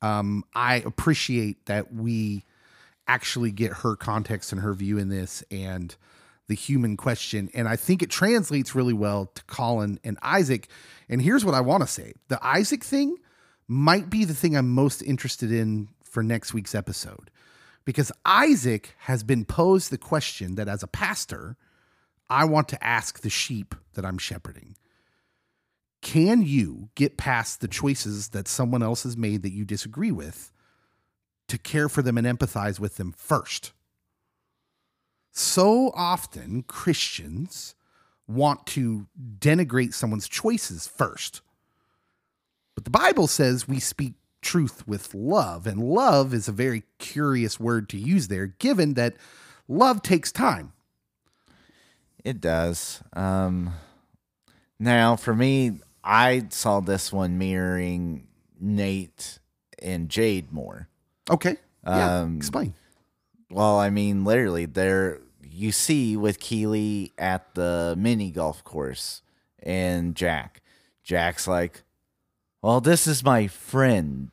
um, 0.03 0.45
I 0.55 0.77
appreciate 0.77 1.67
that 1.67 1.95
we 1.95 2.45
actually 3.09 3.51
get 3.51 3.73
her 3.73 3.97
context 3.97 4.53
and 4.53 4.61
her 4.61 4.75
view 4.75 4.99
in 4.99 5.09
this 5.09 5.43
and 5.51 5.97
the 6.47 6.55
human 6.55 6.97
question. 6.97 7.51
And 7.55 7.69
I 7.69 7.77
think 7.77 8.03
it 8.03 8.11
translates 8.11 8.75
really 8.75 8.93
well 8.93 9.27
to 9.35 9.43
Colin 9.45 9.99
and 10.05 10.19
Isaac. 10.23 10.69
And 11.09 11.21
here's 11.21 11.45
what 11.45 11.55
I 11.55 11.61
want 11.61 11.83
to 11.83 11.87
say. 11.87 12.13
The 12.29 12.45
Isaac 12.47 12.85
thing 12.85 13.17
might 13.67 14.09
be 14.09 14.25
the 14.25 14.35
thing 14.35 14.57
I'm 14.57 14.71
most 14.71 15.03
interested 15.03 15.53
in 15.53 15.89
for 16.03 16.23
next 16.23 16.55
week's 16.55 16.75
episode. 16.75 17.31
Because 17.85 18.13
Isaac 18.25 18.95
has 19.01 19.23
been 19.23 19.45
posed 19.45 19.91
the 19.91 19.99
question 19.99 20.57
that 20.57 20.69
as 20.69 20.83
a 20.83 20.89
pastor, 20.89 21.57
I 22.29 22.45
want 22.45 22.69
to 22.69 22.85
ask 22.85 23.21
the 23.21 23.31
sheep 23.31 23.75
that 23.95 24.05
I'm 24.05 24.19
shepherding 24.19 24.77
Can 26.03 26.43
you 26.43 26.91
get 26.95 27.17
past 27.17 27.61
the 27.61 27.69
choices 27.69 28.29
that 28.29 28.49
someone 28.49 28.83
else 28.83 29.05
has 29.05 29.17
made 29.17 29.43
that 29.43 29.53
you 29.53 29.65
disagree 29.65 30.13
with 30.13 30.53
to 31.49 31.59
care 31.59 31.89
for 31.89 32.03
them 32.03 32.17
and 32.17 32.27
empathize 32.27 32.79
with 32.79 32.97
them 32.97 33.13
first? 33.17 33.73
So 35.33 35.93
often, 35.95 36.63
Christians 36.63 37.75
want 38.27 38.67
to 38.67 39.07
denigrate 39.39 39.95
someone's 39.95 40.29
choices 40.29 40.87
first. 40.87 41.41
But 42.75 42.85
the 42.85 42.91
Bible 42.91 43.27
says 43.27 43.67
we 43.67 43.81
speak 43.81 44.15
truth 44.43 44.87
with 44.87 45.15
love, 45.15 45.67
and 45.67 45.83
love 45.83 46.33
is 46.33 46.49
a 46.49 46.53
very 46.53 46.85
curious 46.99 47.59
word 47.59 47.89
to 47.89 47.99
use 47.99 48.29
there, 48.29 48.47
given 48.47 48.95
that 48.95 49.17
love 49.67 50.03
takes 50.03 50.31
time. 50.31 50.73
It 52.25 52.41
does. 52.41 53.03
Um, 53.15 53.73
now, 54.79 55.17
for 55.17 55.35
me, 55.35 55.81
I 56.05 56.47
saw 56.51 56.81
this 56.81 57.13
one 57.13 57.39
mirroring 57.39 58.27
Nate 58.61 59.39
and 59.81 60.09
Jade 60.09 60.53
more. 60.53 60.89
Okay. 61.31 61.57
Yeah. 61.87 62.21
Um, 62.21 62.37
explain. 62.37 62.75
Well, 63.51 63.79
I 63.79 63.91
mean, 63.91 64.25
literally, 64.25 64.67
there 64.67 65.21
you 65.43 65.73
see 65.73 66.17
with 66.17 66.39
Keeley 66.39 67.13
at 67.19 67.55
the 67.55 67.95
mini 67.99 68.31
golf 68.31 68.63
course 68.65 69.23
and 69.63 70.15
Jack. 70.15 70.63
Jack's 71.03 71.49
like, 71.49 71.83
"Well, 72.63 72.81
this 72.81 73.07
is 73.07 73.25
my 73.25 73.47
friend." 73.47 74.31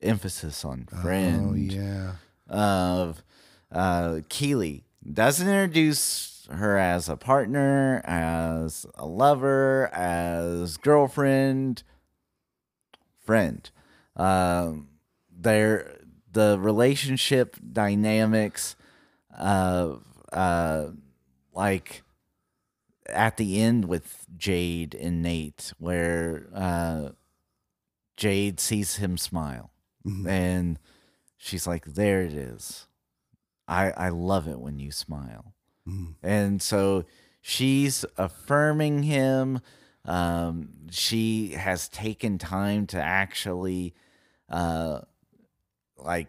Emphasis 0.00 0.64
on 0.64 0.86
friend. 1.02 1.48
Oh 1.50 1.54
yeah. 1.54 2.12
of 2.48 3.24
uh, 3.72 4.20
Keeley 4.28 4.84
doesn't 5.12 5.48
introduce 5.48 6.46
her 6.50 6.78
as 6.78 7.08
a 7.08 7.16
partner, 7.16 8.00
as 8.04 8.86
a 8.94 9.06
lover, 9.06 9.88
as 9.92 10.76
girlfriend, 10.76 11.82
friend. 13.24 13.68
Um, 14.16 14.88
their 15.36 15.97
the 16.32 16.58
relationship 16.58 17.56
dynamics 17.72 18.76
of 19.36 20.02
uh, 20.32 20.88
like 21.54 22.02
at 23.08 23.36
the 23.36 23.60
end 23.60 23.86
with 23.86 24.26
Jade 24.36 24.94
and 24.94 25.22
Nate, 25.22 25.72
where 25.78 26.48
uh, 26.54 27.10
Jade 28.16 28.60
sees 28.60 28.96
him 28.96 29.16
smile 29.16 29.70
and 30.26 30.78
she's 31.36 31.66
like, 31.66 31.84
"There 31.84 32.22
it 32.22 32.32
is. 32.32 32.86
I 33.66 33.90
I 33.92 34.08
love 34.10 34.48
it 34.48 34.60
when 34.60 34.78
you 34.78 34.90
smile." 34.90 35.54
And 36.22 36.60
so 36.60 37.04
she's 37.40 38.04
affirming 38.18 39.04
him. 39.04 39.60
Um, 40.04 40.70
she 40.90 41.52
has 41.52 41.88
taken 41.88 42.38
time 42.38 42.86
to 42.88 43.02
actually, 43.02 43.94
uh, 44.50 45.00
like, 45.98 46.28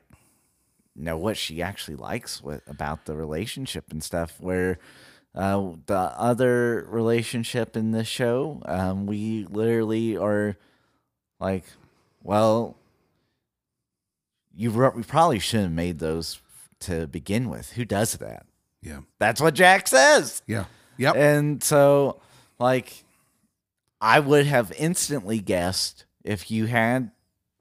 know 0.96 1.18
what 1.18 1.38
she 1.38 1.62
actually 1.62 1.96
likes 1.96 2.44
with 2.44 2.62
about 2.68 3.06
the 3.06 3.16
relationship 3.16 3.86
and 3.92 4.04
stuff. 4.04 4.36
Where 4.40 4.80
uh, 5.34 5.72
the 5.86 5.96
other 5.96 6.86
relationship 6.90 7.78
in 7.78 7.92
this 7.92 8.08
show, 8.08 8.62
um, 8.66 9.06
we 9.06 9.46
literally 9.50 10.18
are 10.18 10.58
like, 11.40 11.64
well, 12.24 12.76
you 14.56 14.72
re- 14.72 14.92
we 14.96 15.04
probably 15.04 15.40
shouldn't 15.40 15.70
have 15.70 15.76
made 15.76 16.00
those 16.00 16.42
to 16.82 17.08
begin 17.08 17.50
with. 17.50 17.74
Who 17.74 17.86
does 17.86 18.14
that? 18.18 18.46
Yeah. 18.82 19.02
That's 19.20 19.42
what 19.42 19.54
Jack 19.54 19.88
says. 19.88 20.42
Yeah. 20.48 20.66
Yep. 20.98 21.16
And 21.16 21.64
so, 21.64 22.22
like, 22.60 23.06
I 24.02 24.20
would 24.20 24.46
have 24.46 24.72
instantly 24.78 25.40
guessed 25.40 26.06
if 26.24 26.52
you 26.52 26.66
had 26.66 27.12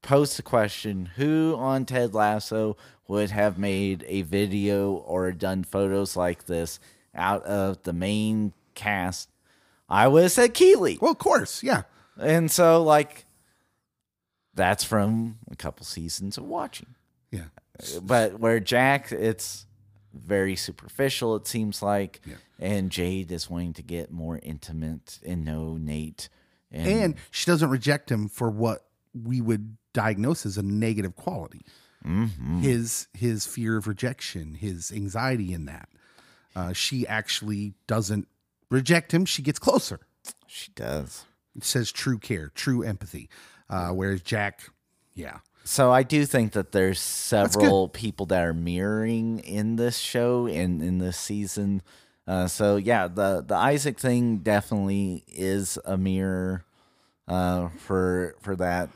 posed 0.02 0.38
the 0.38 0.42
question, 0.42 1.10
who 1.16 1.54
on 1.58 1.84
Ted 1.84 2.14
Lasso 2.14 2.76
would 3.06 3.30
have 3.30 3.58
made 3.58 4.04
a 4.06 4.22
video 4.22 4.92
or 4.92 5.32
done 5.32 5.64
photos 5.64 6.16
like 6.16 6.44
this 6.46 6.78
out 7.14 7.42
of 7.44 7.82
the 7.82 7.92
main 7.92 8.52
cast? 8.74 9.30
I 9.88 10.08
would 10.08 10.24
have 10.24 10.32
said 10.32 10.54
Keeley. 10.54 10.98
well, 11.00 11.12
of 11.12 11.18
course. 11.18 11.62
Yeah. 11.62 11.82
And 12.20 12.50
so, 12.50 12.82
like, 12.82 13.24
that's 14.54 14.84
from 14.84 15.38
a 15.50 15.56
couple 15.56 15.86
seasons 15.86 16.36
of 16.36 16.44
watching. 16.44 16.94
Yeah. 17.30 17.44
But 18.02 18.38
where 18.40 18.60
Jack, 18.60 19.12
it's 19.12 19.66
very 20.12 20.56
superficial, 20.56 21.36
it 21.36 21.46
seems 21.46 21.82
like. 21.82 22.20
Yeah. 22.26 22.34
And 22.58 22.90
Jade 22.90 23.30
is 23.30 23.48
wanting 23.48 23.74
to 23.74 23.82
get 23.82 24.10
more 24.10 24.40
intimate 24.42 25.20
and 25.24 25.44
know 25.44 25.76
Nate. 25.76 26.28
And, 26.72 26.86
And 26.88 27.14
she 27.30 27.46
doesn't 27.46 27.70
reject 27.70 28.10
him 28.10 28.28
for 28.28 28.50
what 28.50 28.84
we 29.14 29.40
would 29.40 29.76
diagnose 30.02 30.46
as 30.46 30.56
a 30.56 30.62
negative 30.62 31.16
quality. 31.16 31.62
Mhm. 32.06 32.60
His 32.62 33.08
his 33.12 33.46
fear 33.46 33.76
of 33.76 33.86
rejection, 33.88 34.54
his 34.54 34.92
anxiety 34.92 35.52
in 35.52 35.64
that. 35.64 35.88
Uh, 36.54 36.72
she 36.72 37.06
actually 37.06 37.74
doesn't 37.86 38.28
reject 38.70 39.12
him. 39.12 39.24
She 39.24 39.42
gets 39.42 39.58
closer. 39.58 40.00
she 40.46 40.70
does. 40.74 41.24
It 41.56 41.64
says 41.64 41.90
true 41.90 42.18
care, 42.18 42.50
true 42.54 42.82
empathy. 42.82 43.28
Uh, 43.68 43.90
whereas 43.90 44.22
Jack, 44.22 44.70
yeah, 45.14 45.38
So 45.64 45.90
I 45.92 46.02
do 46.02 46.24
think 46.24 46.52
that 46.52 46.72
there's 46.72 47.00
several 47.00 47.88
people 47.88 48.26
that 48.26 48.42
are 48.42 48.54
mirroring 48.54 49.40
in 49.40 49.76
this 49.76 49.98
show 49.98 50.46
and 50.46 50.82
in 50.82 50.98
this 50.98 51.18
season. 51.18 51.82
Uh, 52.26 52.46
so 52.46 52.76
yeah, 52.76 53.08
the 53.08 53.42
the 53.46 53.54
Isaac 53.56 53.98
thing 53.98 54.38
definitely 54.38 55.24
is 55.26 55.78
a 55.84 55.96
mirror 55.96 56.64
uh, 57.26 57.68
for 57.78 58.34
for 58.40 58.54
that, 58.56 58.88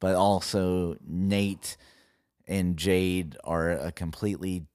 but 0.00 0.14
also 0.14 0.96
Nate 1.06 1.76
and 2.46 2.76
Jade 2.76 3.36
are 3.44 3.70
a 3.70 3.92
completely 3.92 4.66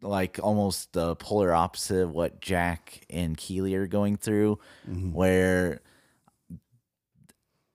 like 0.00 0.38
almost 0.42 0.92
the 0.92 1.16
polar 1.16 1.52
opposite 1.52 2.04
of 2.04 2.12
what 2.12 2.40
Jack 2.40 3.04
and 3.10 3.36
Keeley 3.36 3.74
are 3.74 3.86
going 3.86 4.16
through, 4.16 4.58
mm-hmm. 4.88 5.12
where 5.12 5.80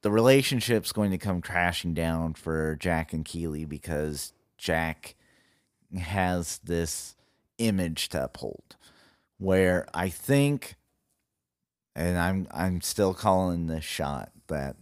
the 0.01 0.11
relationship's 0.11 0.91
going 0.91 1.11
to 1.11 1.17
come 1.17 1.41
crashing 1.41 1.93
down 1.93 2.33
for 2.33 2.77
Jack 2.79 3.13
and 3.13 3.23
Keeley 3.25 3.65
because 3.65 4.33
Jack 4.57 5.15
has 5.97 6.59
this 6.63 7.15
image 7.57 8.09
to 8.09 8.23
uphold 8.23 8.75
where 9.37 9.85
I 9.93 10.09
think, 10.09 10.75
and 11.95 12.17
I'm 12.17 12.47
I'm 12.51 12.81
still 12.81 13.13
calling 13.13 13.67
this 13.67 13.83
shot 13.83 14.31
that 14.47 14.77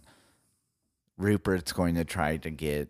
Rupert's 1.22 1.72
going 1.72 1.94
to 1.94 2.04
try 2.04 2.36
to 2.38 2.50
get 2.50 2.88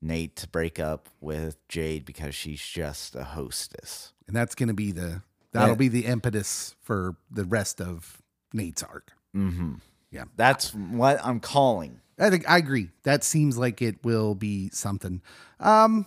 Nate 0.00 0.36
to 0.36 0.48
break 0.48 0.78
up 0.78 1.08
with 1.20 1.56
Jade 1.68 2.04
because 2.04 2.34
she's 2.34 2.60
just 2.60 3.14
a 3.16 3.24
hostess. 3.24 4.12
And 4.26 4.36
that's 4.36 4.54
going 4.54 4.68
to 4.68 4.74
be 4.74 4.92
the 4.92 5.22
that'll 5.52 5.76
be 5.76 5.88
the 5.88 6.06
impetus 6.06 6.74
for 6.82 7.16
the 7.30 7.44
rest 7.44 7.80
of 7.80 8.22
Nate's 8.52 8.82
arc. 8.82 9.12
Mm-hmm. 9.34 9.74
Yeah. 10.10 10.24
That's 10.36 10.74
what 10.74 11.20
I'm 11.24 11.40
calling. 11.40 12.00
I 12.18 12.30
think 12.30 12.48
I 12.48 12.58
agree. 12.58 12.90
That 13.04 13.24
seems 13.24 13.58
like 13.58 13.80
it 13.82 14.04
will 14.04 14.34
be 14.34 14.70
something. 14.70 15.22
Um, 15.60 16.06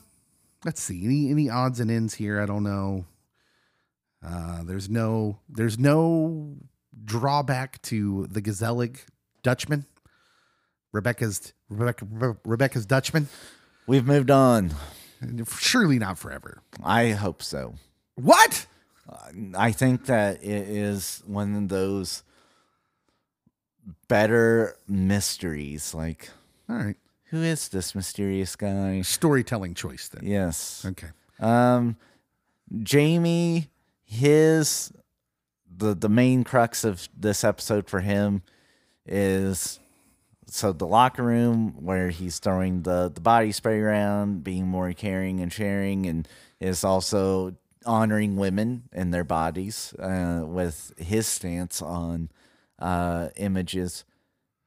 let's 0.66 0.82
see. 0.82 1.06
Any 1.06 1.30
any 1.30 1.50
odds 1.50 1.80
and 1.80 1.90
ends 1.90 2.16
here? 2.16 2.42
I 2.42 2.46
don't 2.46 2.64
know. 2.64 3.06
Uh, 4.26 4.64
there's 4.64 4.90
no 4.90 5.40
there's 5.50 5.80
no 5.80 6.58
drawback 7.06 7.82
to 7.84 8.28
the 8.28 8.42
Gezellig 8.42 9.00
Dutchman. 9.42 9.86
Rebecca's 10.92 11.54
Rebecca 11.70 12.06
Rebecca's 12.46 12.86
Dutchman. 12.86 13.30
We've 13.88 14.06
moved 14.06 14.32
on. 14.32 14.72
Surely 15.60 16.00
not 16.00 16.18
forever. 16.18 16.62
I 16.84 17.10
hope 17.10 17.42
so. 17.44 17.76
What? 18.16 18.66
I 19.58 19.72
think 19.72 20.06
that 20.06 20.44
it 20.44 20.70
is 20.70 21.22
one 21.26 21.56
of 21.56 21.70
those 21.70 22.24
better 24.08 24.76
mysteries. 24.88 25.94
Like, 25.94 26.30
All 26.70 26.76
right. 26.78 26.96
who 27.26 27.42
is 27.42 27.70
this 27.70 27.94
mysterious 27.96 28.56
guy? 28.56 29.02
Storytelling 29.02 29.74
choice 29.74 30.08
then. 30.08 30.26
Yes. 30.30 30.86
Okay. 30.86 31.08
Um, 31.40 31.98
Jamie, 32.84 33.70
his 34.04 34.92
the 35.76 35.94
the 35.96 36.10
main 36.10 36.44
crux 36.44 36.84
of 36.84 37.08
this 37.18 37.44
episode 37.44 37.88
for 37.90 38.02
him 38.02 38.44
is 39.06 39.80
so 40.54 40.74
the 40.74 40.86
locker 40.86 41.24
room 41.24 41.76
where 41.84 42.10
he's 42.10 42.40
throwing 42.40 42.82
the 42.84 43.10
the 43.14 43.22
body 43.22 43.52
spray 43.52 43.80
around, 43.80 44.44
being 44.44 44.68
more 44.68 44.92
caring 44.94 45.40
and 45.40 45.52
sharing, 45.52 46.06
and 46.06 46.28
is 46.60 46.84
also 46.84 47.56
honoring 47.86 48.36
women 48.36 48.84
and 48.92 49.14
their 49.14 49.24
bodies 49.24 49.94
uh, 49.98 50.44
with 50.46 50.94
his 50.98 51.26
stance 51.28 51.82
on 51.82 52.30
uh, 52.80 53.30
images. 53.38 54.04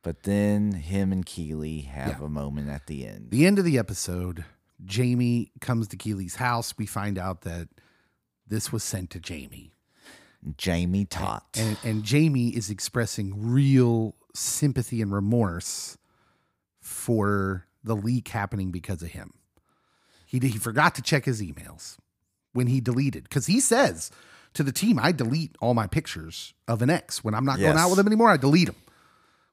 But 0.03 0.25
then 0.25 0.73
him 0.73 1.13
and 1.13 1.25
Keeley 1.25 1.83
have 1.83 2.21
Yeah. 2.21 2.27
a 2.27 2.29
moment 2.29 2.69
at 2.71 2.87
the 2.87 3.07
end. 3.07 3.31
The 3.31 3.47
end 3.47 3.59
of 3.59 3.65
the 3.65 3.79
episode, 3.79 4.45
Jamie 4.85 5.51
comes 5.61 5.89
to 5.89 5.97
Keeley's 5.97 6.37
house. 6.37 6.75
We 6.77 6.87
find 6.87 7.19
out 7.19 7.43
that 7.43 7.69
this 8.47 8.73
was 8.73 8.83
sent 8.83 9.11
to 9.11 9.21
Jamie. 9.21 9.73
Jamie 10.59 11.07
Tartt. 11.07 11.43
And, 11.57 11.79
and 11.85 12.03
Jamie 12.03 12.49
is 12.51 12.69
expressing 12.69 13.33
real 13.51 14.15
sympathy 14.35 15.01
and 15.01 15.13
remorse 15.13 15.97
for 16.81 17.67
the 17.83 17.97
leak 17.97 18.29
happening 18.29 18.71
because 18.71 19.03
of 19.03 19.11
him. 19.11 19.33
He, 20.27 20.39
he 20.39 20.59
forgot 20.59 20.95
to 20.97 21.03
check 21.03 21.25
his 21.25 21.41
emails 21.41 21.97
when 22.53 22.67
he 22.67 22.81
deleted, 22.81 23.25
because 23.25 23.47
he 23.47 23.61
says 23.61 24.11
to 24.55 24.63
the 24.63 24.73
team, 24.73 24.99
I 24.99 25.13
delete 25.13 25.57
all 25.61 25.75
my 25.75 25.87
pictures 25.87 26.55
of 26.69 26.83
an 26.83 26.91
ex. 26.91 27.25
When 27.25 27.35
I'm 27.35 27.45
not 27.45 27.59
going 27.59 27.77
out 27.77 27.91
with 27.91 27.99
him 27.99 28.07
anymore, 28.07 28.31
I 28.31 28.37
delete 28.37 28.67
them, 28.67 28.77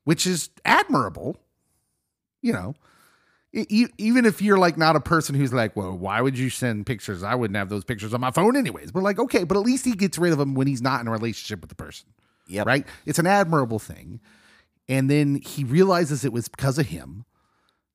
which 0.04 0.28
is 0.28 0.50
admirable. 0.66 1.38
You 2.42 2.54
know, 2.54 2.76
even 3.54 4.26
if 4.26 4.42
you're 4.42 4.58
like 4.58 4.78
not 4.78 4.96
a 4.96 5.00
person 5.00 5.36
who's 5.36 5.54
like, 5.54 5.76
well, 5.76 5.96
why 5.96 6.22
would 6.22 6.38
you 6.38 6.50
send 6.50 6.86
pictures? 6.86 7.22
I 7.22 7.36
wouldn't 7.36 7.58
have 7.58 7.70
those 7.70 7.84
pictures 7.84 8.14
on 8.14 8.22
my 8.22 8.32
phone 8.32 8.56
anyways. 8.56 8.92
But 8.92 9.04
like, 9.04 9.20
okay, 9.20 9.44
but 9.44 9.58
at 9.58 9.64
least 9.64 9.86
he 9.86 9.94
gets 9.94 10.18
rid 10.18 10.32
of 10.32 10.40
them 10.40 10.56
when 10.56 10.68
he's 10.68 10.82
not 10.82 11.02
in 11.02 11.08
a 11.08 11.12
relationship 11.12 11.62
with 11.62 11.70
the 11.70 11.76
person, 11.76 12.08
Yeah, 12.48 12.64
right? 12.66 12.88
It's 13.06 13.20
an 13.20 13.28
admirable 13.28 13.80
thing. 13.80 14.22
And 14.92 15.10
then 15.10 15.36
he 15.36 15.64
realizes 15.64 16.26
it 16.26 16.34
was 16.34 16.50
because 16.50 16.78
of 16.78 16.88
him. 16.88 17.24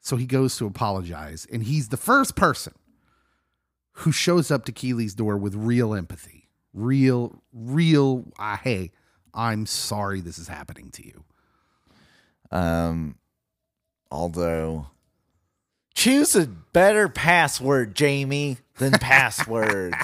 So 0.01 0.17
he 0.17 0.25
goes 0.25 0.57
to 0.57 0.65
apologize. 0.65 1.47
And 1.53 1.63
he's 1.63 1.91
the 1.91 1.99
first 1.99 2.37
person 2.37 2.73
who 3.93 4.13
shows 4.13 4.51
up 4.51 4.65
to 4.65 4.73
Keeley's 4.73 5.15
door 5.15 5.37
with 5.37 5.55
real 5.55 5.93
empathy, 5.93 6.49
real, 6.73 7.43
real, 7.53 8.25
uh, 8.39 8.57
hey, 8.57 8.93
I'm 9.35 9.67
sorry 9.67 10.23
this 10.23 10.39
is 10.39 10.49
happening 10.49 10.91
to 10.93 11.05
you. 11.05 11.25
Um, 12.51 13.17
although, 14.11 14.87
choose 15.95 16.35
a 16.35 16.47
better 16.47 17.11
password, 17.11 17.95
Jamie, 17.95 18.57
than 18.79 18.93
password. 19.01 19.95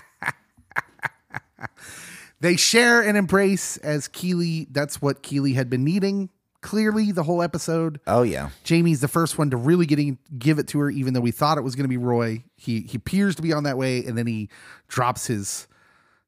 They 2.40 2.57
share 2.57 3.01
and 3.01 3.16
embrace 3.16 3.78
as 3.78 4.09
Keeley. 4.09 4.66
That's 4.70 5.01
what 5.01 5.22
Keeley 5.22 5.55
had 5.55 5.70
been 5.70 5.84
needing. 5.84 6.28
Clearly, 6.63 7.13
the 7.13 7.25
whole 7.25 7.43
episode. 7.43 8.01
oh 8.07 8.23
yeah, 8.23 8.51
Jamie's 8.65 9.01
the 9.01 9.09
first 9.09 9.37
one 9.37 9.51
to 9.51 9.57
really 9.57 9.85
getting 9.85 10.19
give 10.39 10.59
it 10.59 10.69
to 10.69 10.79
her, 10.79 10.91
even 10.91 11.13
though 11.13 11.21
we 11.21 11.31
thought 11.33 11.59
it 11.59 11.63
was 11.63 11.75
going 11.75 11.85
to 11.85 11.89
be 11.89 11.97
Roy. 11.99 12.45
He 12.57 12.81
he 12.83 12.97
appears 12.97 13.35
to 13.37 13.43
be 13.43 13.53
on 13.53 13.65
that 13.65 13.77
way, 13.77 14.05
and 14.05 14.17
then 14.17 14.27
he 14.27 14.49
drops 14.89 15.27
his. 15.27 15.67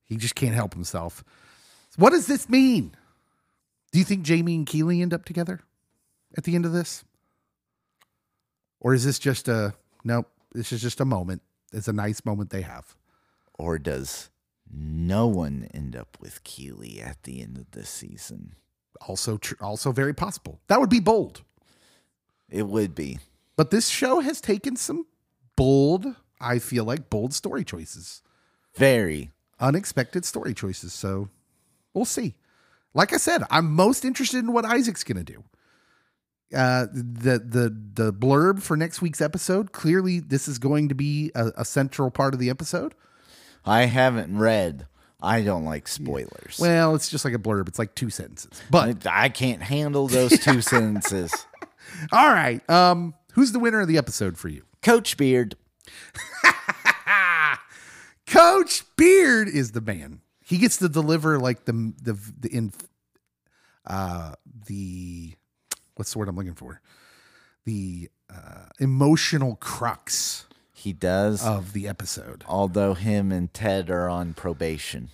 He 0.02 0.16
just 0.16 0.34
can't 0.34 0.54
help 0.54 0.74
himself. 0.74 1.24
What 1.96 2.10
does 2.10 2.26
this 2.26 2.48
mean? 2.48 2.92
Do 3.92 3.98
you 4.00 4.04
think 4.04 4.22
Jamie 4.24 4.56
and 4.56 4.66
Keeley 4.66 5.00
end 5.00 5.14
up 5.14 5.24
together 5.24 5.60
at 6.36 6.42
the 6.44 6.56
end 6.56 6.66
of 6.66 6.72
this, 6.72 7.04
or 8.80 8.92
is 8.92 9.04
this 9.04 9.18
just 9.18 9.46
a 9.48 9.74
nope? 10.02 10.28
This 10.52 10.72
is 10.72 10.82
just 10.82 11.00
a 11.00 11.04
moment. 11.04 11.42
It's 11.72 11.88
a 11.88 11.92
nice 11.92 12.24
moment 12.24 12.50
they 12.50 12.62
have. 12.62 12.96
or 13.56 13.78
does 13.78 14.30
no 14.70 15.26
one 15.28 15.68
end 15.72 15.94
up 15.94 16.16
with 16.20 16.42
Keeley 16.42 17.00
at 17.00 17.22
the 17.22 17.40
end 17.40 17.56
of 17.56 17.70
this 17.70 17.88
season? 17.88 18.56
Also, 19.06 19.36
tr- 19.38 19.54
also 19.60 19.92
very 19.92 20.14
possible. 20.14 20.60
That 20.68 20.80
would 20.80 20.90
be 20.90 21.00
bold. 21.00 21.42
It 22.50 22.66
would 22.66 22.94
be. 22.94 23.18
But 23.56 23.70
this 23.70 23.88
show 23.88 24.20
has 24.20 24.40
taken 24.40 24.76
some 24.76 25.06
bold, 25.56 26.06
I 26.40 26.58
feel 26.58 26.84
like 26.84 27.10
bold 27.10 27.32
story 27.34 27.64
choices, 27.64 28.22
Very. 28.76 29.30
unexpected 29.60 30.24
story 30.24 30.54
choices. 30.54 30.92
So 30.92 31.28
we'll 31.92 32.04
see. 32.04 32.34
Like 32.94 33.12
I 33.12 33.16
said, 33.16 33.42
I'm 33.50 33.72
most 33.72 34.04
interested 34.04 34.38
in 34.38 34.52
what 34.52 34.64
Isaac's 34.64 35.04
going 35.04 35.24
to 35.24 35.32
do. 35.32 35.44
Uh, 36.54 36.86
the 36.92 37.38
the 37.40 37.76
the 37.94 38.12
blurb 38.12 38.62
for 38.62 38.76
next 38.76 39.02
week's 39.02 39.20
episode 39.20 39.72
clearly 39.72 40.20
this 40.20 40.46
is 40.46 40.58
going 40.60 40.88
to 40.88 40.94
be 40.94 41.32
a, 41.34 41.50
a 41.56 41.64
central 41.64 42.10
part 42.10 42.34
of 42.34 42.38
the 42.38 42.50
episode. 42.50 42.94
I 43.64 43.86
haven't 43.86 44.36
read. 44.38 44.86
I 45.24 45.42
don't 45.42 45.64
like 45.64 45.88
spoilers. 45.88 46.58
Well, 46.60 46.94
it's 46.94 47.08
just 47.08 47.24
like 47.24 47.34
a 47.34 47.38
blurb. 47.38 47.68
It's 47.68 47.78
like 47.78 47.94
two 47.94 48.10
sentences. 48.10 48.60
But 48.70 49.06
I, 49.06 49.24
I 49.24 49.28
can't 49.28 49.62
handle 49.62 50.06
those 50.06 50.38
two 50.38 50.60
sentences. 50.60 51.46
all 52.12 52.28
right, 52.28 52.68
um, 52.70 53.14
who's 53.32 53.52
the 53.52 53.58
winner 53.58 53.80
of 53.80 53.88
the 53.88 53.98
episode 53.98 54.36
for 54.38 54.48
you? 54.48 54.64
Coach 54.82 55.16
Beard. 55.16 55.56
Coach 58.26 58.84
Beard 58.96 59.48
is 59.48 59.72
the 59.72 59.80
man. 59.80 60.20
He 60.44 60.58
gets 60.58 60.76
to 60.78 60.88
deliver 60.88 61.38
like 61.38 61.64
the 61.64 61.92
the 62.02 62.18
the 62.40 62.48
in 62.54 62.72
uh 63.86 64.34
the 64.66 65.34
what's 65.94 66.12
the 66.12 66.18
word 66.18 66.28
I'm 66.28 66.36
looking 66.36 66.54
for? 66.54 66.80
The 67.64 68.10
uh, 68.34 68.66
emotional 68.78 69.56
crux 69.56 70.46
He 70.84 70.92
does. 70.92 71.44
of 71.44 71.72
the 71.72 71.88
episode. 71.88 72.44
although 72.46 72.94
him 72.94 73.32
and 73.32 73.52
Ted 73.52 73.90
are 73.90 74.08
on 74.08 74.34
probation. 74.34 75.08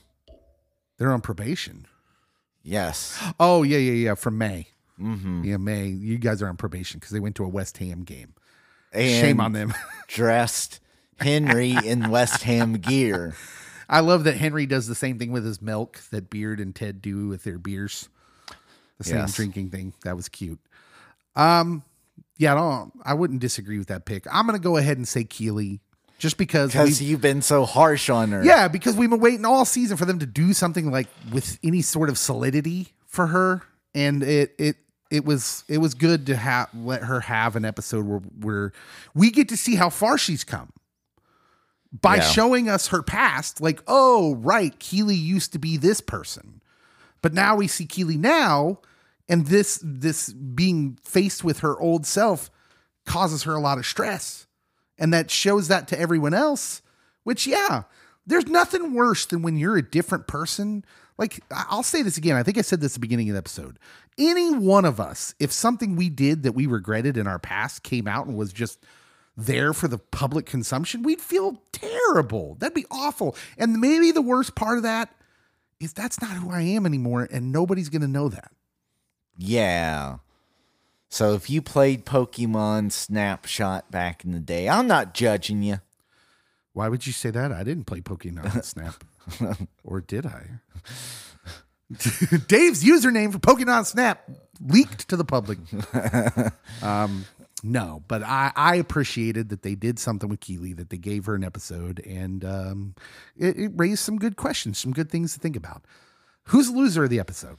They're 0.99 1.13
on 1.13 1.21
probation. 1.23 1.87
Yes. 2.63 3.19
Oh 3.41 3.63
yeah, 3.63 3.79
yeah, 3.79 3.93
yeah. 3.93 4.15
From 4.15 4.37
Mae. 4.37 4.67
Mm-hmm. 5.01 5.45
Yeah, 5.45 5.57
Mae. 5.57 5.87
You 5.87 6.19
guys 6.19 6.43
are 6.43 6.49
on 6.49 6.57
probation 6.57 6.99
because 6.99 7.13
they 7.13 7.21
went 7.21 7.37
to 7.37 7.45
a 7.45 7.49
West 7.49 7.79
Ham 7.79 8.03
game. 8.03 8.35
And 8.93 9.09
Shame 9.25 9.41
on 9.41 9.53
them. 9.53 9.73
dressed 10.09 10.81
Henry 11.21 11.75
in 11.85 12.11
West 12.11 12.43
Ham 12.43 12.75
gear. 12.75 13.35
I 13.89 14.01
love 14.01 14.25
that 14.25 14.37
Henry 14.37 14.67
does 14.67 14.89
the 14.89 14.95
same 14.95 15.19
thing 15.19 15.33
with 15.33 15.45
his 15.45 15.63
milk 15.63 16.01
that 16.11 16.29
Beard 16.31 16.61
and 16.61 16.75
Ted 16.75 17.01
do 17.01 17.29
with 17.29 17.45
their 17.45 17.59
beers. 17.59 18.09
The 18.99 19.05
same 19.05 19.17
Yes. 19.19 19.35
drinking 19.37 19.71
thing. 19.71 19.95
That 20.05 20.17
was 20.17 20.29
cute. 20.29 20.61
Um, 21.35 21.83
yeah, 22.41 22.53
I 22.55 22.57
don't. 22.57 22.93
I 23.05 23.13
wouldn't 23.15 23.41
disagree 23.41 23.77
with 23.79 23.89
that 23.89 24.07
pick. 24.07 24.25
I'm 24.33 24.47
gonna 24.47 24.59
go 24.59 24.79
ahead 24.79 24.97
and 24.97 25.07
say 25.07 25.25
Keeley, 25.25 25.81
just 26.19 26.39
because. 26.39 26.73
Because 26.73 27.03
you've 27.03 27.21
been 27.21 27.43
so 27.43 27.67
harsh 27.67 28.09
on 28.09 28.31
her. 28.33 28.43
yeah, 28.43 28.67
because 28.67 28.97
we've 28.97 29.11
been 29.11 29.21
waiting 29.21 29.45
all 29.45 29.65
season 29.67 29.97
for 29.99 30.07
them 30.07 30.19
to 30.21 30.27
do 30.27 30.53
something 30.55 30.91
like 30.91 31.09
with 31.33 31.59
any 31.63 31.83
sort 31.83 32.09
of 32.09 32.17
solidity 32.17 32.89
for 33.07 33.27
her, 33.27 33.61
and 33.95 34.23
it 34.23 34.55
it 34.59 34.77
it 35.11 35.25
was 35.27 35.65
it 35.69 35.79
was 35.79 35.93
good 35.95 36.27
to 36.27 36.37
have 36.37 36.69
let 36.75 37.03
her 37.03 37.21
have 37.21 37.57
an 37.57 37.65
episode 37.67 38.07
where 38.07 38.21
where 38.41 38.73
we 39.15 39.31
get 39.31 39.51
to 39.51 39.57
see 39.57 39.75
how 39.75 39.91
far 39.91 40.17
she's 40.17 40.43
come 40.45 40.73
by 41.93 42.17
Yeah. 42.17 42.23
showing 42.23 42.69
us 42.71 42.87
her 42.89 43.03
past. 43.03 43.61
Like, 43.61 43.83
oh 43.87 44.37
right, 44.37 44.79
Keeley 44.79 45.17
used 45.17 45.53
to 45.53 45.59
be 45.59 45.77
this 45.77 46.01
person, 46.01 46.63
but 47.21 47.35
now 47.35 47.57
we 47.57 47.67
see 47.67 47.85
Keeley 47.85 48.17
now, 48.17 48.79
and 49.31 49.47
this 49.47 49.81
this 49.83 50.31
being 50.33 50.99
faced 51.03 51.43
with 51.43 51.61
her 51.61 51.79
old 51.81 52.05
self 52.05 52.51
causes 53.07 53.45
her 53.45 53.55
a 53.55 53.61
lot 53.61 53.79
of 53.79 53.87
stress 53.87 54.47
and 54.99 55.15
that 55.15 55.31
shows 55.31 55.69
that 55.69 55.89
to 55.89 55.99
everyone 55.99 56.35
else 56.35 56.83
which 57.25 57.47
yeah 57.47 57.85
there's 58.27 58.47
nothing 58.47 58.93
worse 58.93 59.25
than 59.25 59.41
when 59.41 59.57
you're 59.57 59.79
a 59.79 59.91
different 59.91 60.27
person 60.27 60.85
Like 61.19 61.41
I'll 61.51 61.83
say 61.83 62.03
this 62.03 62.17
again. 62.17 62.37
I 62.37 62.43
think 62.43 62.57
I 62.59 62.63
said 62.63 62.81
this 62.81 62.93
at 62.93 62.95
the 62.95 63.01
beginning 63.01 63.29
of 63.29 63.35
the 63.35 63.39
episode. 63.39 63.79
Any 64.19 64.55
one 64.55 64.85
of 64.87 64.99
us, 65.01 65.35
if 65.39 65.53
something 65.53 65.97
we 65.97 66.09
did 66.09 66.43
that 66.45 66.53
we 66.53 66.67
regretted 66.67 67.17
in 67.17 67.27
our 67.27 67.39
past 67.39 67.83
came 67.83 68.09
out 68.09 68.27
and 68.27 68.37
was 68.37 68.53
just 68.53 68.85
there 69.37 69.73
for 69.73 69.89
the 69.89 69.99
public 69.99 70.47
consumption, 70.47 71.03
we'd 71.03 71.21
feel 71.21 71.63
terrible. 71.73 72.57
That'd 72.59 72.75
be 72.75 72.87
awful. 72.91 73.37
And 73.59 73.81
maybe 73.81 74.13
the 74.13 74.23
worst 74.23 74.55
part 74.55 74.77
of 74.79 74.85
that 74.85 75.13
is 75.79 75.93
that's 75.93 76.21
not 76.21 76.33
who 76.37 76.51
I 76.51 76.63
am 76.63 76.87
anymore, 76.87 77.29
and 77.31 77.53
nobody's 77.53 77.89
gonna 77.89 78.09
know 78.09 78.29
that. 78.29 78.53
Yeah. 79.37 80.17
So 81.09 81.35
if 81.35 81.51
you 81.51 81.61
played 81.61 82.07
Pokemon 82.07 82.93
Snapshot 82.93 83.91
back 83.91 84.25
in 84.25 84.33
the 84.33 84.41
day, 84.41 84.69
I'm 84.69 84.87
not 84.87 85.15
judging 85.15 85.63
you. 85.63 85.81
Why 86.73 86.89
would 86.89 87.07
you 87.07 87.13
say 87.13 87.31
that? 87.31 87.51
I 87.51 87.65
didn't 87.65 87.85
play 87.85 88.01
Pokemon 88.01 88.65
Snap. 88.65 89.03
or 89.83 90.01
did 90.01 90.27
I? 90.27 90.61
Dave's 92.47 92.85
username 92.85 93.33
for 93.33 93.41
Pokemon 93.41 93.87
Snap 93.87 94.29
leaked 94.65 95.09
to 95.09 95.17
the 95.17 95.25
public. 95.25 95.59
um, 96.83 97.25
no, 97.63 98.05
but 98.07 98.23
I, 98.23 98.53
I 98.55 98.77
appreciated 98.77 99.49
that 99.49 99.63
they 99.63 99.75
did 99.75 99.99
something 99.99 100.29
with 100.29 100.41
Keeley, 100.41 100.73
that 100.75 100.91
they 100.91 100.97
gave 100.97 101.27
her 101.27 101.35
an 101.35 101.45
episode, 101.45 102.01
and 102.07 102.45
um, 102.45 102.95
it, 103.37 103.59
it 103.59 103.73
raised 103.75 104.01
some 104.01 104.19
good 104.19 104.37
questions, 104.37 104.79
some 104.79 104.93
good 104.93 105.11
things 105.11 105.35
to 105.35 105.41
think 105.41 105.57
about. 105.57 105.85
Who's 106.45 106.71
the 106.71 106.79
loser 106.79 107.05
of 107.05 107.11
the 107.11 107.21
episode? 107.21 107.59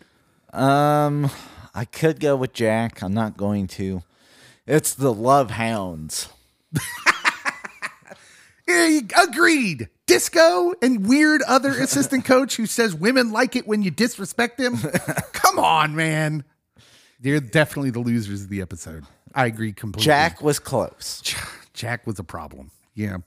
Um, 0.54 1.30
I 1.74 1.86
could 1.86 2.20
go 2.20 2.36
with 2.36 2.54
Jack. 2.54 3.02
I'm 3.02 3.14
not 3.14 3.38
going 3.38 3.68
to. 3.68 4.04
It's 4.68 4.94
the 4.94 5.14
Love 5.14 5.52
Hounds. 5.52 6.30
Agreed. 8.68 9.90
Disco 10.06 10.74
and 10.82 11.08
weird 11.08 11.42
other 11.44 11.70
assistant 11.70 12.26
coach 12.26 12.58
who 12.58 12.66
says 12.66 12.94
women 12.94 13.32
like 13.32 13.56
it 13.56 13.66
when 13.68 13.82
you 13.82 13.92
disrespect 13.92 14.58
them. 14.58 14.78
Come 15.34 15.58
on, 15.60 15.96
man. 15.96 16.44
They're 17.20 17.40
definitely 17.40 17.92
the 17.92 18.00
losers 18.00 18.44
of 18.44 18.50
the 18.50 18.62
episode. 18.62 19.06
I 19.34 19.46
agree 19.46 19.72
completely. 19.72 20.06
Jack 20.06 20.42
was 20.42 20.60
close. 20.60 21.24
Jack 21.74 22.06
was 22.06 22.20
a 22.20 22.24
problem. 22.24 22.72
Yeah. 22.94 23.18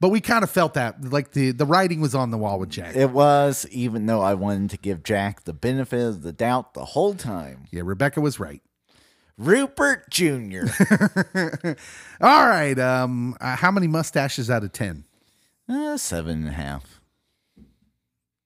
But 0.00 0.10
we 0.10 0.20
kind 0.20 0.44
of 0.44 0.50
felt 0.50 0.74
that 0.74 1.02
like 1.12 1.32
the 1.32 1.50
the 1.50 1.66
writing 1.66 2.00
was 2.00 2.14
on 2.14 2.30
the 2.30 2.38
wall 2.38 2.58
with 2.58 2.68
Jack. 2.70 2.94
It 2.94 3.10
was, 3.10 3.66
even 3.70 4.06
though 4.06 4.20
I 4.20 4.34
wanted 4.34 4.70
to 4.70 4.76
give 4.76 5.02
Jack 5.02 5.44
the 5.44 5.52
benefit 5.52 6.00
of 6.06 6.22
the 6.22 6.32
doubt 6.32 6.74
the 6.74 6.84
whole 6.84 7.14
time. 7.14 7.64
Yeah, 7.70 7.82
Rebecca 7.84 8.20
was 8.20 8.38
right. 8.38 8.62
Rupert 9.36 10.10
Jr. 10.10 10.62
All 12.20 12.46
right. 12.48 12.78
Um, 12.78 13.36
uh, 13.40 13.56
how 13.56 13.70
many 13.70 13.86
mustaches 13.86 14.50
out 14.50 14.62
of 14.64 14.72
ten? 14.72 15.04
uh, 15.68 15.96
seven 15.96 16.38
and 16.40 16.48
a 16.48 16.52
half. 16.52 17.00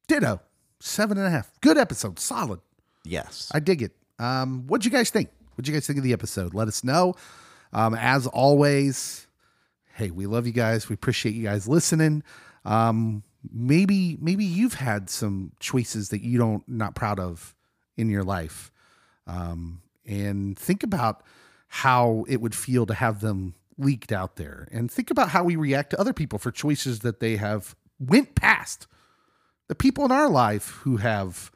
Ditto. 0.08 0.40
Seven 0.80 1.16
and 1.18 1.26
a 1.26 1.30
half. 1.30 1.50
Good 1.60 1.78
episode. 1.78 2.18
Solid. 2.18 2.60
Yes. 3.04 3.50
I 3.54 3.60
dig 3.60 3.82
it. 3.82 3.92
Um, 4.18 4.64
what'd 4.66 4.84
you 4.84 4.90
guys 4.90 5.10
think? 5.10 5.30
What'd 5.54 5.68
you 5.68 5.74
guys 5.74 5.86
think 5.86 5.98
of 5.98 6.02
the 6.04 6.12
episode? 6.12 6.54
Let 6.54 6.66
us 6.68 6.82
know. 6.82 7.14
Um, 7.72 7.94
as 7.94 8.26
always, 8.26 9.26
hey, 9.94 10.10
we 10.10 10.26
love 10.26 10.46
you 10.46 10.52
guys. 10.52 10.88
We 10.88 10.94
appreciate 10.94 11.34
you 11.34 11.44
guys 11.44 11.68
listening. 11.68 12.22
Um, 12.64 13.22
maybe 13.50 14.16
maybe 14.20 14.44
you've 14.44 14.74
had 14.74 15.10
some 15.10 15.52
choices 15.60 16.10
that 16.10 16.22
you 16.22 16.38
don't 16.38 16.66
not 16.68 16.94
proud 16.94 17.18
of 17.18 17.54
in 17.96 18.08
your 18.08 18.24
life. 18.24 18.70
Um, 19.26 19.82
and 20.06 20.58
think 20.58 20.82
about 20.82 21.22
how 21.68 22.24
it 22.28 22.40
would 22.40 22.54
feel 22.54 22.86
to 22.86 22.94
have 22.94 23.20
them 23.20 23.54
leaked 23.78 24.12
out 24.12 24.36
there 24.36 24.68
and 24.70 24.90
think 24.90 25.10
about 25.10 25.30
how 25.30 25.42
we 25.42 25.56
react 25.56 25.90
to 25.90 26.00
other 26.00 26.12
people 26.12 26.38
for 26.38 26.50
choices 26.50 27.00
that 27.00 27.20
they 27.20 27.36
have 27.36 27.74
went 27.98 28.34
past 28.34 28.86
the 29.68 29.74
people 29.74 30.04
in 30.04 30.12
our 30.12 30.28
life 30.28 30.80
who 30.82 30.98
have 30.98 31.50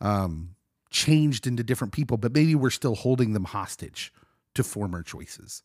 um, 0.00 0.56
changed 0.90 1.46
into 1.46 1.62
different 1.62 1.92
people, 1.92 2.16
but 2.16 2.32
maybe 2.32 2.54
we're 2.54 2.70
still 2.70 2.96
holding 2.96 3.34
them 3.34 3.44
hostage 3.44 4.12
to 4.54 4.64
former 4.64 5.02
choices. 5.02 5.62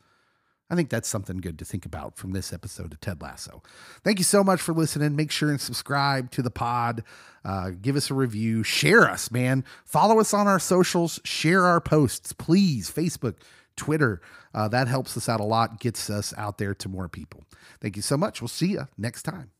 I 0.69 0.75
think 0.75 0.89
that's 0.89 1.07
something 1.07 1.37
good 1.37 1.57
to 1.59 1.65
think 1.65 1.85
about 1.85 2.17
from 2.17 2.31
this 2.31 2.51
episode 2.51 2.91
of 2.91 2.99
Ted 2.99 3.21
Lasso. 3.21 3.63
Thank 4.03 4.19
you 4.19 4.25
so 4.25 4.43
much 4.43 4.61
for 4.61 4.73
listening. 4.73 5.15
Make 5.15 5.31
sure 5.31 5.49
and 5.49 5.61
subscribe 5.61 6.29
to 6.31 6.41
the 6.41 6.51
pod. 6.51 7.03
Uh, 7.45 7.71
give 7.81 7.95
us 7.95 8.11
a 8.11 8.13
review. 8.13 8.63
Share 8.63 9.09
us, 9.09 9.31
man. 9.31 9.63
Follow 9.85 10.19
us 10.19 10.33
on 10.33 10.47
our 10.47 10.59
socials. 10.59 11.21
Share 11.23 11.65
our 11.65 11.79
posts, 11.79 12.33
please. 12.33 12.91
Facebook, 12.91 13.35
Twitter. 13.77 14.21
Uh, 14.53 14.67
that 14.67 14.87
helps 14.87 15.15
us 15.15 15.29
out 15.29 15.39
a 15.39 15.45
lot, 15.45 15.79
gets 15.79 16.09
us 16.09 16.33
out 16.37 16.57
there 16.57 16.73
to 16.73 16.89
more 16.89 17.07
people. 17.07 17.45
Thank 17.79 17.95
you 17.95 18.01
so 18.01 18.17
much. 18.17 18.41
We'll 18.41 18.47
see 18.49 18.71
you 18.71 18.87
next 18.97 19.23
time. 19.23 19.51